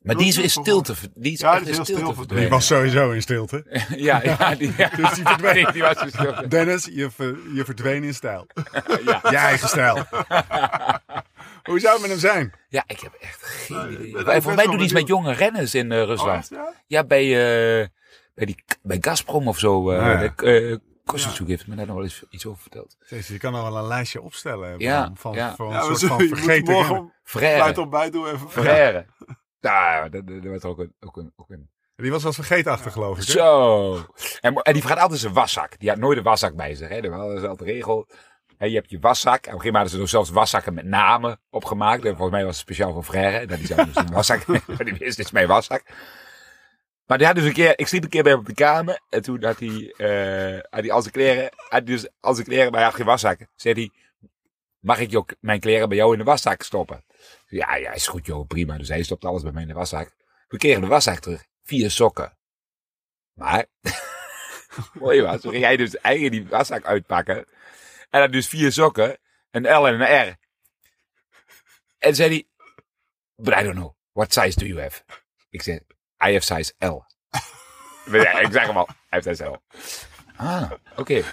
[0.01, 2.13] Maar die is in stilte, die is Ja, echt die is in heel stilte stil
[2.13, 2.43] verdwenen.
[2.43, 3.65] Die was sowieso in stilte.
[4.09, 4.89] ja, ja, die, ja.
[4.89, 5.53] Dus die verdween.
[5.63, 6.47] Die, die was in stilte.
[6.47, 8.47] Dennis, je, ver- je verdween in stijl.
[9.05, 9.19] Ja.
[9.29, 9.95] Je eigen stijl.
[11.63, 12.53] Hoe zou het met hem zijn?
[12.69, 14.11] ja, ik heb echt geen idee.
[14.23, 16.37] Volgens mij doet iets met jonge renners in eh, Oh, Rusland.
[16.39, 16.73] echt, ja?
[16.87, 17.87] Ja, bij, eh,
[18.33, 19.91] bij, die, bij Gazprom of zo.
[19.91, 20.33] eh ja.
[20.35, 22.95] de, eh Kossitsuk heeft me daar nog wel eens iets over verteld.
[23.07, 24.79] Jezus, je kan nog wel een lijstje opstellen.
[24.79, 25.55] Ja, van, van, ja.
[25.55, 27.81] van Ja, een we soort van vergeten morgen Frère.
[27.81, 28.63] ontbijt doen even.
[29.59, 32.45] Ja, dat, dat, dat was ook een, ook een, ook een Die was wel eens
[32.47, 33.25] vergeetachtig, geloof ik.
[33.25, 33.31] hè?
[33.31, 33.95] Zo.
[34.41, 35.79] En, en die vergat altijd zijn waszak.
[35.79, 36.89] Die had nooit een waszak bij zich.
[36.89, 37.01] Hè.
[37.01, 38.07] Dat was altijd de regel.
[38.57, 39.33] Hè, je hebt je waszak.
[39.33, 42.05] En op een gegeven moment hadden ze nog zelfs waszakken met namen opgemaakt.
[42.05, 43.45] En volgens mij was het speciaal voor Frère.
[43.45, 44.45] Dat die zelf dus een waszak.
[44.47, 45.83] Maar die wist, dit is mijn waszak.
[47.07, 48.99] Maar die had dus een keer, ik sliep een keer bij hem op de kamer.
[49.09, 52.45] En toen had hij, eh had hij al zijn kleren, had hij dus al zijn
[52.47, 53.39] kleren, maar hij had geen waszak.
[53.55, 53.91] Zei hij,
[54.79, 57.03] mag ik ook mijn kleren bij jou in de waszak stoppen?
[57.47, 58.77] Ja, ja, is goed joh, prima.
[58.77, 60.15] Dus hij stopt alles bij mij in de waszak.
[60.47, 61.45] We kregen de waszak terug.
[61.63, 62.37] Vier sokken.
[63.33, 63.65] Maar,
[64.93, 67.45] mooi was, toen ging jij dus eigen die waszak uitpakken.
[68.09, 69.17] En dan dus vier sokken,
[69.51, 70.35] een L en een R.
[71.97, 72.47] En zei hij,
[73.35, 75.03] but I don't know, what size do you have?
[75.49, 75.79] Ik zei,
[76.25, 77.03] I have size L.
[78.11, 79.57] Ja, ik zeg hem al, hij heeft size L.
[80.35, 81.23] Ah, oké.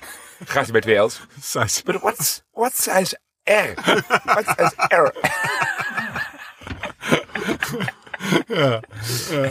[0.44, 1.20] Gaat hij bij twee L's.
[1.40, 1.82] Size.
[1.84, 3.72] But what's, what size R?
[4.24, 5.12] What size R?
[8.46, 8.80] Ja.
[9.30, 9.50] Ja.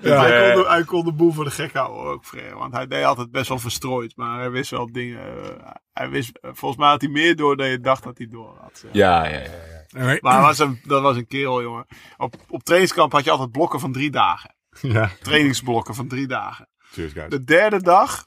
[0.00, 2.54] Ja, hij, eh, kon de, hij kon de boel voor de gek houden ook, Frère.
[2.54, 4.16] Want hij deed altijd best wel verstrooid.
[4.16, 5.20] Maar hij wist wel dingen.
[5.44, 8.28] eh, hij wist, eh, volgens mij had hij meer door dan je dacht dat hij
[8.30, 8.78] door had.
[8.78, 8.90] zeg.
[8.92, 9.50] Ja, ja, ja.
[9.88, 10.18] ja.
[10.20, 11.86] Maar hij was een, dat was een kerel, jongen.
[12.16, 14.54] Op, op trainingskamp had je altijd blokken van drie dagen.
[14.96, 15.10] Ja.
[15.22, 16.68] Trainingsblokken van drie dagen.
[16.78, 17.30] Cheers, guys.
[17.30, 18.26] De derde dag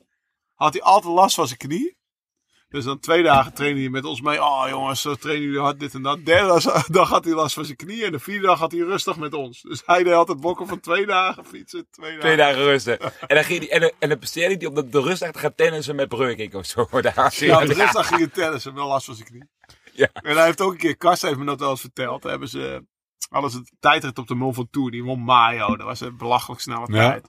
[0.54, 1.98] had hij altijd last van zijn knie.
[2.70, 4.44] Dus dan twee dagen trainde hij met ons mee.
[4.44, 6.26] Oh jongens, zo trainen jullie hard dit en dat.
[6.26, 8.06] Derde dag, had hij last van zijn knie.
[8.06, 9.62] En de vierde dag had hij rustig met ons.
[9.62, 11.88] Dus hij deed altijd blokken van twee dagen fietsen.
[11.92, 12.20] Twee dagen.
[12.24, 13.00] Twee dagen rusten.
[13.02, 15.40] En dan, ging die, en, dan- en dan presteerde hij op de, de rustdag te
[15.40, 16.88] gaan tennissen met Breukink of zo.
[17.02, 18.74] Daar hij- Ja, de rustdag ging hij tennissen.
[18.74, 19.44] Wel last van zijn knie.
[19.94, 20.10] Ja.
[20.14, 22.24] En hij heeft ook een keer, Karsten heeft me dat wel eens verteld.
[22.24, 22.86] Hebben ze,
[23.30, 24.92] hadden ze het tijdrit op de Mont Ventoux.
[24.92, 25.76] Die won Mayo.
[25.76, 27.10] Dat was een belachelijk snelle Ja.
[27.10, 27.28] tijd.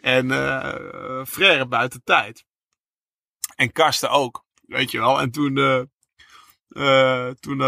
[0.00, 2.44] En eh Frère buiten tijd.
[3.56, 4.44] En Karsten ook.
[4.66, 5.20] Weet je wel.
[5.20, 5.90] En toen,
[6.72, 7.66] eh, toen, eh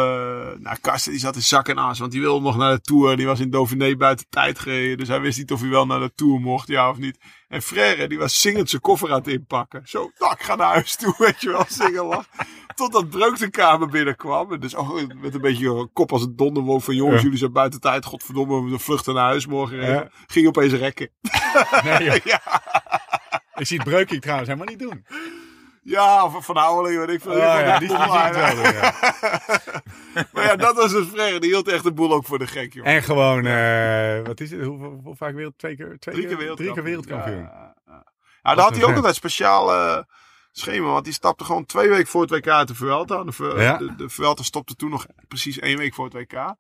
[0.59, 3.17] nou, Karsten die zat in zak en as, want die wilde nog naar de Tour.
[3.17, 6.01] Die was in Dauphiné buiten tijd gereden, dus hij wist niet of hij wel naar
[6.01, 7.19] de Tour mocht, ja of niet.
[7.49, 9.83] En Frère, die was zingend zijn koffer aan het inpakken.
[9.85, 12.27] Zo, nou, ik ga naar huis toe, weet je wel, zingen lag.
[12.75, 14.53] Totdat Breuk de kamer binnenkwam.
[14.53, 17.23] En dus oh, met een beetje een kop als een donderwolf van jongens, Ja.
[17.23, 18.05] jullie zijn buiten tijd.
[18.05, 19.87] Godverdomme, we vluchten naar huis morgen.
[19.87, 20.09] Ja.
[20.27, 21.11] Ging opeens rekken.
[21.85, 22.43] Nee, ja.
[23.55, 25.05] Ik zie het Breukink trouwens helemaal niet doen.
[25.85, 27.33] Ja, of van Ouweling, weet ik veel.
[27.33, 28.95] Oh, ja, die, maar, ja.
[30.33, 31.41] maar ja, dat was dus Frère.
[31.41, 32.87] Die hield echt de boel ook voor de gek, joh.
[32.87, 34.63] En gewoon, eh, wat is het?
[34.65, 35.59] Hoe, hoe, hoe vaak wereld?
[35.59, 35.97] Twee keer?
[35.99, 36.57] Twee Drie keer wereldkampioen.
[36.57, 37.51] Drie keer wereldkampioen.
[37.53, 38.05] Ja, ja.
[38.43, 40.03] Ja, daar had hij ook een altijd speciaal eh,
[40.53, 40.87] schema.
[40.89, 43.25] Want die stapte gewoon twee weken voor het WK uit de Vuelta.
[43.25, 43.77] De, Vu- Ja.
[43.79, 46.55] de, de Vuelta stopte toen nog precies één week voor het WK.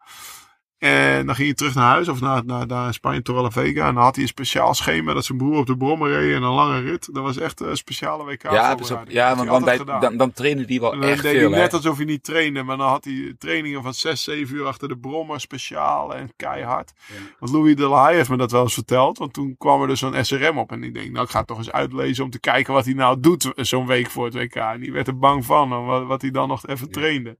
[0.84, 3.88] En dan ging hij terug naar huis of naar, naar, naar Spanje, Torre Vega.
[3.88, 6.42] En dan had hij een speciaal schema dat zijn broer op de brommer reed en
[6.42, 7.08] een lange rit.
[7.14, 8.42] Dat was echt een speciale WK.
[8.42, 9.04] Ja, op.
[9.08, 11.50] Ja want hij dan, bij- dan, dan trainen die wel En dan echt deed veel.
[11.50, 12.62] hij net alsof hij niet trainde.
[12.62, 15.40] Maar dan had hij trainingen van 6, 7 uur achter de brommer.
[15.40, 16.92] Speciaal en keihard.
[17.38, 19.18] Want Louis de La Haye heeft me dat wel eens verteld.
[19.18, 20.72] Want toen kwam er dus zo'n SRM op.
[20.72, 22.94] En ik denk, nou ik ga het toch eens uitlezen om te kijken wat hij
[22.94, 24.54] nou doet zo'n week voor het WK.
[24.54, 25.84] En die werd er bang van.
[25.86, 27.38] Wat, wat hij dan nog even trainde.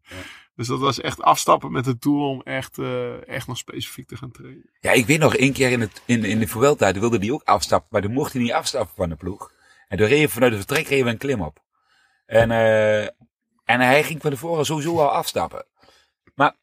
[0.57, 4.17] Dus dat was echt afstappen met het doel om echt, eh, echt nog specifiek te
[4.17, 4.71] gaan trainen.
[4.81, 7.31] Ja, ik weet nog één keer in, het, in, in de Vuelta, toen wilde hij
[7.31, 9.53] ook afstappen, maar toen mocht hij niet afstappen van de ploeg.
[9.89, 11.63] En toen hij vanuit het vertrek we een klim op.
[12.27, 13.03] En, eh,
[13.65, 15.67] en hij ging van tevoren sowieso al afstappen.
[16.35, 16.57] Maar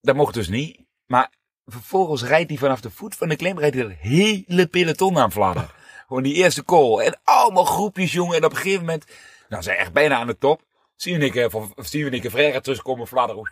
[0.00, 0.84] dat mocht dus niet.
[1.06, 1.30] Maar
[1.66, 5.32] vervolgens rijdt hij vanaf de voet van de klim, rijdt hij het hele peloton aan.
[6.06, 6.98] Gewoon die eerste call.
[6.98, 8.36] En allemaal groepjes, jongen.
[8.36, 9.04] En op een gegeven moment,
[9.48, 10.62] nou zijn echt bijna aan de top.
[11.02, 13.50] Zien we een keer, van- zien we een keer Frère terugkomen fladderen.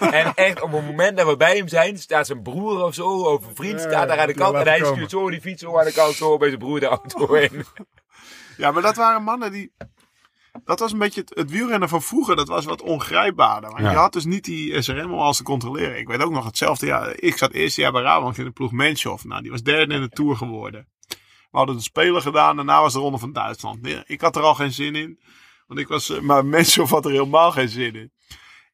[0.12, 3.08] en echt op het moment dat we bij hem zijn, staat zijn broer of zo,
[3.08, 4.54] of een vriend, staat daar aan de kant.
[4.56, 6.86] En hij stuurt zo die fiets zo aan de kant, zo bij zijn broer de
[6.86, 7.64] auto in.
[8.56, 9.72] Ja, maar dat waren mannen die.
[10.64, 12.36] Dat was een beetje het, het wielrennen van vroeger.
[12.36, 13.70] Dat was wat ongrijpbaarder.
[13.70, 13.90] Want Ja.
[13.90, 15.98] je had dus niet die SRM om alles te controleren.
[15.98, 17.12] Ik weet ook nog hetzelfde jaar.
[17.16, 19.24] Ik zat eerste jaar bij Rabobank in de ploeg Menshoff.
[19.24, 20.88] Nou, die was derde in de Tour geworden.
[21.50, 22.56] We hadden de Spelen gedaan.
[22.56, 23.86] Daarna was de Ronde van Duitsland.
[24.06, 25.20] Ik had er al geen zin in.
[25.72, 28.12] Want ik was, eh, maar Menshoff had er helemaal geen zin in.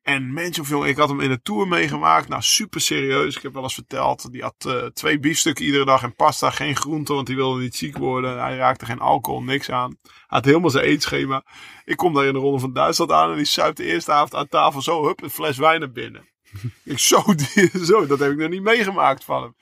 [0.03, 2.29] En Menshoff, jongen, ik had hem in de Tour meegemaakt.
[2.29, 3.37] Nou, super serieus.
[3.37, 4.33] Ik heb wel eens verteld.
[4.33, 6.51] Die had eh, twee biefstukken iedere dag en pasta.
[6.51, 8.41] Geen groente, want die wilde niet ziek worden.
[8.41, 9.97] Hij raakte geen alcohol, niks aan.
[10.03, 11.45] Hij had helemaal zijn eetschema.
[11.85, 13.31] Ik kom daar in de Ronde van Duitsland aan.
[13.31, 16.29] En die zuipt de eerste avond aan tafel zo, hup, een fles wijn naar binnen.
[16.85, 17.23] ik zo,
[17.55, 19.55] die, zo, dat heb ik nog niet meegemaakt van hem.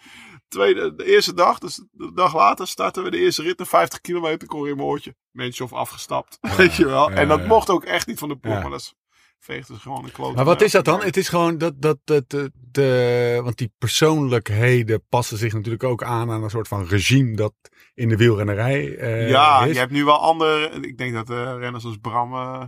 [0.49, 3.61] Tweede, de eerste dag, dus de dag later, starten we de eerste rit.
[3.61, 5.15] Een 50 kilometer, kon in mijn oortje.
[5.31, 7.11] Menshoff afgestapt, weet je wel.
[7.11, 7.47] ja, en dat ja.
[7.47, 8.55] mocht ook echt niet van de ploeg.
[8.55, 8.61] Ja.
[8.61, 8.95] Maar dat is,
[9.39, 10.35] veegt dus gewoon een klote.
[10.35, 11.03] Maar wat is dat dan?
[11.03, 16.03] Het is gewoon dat, dat, dat de, de, want die persoonlijkheden passen zich natuurlijk ook
[16.03, 17.53] aan aan een soort van regime dat
[17.95, 19.73] in de wielrennerij eh, ja, is.
[19.73, 20.69] je hebt nu wel andere.
[20.81, 22.63] Ik denk dat eh renners als Bram eh,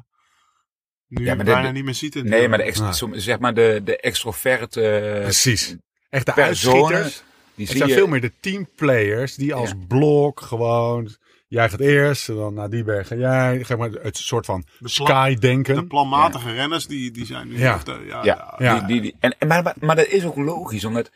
[1.06, 2.14] nu Ja, maar de- bijna de- niet meer ziet.
[2.16, 2.88] in Nee, maar de, wielrennen.
[2.88, 3.06] ex, Ja.
[3.06, 5.76] som- zeg maar de, de extroverte Precies.
[6.08, 7.10] Echt de personen.
[7.58, 7.94] Die Het zijn je...
[7.94, 11.16] veel meer de teamplayers die als blok gewoon...
[11.48, 13.64] Jij gaat eerst, dan naar die berg jij.
[13.64, 15.74] Zeg maar het soort van sky-denken.
[15.74, 17.74] De planmatige renners, die, die zijn nu Ja.
[17.74, 18.64] echt, eh, ja, Ja, ja.
[18.64, 18.78] Ja.
[18.78, 21.10] Die, die, die, en, maar, maar, maar dat is ook logisch, omdat,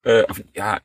[0.00, 0.80] eh, of, ja,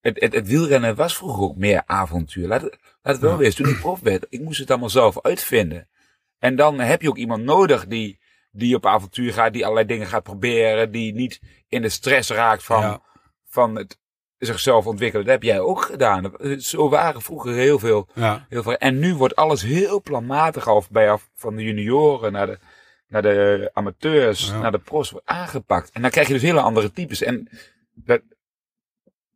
[0.00, 2.48] het, het, het wielrennen was vroeger ook meer avontuur.
[2.48, 3.36] Laat, het- laat het wel Ja.
[3.36, 5.88] wezen, toen ik prof werd, ik moest het allemaal zelf uitvinden.
[6.38, 8.20] En dan heb je ook iemand nodig die,
[8.50, 12.64] die op avontuur gaat, die allerlei dingen gaat proberen, die niet in de stress raakt
[12.64, 13.02] van, Ja.
[13.48, 13.98] van het
[14.46, 15.24] zichzelf ontwikkelen.
[15.24, 16.32] Dat heb jij ook gedaan.
[16.58, 18.46] Zo waren vroeger heel veel Ja.
[18.48, 18.76] Heel veel.
[18.76, 22.58] En nu wordt alles heel planmatig af, bij af van de junioren naar de,
[23.08, 24.58] naar de amateurs, Ja.
[24.60, 25.90] naar de pros wordt aangepakt.
[25.92, 27.22] En dan krijg je dus hele andere types.
[27.22, 27.48] En
[27.94, 28.20] dat,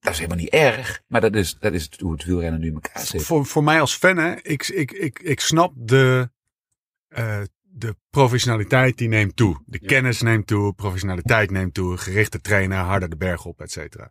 [0.01, 2.75] dat is helemaal niet erg, maar dat is, dat is hoe het wielrennen nu in
[2.75, 3.23] elkaar zit.
[3.23, 6.31] Voor, voor mij als fan, hè, ik, ik, ik, ik snap de,
[7.09, 9.63] eh, de professionaliteit die neemt toe.
[9.67, 14.11] De kennis neemt toe, professionaliteit neemt toe, gerichte trainen, harder de berg op, et cetera.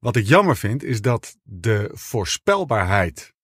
[0.00, 3.34] Wat ik jammer vind, is dat de voorspelbaarheid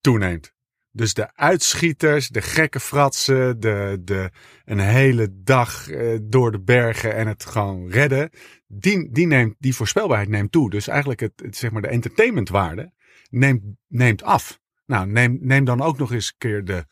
[0.00, 0.52] toeneemt.
[0.92, 4.30] Dus de uitschieters, de gekke fratsen, de, de,
[4.64, 8.30] een hele dag eh, door de bergen en het gewoon redden.
[8.66, 10.70] Die, die, neemt, die voorspelbaarheid neemt toe.
[10.70, 12.92] Dus eigenlijk het, zeg maar de entertainmentwaarde
[13.30, 14.60] neemt, neemt af.
[14.86, 16.86] Nou, neem, neem dan ook nog eens een keer de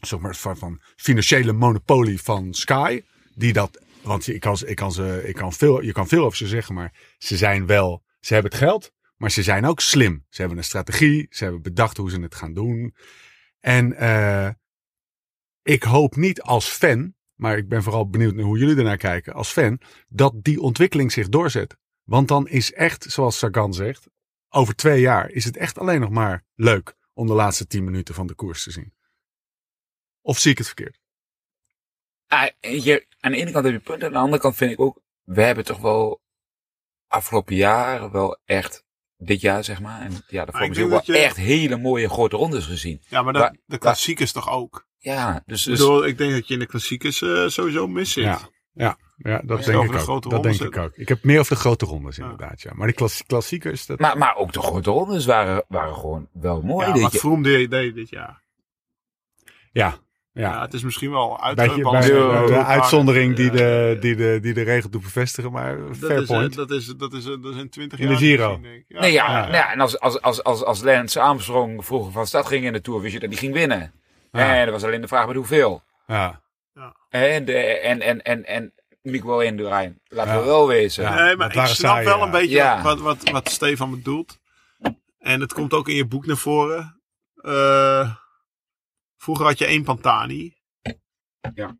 [0.00, 3.02] zeg maar, van, van financiële monopolie van Sky.
[3.34, 6.36] Die dat, want ik kan, ik kan ze, ik kan veel, je kan veel over
[6.36, 10.26] ze zeggen, maar ze zijn wel, ze hebben het geld, maar ze zijn ook slim.
[10.28, 12.94] Ze hebben een strategie, ze hebben bedacht hoe ze het gaan doen.
[13.60, 14.48] En eh,
[15.62, 19.32] ik hoop niet als fan, maar ik ben vooral benieuwd naar hoe jullie ernaar kijken
[19.32, 21.76] als fan, dat die ontwikkeling zich doorzet.
[22.02, 24.08] Want dan is echt, zoals Sagan zegt,
[24.48, 28.14] over twee jaar is het echt alleen nog maar leuk om de laatste tien minuten
[28.14, 28.94] van de koers te zien.
[30.20, 31.00] Of zie ik het verkeerd?
[32.26, 34.80] Ah, je, aan de ene kant heb je punten, aan de andere kant vind ik
[34.80, 36.21] ook, we hebben toch wel
[37.12, 38.84] afgelopen jaar wel echt,
[39.16, 42.36] dit jaar zeg maar, en ja, daarvoor ik misschien wel je- echt hele mooie grote
[42.36, 43.02] rondes gezien.
[43.08, 44.86] Ja, maar de, Waar- de klassiekers toch ook?
[44.98, 48.12] Ja, dus, Ik dus bedoel, ik denk dat je in de klassiekers eh, sowieso mis
[48.12, 48.24] zit.
[48.24, 48.38] Ja,
[48.72, 50.02] ja, ja dat denk ik de ook.
[50.02, 50.96] grote Dat denk ik ook.
[50.96, 52.72] Ik heb meer over de grote rondes inderdaad, ja.
[52.74, 53.98] Maar klas- klassiekers, dat...
[53.98, 56.86] maar, maar ook de grote rondes waren, waren gewoon wel mooi.
[56.86, 57.16] Ja, dit wat.
[57.16, 58.42] Vroom deed, deed dit jaar.
[59.72, 59.98] ja,
[60.34, 60.50] Ja.
[60.50, 60.60] ja.
[60.60, 62.00] het is misschien wel uit Beetje, bij,
[62.46, 66.20] de uitzondering die de, die, de, die de regel doet bevestigen, maar dat fair is,
[66.20, 66.54] eh, point.
[66.54, 68.14] dat, is, dat, is, dat is in 20 In jaar.
[68.18, 68.46] de Giro.
[68.48, 68.84] misschien, denk ik.
[68.88, 69.40] Ja, Nee, ja, ja.
[69.40, 72.72] Nou ja, en als, als, als, als, als Lance Armstrong vroeger van stad ging in
[72.72, 73.92] de Tour, wist je dat hij ging winnen.
[74.32, 74.54] Ja.
[74.56, 75.82] En dat was alleen de vraag met hoeveel.
[76.06, 76.40] Ja,
[77.08, 78.72] En, de, en, en, en, en
[79.02, 80.38] Miguel Indurain, laten Ja.
[80.38, 81.02] we wel wezen.
[81.04, 81.24] Ja.
[81.24, 82.82] Nee, maar ik snap wel een beetje Ja.
[82.82, 84.38] wat, wat, wat Stefan bedoelt.
[85.18, 87.00] En het komt ook in je boek naar voren.
[87.34, 88.10] Eh,
[89.22, 90.54] vroeger had je één Pantani.
[91.54, 91.76] Ja.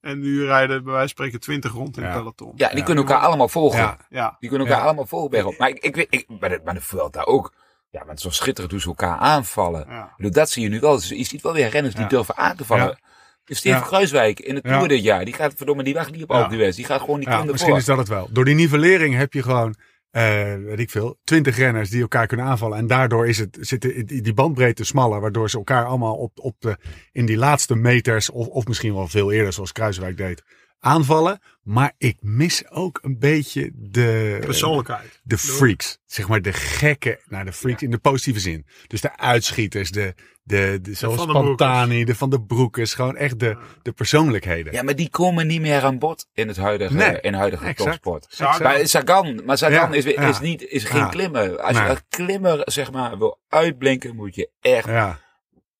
[0.00, 2.08] En nu rijden bij wijze van spreken 20 rond in Ja.
[2.08, 2.52] het peloton.
[2.56, 3.78] Ja, die kunnen elkaar allemaal volgen.
[3.78, 4.36] ja, Ja.
[4.38, 4.86] Die kunnen elkaar Ja.
[4.88, 5.58] allemaal volgen bergop.
[5.58, 7.54] Maar ik, ik, weet- ik, bij de, bij de Vuelta ook.
[7.90, 10.10] Ja, maar het is zo schitterend hoe ze elkaar aanvallen.
[10.16, 10.92] Bedoel, Dat zie je nu wel.
[10.94, 12.08] Dus je ziet wel weer renners die Ja.
[12.08, 12.98] durven aan te vallen.
[13.44, 13.86] Steven Ja.
[13.86, 14.86] Kruiswijk in de Tour Ja.
[14.86, 15.24] dit jaar.
[15.24, 16.36] Die gaat, verdomme, die wacht niet op Ja.
[16.36, 16.76] Alpe d'Huez.
[16.76, 18.28] Die gaat gewoon die ja misschien is dat het wel.
[18.32, 19.74] Door die nivellering heb je gewoon,
[20.10, 22.78] eh, weet ik veel, 20 renners die elkaar kunnen aanvallen.
[22.78, 26.76] En daardoor is het, zit die bandbreedte smaller, waardoor ze elkaar allemaal op, op de,
[27.12, 30.42] in die laatste meters, of, of misschien wel veel eerder, zoals Kruiswijk deed,
[30.80, 31.40] aanvallen.
[31.62, 35.20] Maar ik mis ook een beetje de, Persoonlijkheid.
[35.22, 35.98] de freaks.
[36.06, 38.66] Zeg maar de gekke, nou de freaks in de positieve zin.
[38.86, 41.26] Dus de uitschieters, de, de, de zoals.
[41.26, 42.94] Pantani, de Van de Broekers.
[42.94, 44.72] Gewoon echt de, de persoonlijkheden.
[44.72, 47.20] Ja, maar die komen niet meer aan bod in het huidige, Nee.
[47.20, 47.88] in huidige Exact.
[47.90, 48.26] topsport.
[48.28, 48.62] Sagan.
[48.62, 50.28] Maar Sagan, maar Sagan Ja, is, ja.
[50.28, 51.08] is, niet, is geen Ja.
[51.08, 51.58] klimmer.
[51.60, 51.82] Als Nee.
[51.82, 55.20] je als klimmer zeg maar, wil uitblinken, moet je echt Ja,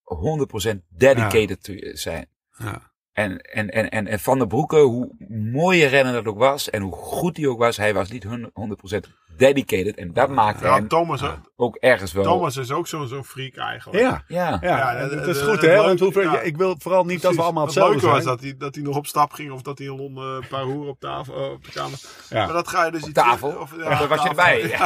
[0.04, 2.26] 100% dedicated zijn.
[2.58, 2.89] ja.
[3.20, 6.82] En, en, en, en, en Van der Broeke, hoe mooie renner dat ook was en
[6.82, 9.08] hoe goed hij ook was, hij was niet hun- 100%
[9.40, 9.96] dedicated.
[9.96, 11.22] En dat maakte Ja, hem Thomas,
[11.56, 12.22] ook ergens wel.
[12.24, 14.02] Thomas is ook zo'n zo'n freak eigenlijk.
[14.02, 14.22] ja.
[14.28, 14.58] Ja.
[14.60, 15.68] Ja, Ja, dat is de- goed hè.
[15.68, 16.40] het Want hoeveel, ja.
[16.40, 18.24] ik wil vooral niet dat we allemaal Het hetzelfde was zijn.
[18.24, 20.62] dat hij, dat hij nog op stap ging of dat hij een eh, een paar
[20.62, 21.98] hoeren op tafel eh, op de kamer.
[22.30, 22.44] Ja.
[22.44, 23.48] Maar dat ga je dus iets tafel?
[23.48, 24.60] Of, Of was je erbij?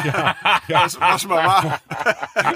[0.66, 1.80] Ja, was, was maar waar.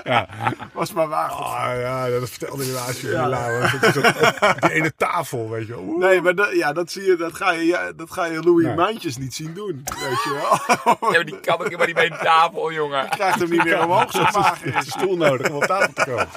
[0.05, 0.28] Ja.
[0.72, 1.30] Was maar waar.
[1.30, 3.01] Ah, ja, dat vertelde je laatst.
[3.01, 4.57] Ja.
[4.61, 5.96] Die ene tafel, weet je wel.
[5.99, 8.66] Nee, maar dat, ja, dat, zie je, dat, ga je, ja, dat ga je Louis
[8.66, 8.74] Nee.
[8.74, 9.84] Mijntjes niet zien doen.
[9.84, 10.76] Weet je wel.
[11.01, 13.03] Ja, maar die kan helemaal niet bij de tafel, jongen.
[13.03, 14.86] Je krijgt hem niet meer omhoog zo mager Een is.
[14.91, 16.28] stoel nodig om op tafel te komen.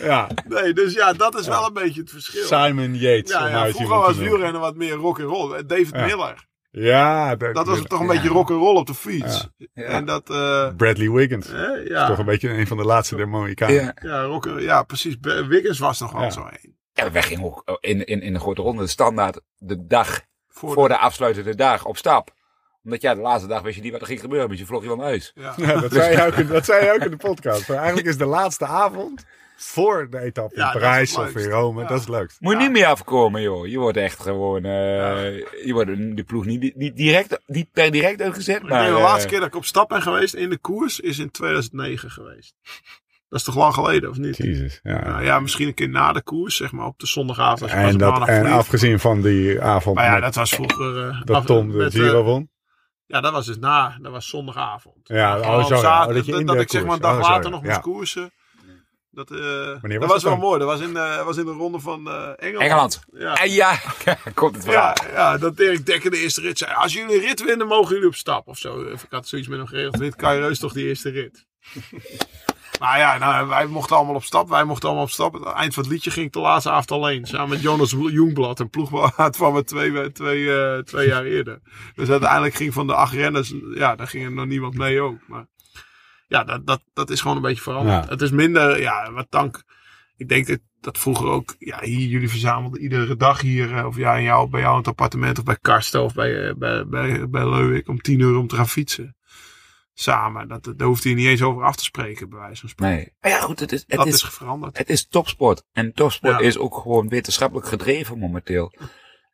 [0.00, 2.44] Ja, Nee, dus ja, dat is wel een beetje het verschil.
[2.46, 3.30] Simon Yates.
[3.32, 5.62] Ja, ja, vroeger was wielrennen wat meer rock and roll.
[5.66, 6.04] David Ja.
[6.04, 6.46] Miller.
[6.70, 8.12] Ja, Dat was toch een Ja.
[8.12, 9.48] beetje rock and roll op de fiets.
[9.74, 9.82] Ja.
[9.82, 11.48] En dat, eh, Bradley Wiggins.
[11.48, 13.74] hè, Toch een beetje een van de laatste der Mohikanen.
[13.74, 13.92] Ja.
[14.02, 15.16] ja, rock and- ja, precies.
[15.48, 16.30] Wiggins was nog wel Ja.
[16.30, 16.76] zo een.
[16.92, 20.88] Ja, wij gingen ook in, in, in de grote ronde standaard de dag Voor, voor
[20.88, 22.30] de, de afsluitende dag op stap.
[22.84, 24.48] Omdat ja, de laatste dag wist je niet wat er ging gebeuren.
[24.48, 25.32] Dus je vlog je van huis.
[25.34, 25.54] ja.
[25.56, 27.68] Ja, dat, zei je ook in, dat zei je ook in de podcast.
[27.68, 29.24] Maar eigenlijk is de laatste avond
[29.56, 31.48] voor de etappe in Ja, Parijs of in.
[31.50, 31.80] Rome.
[31.80, 31.86] Ja.
[31.86, 32.40] Dat is het leukst.
[32.40, 32.64] Moet je Ja.
[32.64, 33.66] niet meer afkomen, joh.
[33.66, 34.64] Je wordt echt gewoon...
[34.64, 38.82] eh Je wordt de ploeg niet, niet, direct, niet per direct uitgezet, maar...
[38.86, 41.30] de eh, laatste keer dat ik op stap ben geweest in de koers is in
[41.30, 42.54] 2009 geweest.
[43.28, 44.36] Dat is toch lang geleden, of niet?
[44.36, 44.80] Jezus.
[44.82, 45.04] Ja.
[45.08, 47.60] Nou ja, misschien een keer na de koers, zeg maar op de zondagavond.
[47.62, 50.50] Als je pas En, dat, en afgezien van die avond Maar ja, met- dat was
[50.50, 51.08] vroeger...
[51.08, 52.48] eh, dat af- Tom de met, Giro won.
[53.14, 53.98] Ja, dat was dus na.
[54.00, 54.96] Dat was zondagavond.
[55.08, 57.20] Ja, oh, zo, zaterdag- Oh, dat je in dat ik zeg maar een dag Oh,
[57.20, 57.68] later nog Ja.
[57.68, 58.32] moest koersen.
[59.10, 60.40] Dat, eh, dat was was, dat wel dan?
[60.40, 60.58] mooi.
[60.58, 62.62] Dat was in, de, was in de ronde van eh, Engeland.
[62.62, 63.00] Engeland.
[63.12, 63.34] Ja.
[63.34, 63.78] En ja,
[64.34, 64.94] komt het verhaal.
[65.06, 66.72] Ja, ja, dat Dirk Dekker de eerste rit zei.
[66.74, 68.48] Als jullie een rit winnen, mogen jullie op stap.
[68.48, 68.80] Of zo.
[68.82, 69.96] Ik had zoiets met hem geregeld.
[69.96, 71.46] Wint Kai Reus toch die eerste rit.
[72.80, 74.48] Maar ja, nou, wij mochten allemaal op stap.
[74.48, 75.32] Wij mochten allemaal op stap.
[75.32, 77.26] Het eind van het liedje ging ik de laatste avond alleen.
[77.26, 78.60] Samen met Jonas Jongblad.
[78.60, 81.60] Een ploegmaat van me twee, twee, eh, twee jaar eerder.
[81.94, 83.54] Dus uiteindelijk ging van de acht renners.
[83.74, 85.18] Ja, daar ging er nog niemand mee ook.
[85.26, 85.46] Maar
[86.28, 88.04] ja, dat, dat, dat is gewoon een beetje veranderd.
[88.04, 88.10] Ja.
[88.10, 89.62] Het is minder, ja, wat dank.
[90.16, 93.96] Ik denk dat, dat vroeger ook, ja, hier, jullie verzamelden iedere dag hier, eh, of
[93.96, 96.86] ja, in jou, bij jou in het appartement of bij Karsten of bij, eh, bij,
[96.86, 99.16] bij, bij Leuwik om tien uur om te gaan fietsen.
[99.96, 102.96] Samen, dat, daar hoeft hij niet eens over af te spreken, bij wijze van spreken.
[102.96, 103.12] Nee.
[103.20, 104.78] Maar ja, goed, het is, het dat is, is veranderd.
[104.78, 105.62] het is topsport.
[105.72, 106.46] En topsport Ja.
[106.46, 108.72] is ook gewoon wetenschappelijk gedreven momenteel.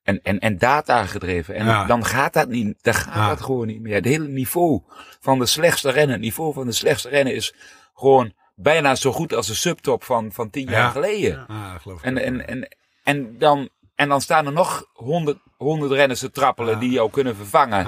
[0.02, 1.54] En, en, en data gedreven.
[1.54, 1.84] En Ja.
[1.84, 3.28] dan gaat dat niet, dan gaat Ja.
[3.28, 3.94] dat gewoon niet meer.
[3.94, 4.82] Het hele niveau
[5.20, 7.54] van de slechtste rennen, het niveau van de slechtste rennen is
[7.94, 10.70] gewoon bijna zo goed als de subtop van, van tien Ja.
[10.72, 11.44] jaar geleden.
[11.48, 11.78] Ja.
[11.78, 12.04] Geloof ik.
[12.04, 16.78] En, en, en, en, dan, en dan staan er nog honderd, honderd renners te trappelen
[16.78, 17.86] die jou kunnen vervangen.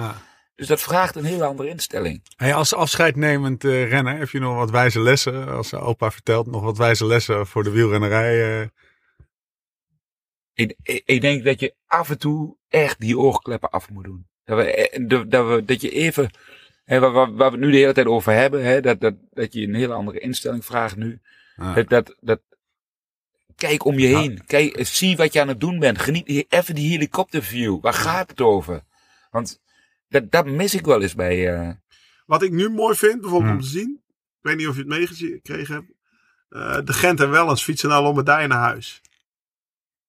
[0.54, 2.22] Dus dat vraagt een hele andere instelling.
[2.36, 6.62] Hey, als afscheidnemend eh renner heb je nog wat wijze lessen, als opa vertelt, nog
[6.62, 8.60] wat wijze lessen voor de wielrennerij.
[8.60, 8.68] eh,
[10.54, 14.26] ik, ik, ik denk dat je af en toe echt die oorkleppen af moet doen.
[14.44, 16.30] Dat, we, eh, dat, we, dat je even,
[16.84, 19.14] hè, waar, waar, waar we het nu de hele tijd over hebben, hè, dat, dat,
[19.30, 21.20] dat je een hele andere instelling vraagt nu.
[21.74, 22.40] Dat, dat, dat,
[23.56, 24.44] kijk om je heen.
[24.46, 25.98] Kijk, zie wat je aan het doen bent.
[25.98, 27.80] Geniet even die helikopterview.
[27.80, 28.82] Waar gaat het over?
[29.30, 29.61] Want
[30.12, 31.54] dat, dat mis ik wel eens bij.
[31.54, 31.70] eh,
[32.26, 33.60] Wat ik nu mooi vind, bijvoorbeeld Hmm.
[33.60, 34.00] om te zien.
[34.06, 35.92] Ik weet niet of je het meegekregen hebt.
[36.48, 39.00] eh, de Gent en Wellens fietsen naar Lombardije naar huis.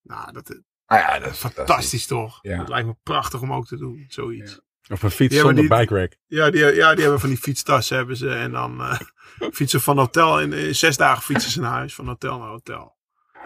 [0.02, 2.38] Nou, dat is ah ja, dat is fantastisch toch?
[2.42, 2.56] Ja.
[2.56, 4.60] Dat lijkt me prachtig om ook te doen, zoiets.
[4.88, 6.16] Of een fiets maar zonder die- bike rack.
[6.26, 8.34] Ja, die, ja, die hebben van die fietstassen hebben ze.
[8.34, 9.00] En dan eh,
[9.58, 10.40] fietsen van hotel.
[10.40, 11.94] In, in zes dagen fietsen ze naar huis.
[11.94, 12.96] Van hotel naar hotel.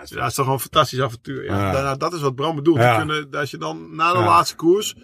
[0.04, 1.44] Ja, dat is toch gewoon een fantastisch avontuur.
[1.44, 1.56] Ja.
[1.56, 1.72] Ja.
[1.72, 2.78] Daarna- dat is wat Bram bedoelt.
[2.78, 2.96] Ja.
[2.96, 4.24] Kunnen, als je dan na de Ja.
[4.24, 4.94] laatste koers.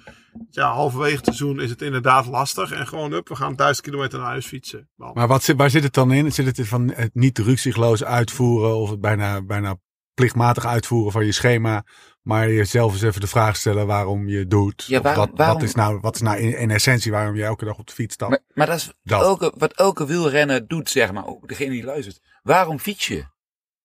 [0.50, 2.70] Ja, halverwege het seizoen is het inderdaad lastig.
[2.72, 4.88] En gewoon, up, we gaan duizend kilometer naar huis fietsen.
[4.96, 5.10] Bam.
[5.14, 6.32] Maar wat, zit- waar zit het dan in?
[6.32, 9.76] Zit het in van het niet rukzichtloos uitvoeren of het bijna, bijna
[10.14, 11.84] plichtmatig uitvoeren van je schema,
[12.22, 14.84] maar jezelf eens even de vraag stellen waarom je het doet?
[14.86, 17.64] Ja, wat, waarom- wat is nou, wat is nou in, in essentie waarom je elke
[17.64, 18.30] dag op de fiets stapt?
[18.30, 19.22] Maar, maar dat is Dat.
[19.22, 21.26] Elke, wat elke wielrenner doet, zeg maar.
[21.26, 22.20] Ook degene die luistert.
[22.42, 23.24] Waarom fiets je?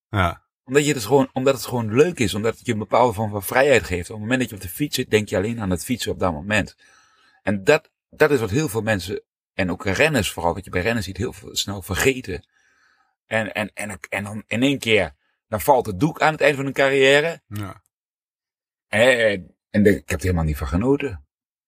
[0.09, 2.33] Ja, Omdat, je het gewoon, omdat het gewoon leuk is.
[2.33, 4.09] Omdat het je een bepaalde vorm van vrijheid geeft.
[4.09, 6.11] Op het moment dat je op de fiets zit, denk je alleen aan het fietsen
[6.11, 6.75] op dat moment.
[7.43, 9.21] En dat, dat is wat heel veel mensen,
[9.53, 12.47] en ook renners vooral, wat je bij renners ziet, heel snel vergeten.
[13.25, 15.13] En, en, en, en dan in één keer,
[15.47, 17.41] dan valt het doek aan het eind van een carrière.
[17.47, 17.81] ja.
[18.87, 21.09] En, en de- ik heb er helemaal niet van genoten.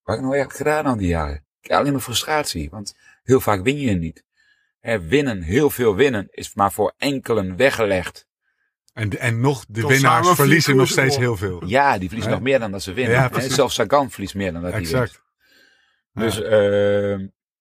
[0.04, 1.46] Wat heb ik nou echt gedaan al die jaren?
[1.62, 4.24] Ik heb alleen maar frustratie, want heel vaak win je niet.
[4.82, 8.28] Winnen, heel veel winnen, is maar voor enkelen weggelegd.
[9.02, 11.66] En, en nog, de Tot winnaars verliezen nog steeds heel veel.
[11.66, 12.38] Ja, die verliezen Ja.
[12.38, 13.16] nog meer dan dat ze winnen.
[13.16, 13.50] Ja.
[13.50, 14.94] Zelfs Sagan verliest meer dan dat hij wint.
[14.94, 15.22] Exact.
[16.14, 16.44] Dus Ja.
[16.44, 17.20] eh,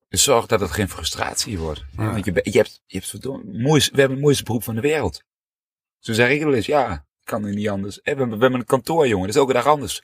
[0.09, 1.85] zorg dat het geen frustratie wordt.
[1.97, 2.11] Ja.
[2.12, 5.23] Want je, je hebt, je hebt moois, we hebben het mooiste beroep van de wereld.
[5.99, 7.95] Zo zeg ik wel eens, ja, kan er niet anders.
[8.03, 10.03] Hè, we, hebben, we hebben een kantoor, jongen, dat is elke dag anders.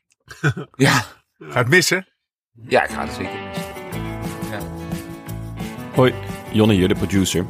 [0.74, 1.04] ja,
[1.38, 2.06] Ga het missen?
[2.68, 3.64] ja, ik ga het zeker missen.
[4.50, 4.60] Ja.
[5.94, 6.14] Hoi,
[6.52, 7.44] Jonne hier, de producer.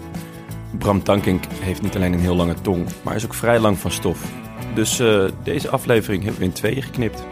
[0.79, 3.91] Bram Tankink heeft niet alleen een heel lange tong, maar is ook vrij lang van
[3.91, 4.33] stof.
[4.75, 7.25] Dus eh, deze aflevering hebben we in tweeën geknipt.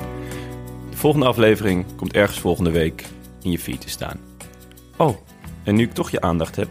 [0.90, 3.04] De volgende aflevering komt ergens volgende week
[3.42, 4.20] in je feed te staan.
[4.96, 5.16] Oh,
[5.64, 6.68] en nu ik toch je aandacht heb,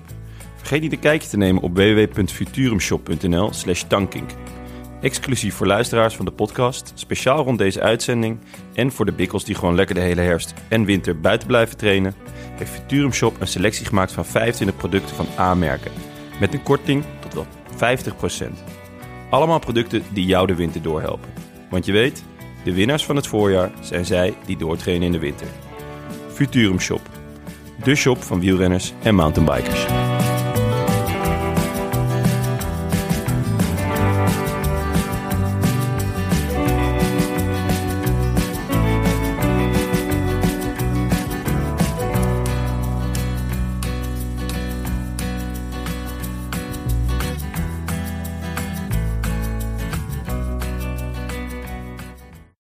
[0.55, 4.29] vergeet niet een kijkje te nemen op www.futurumshop.nl slash tankink.
[5.01, 8.39] Exclusief voor luisteraars van de podcast, speciaal rond deze uitzending
[8.73, 12.15] en voor de bikkels die gewoon lekker de hele herfst en winter buiten blijven trainen,
[12.55, 15.91] heeft Futurum Shop een selectie gemaakt van 25 producten van A-merken.
[16.39, 17.45] Met een korting tot wel
[18.49, 18.51] 50%.
[19.29, 21.29] Allemaal producten die jou de winter doorhelpen.
[21.69, 22.23] Want je weet,
[22.63, 25.47] de winnaars van het voorjaar zijn zij die doortrainen in de winter.
[26.33, 27.01] Futurum Shop.
[27.83, 30.05] De shop van wielrenners en mountainbikers.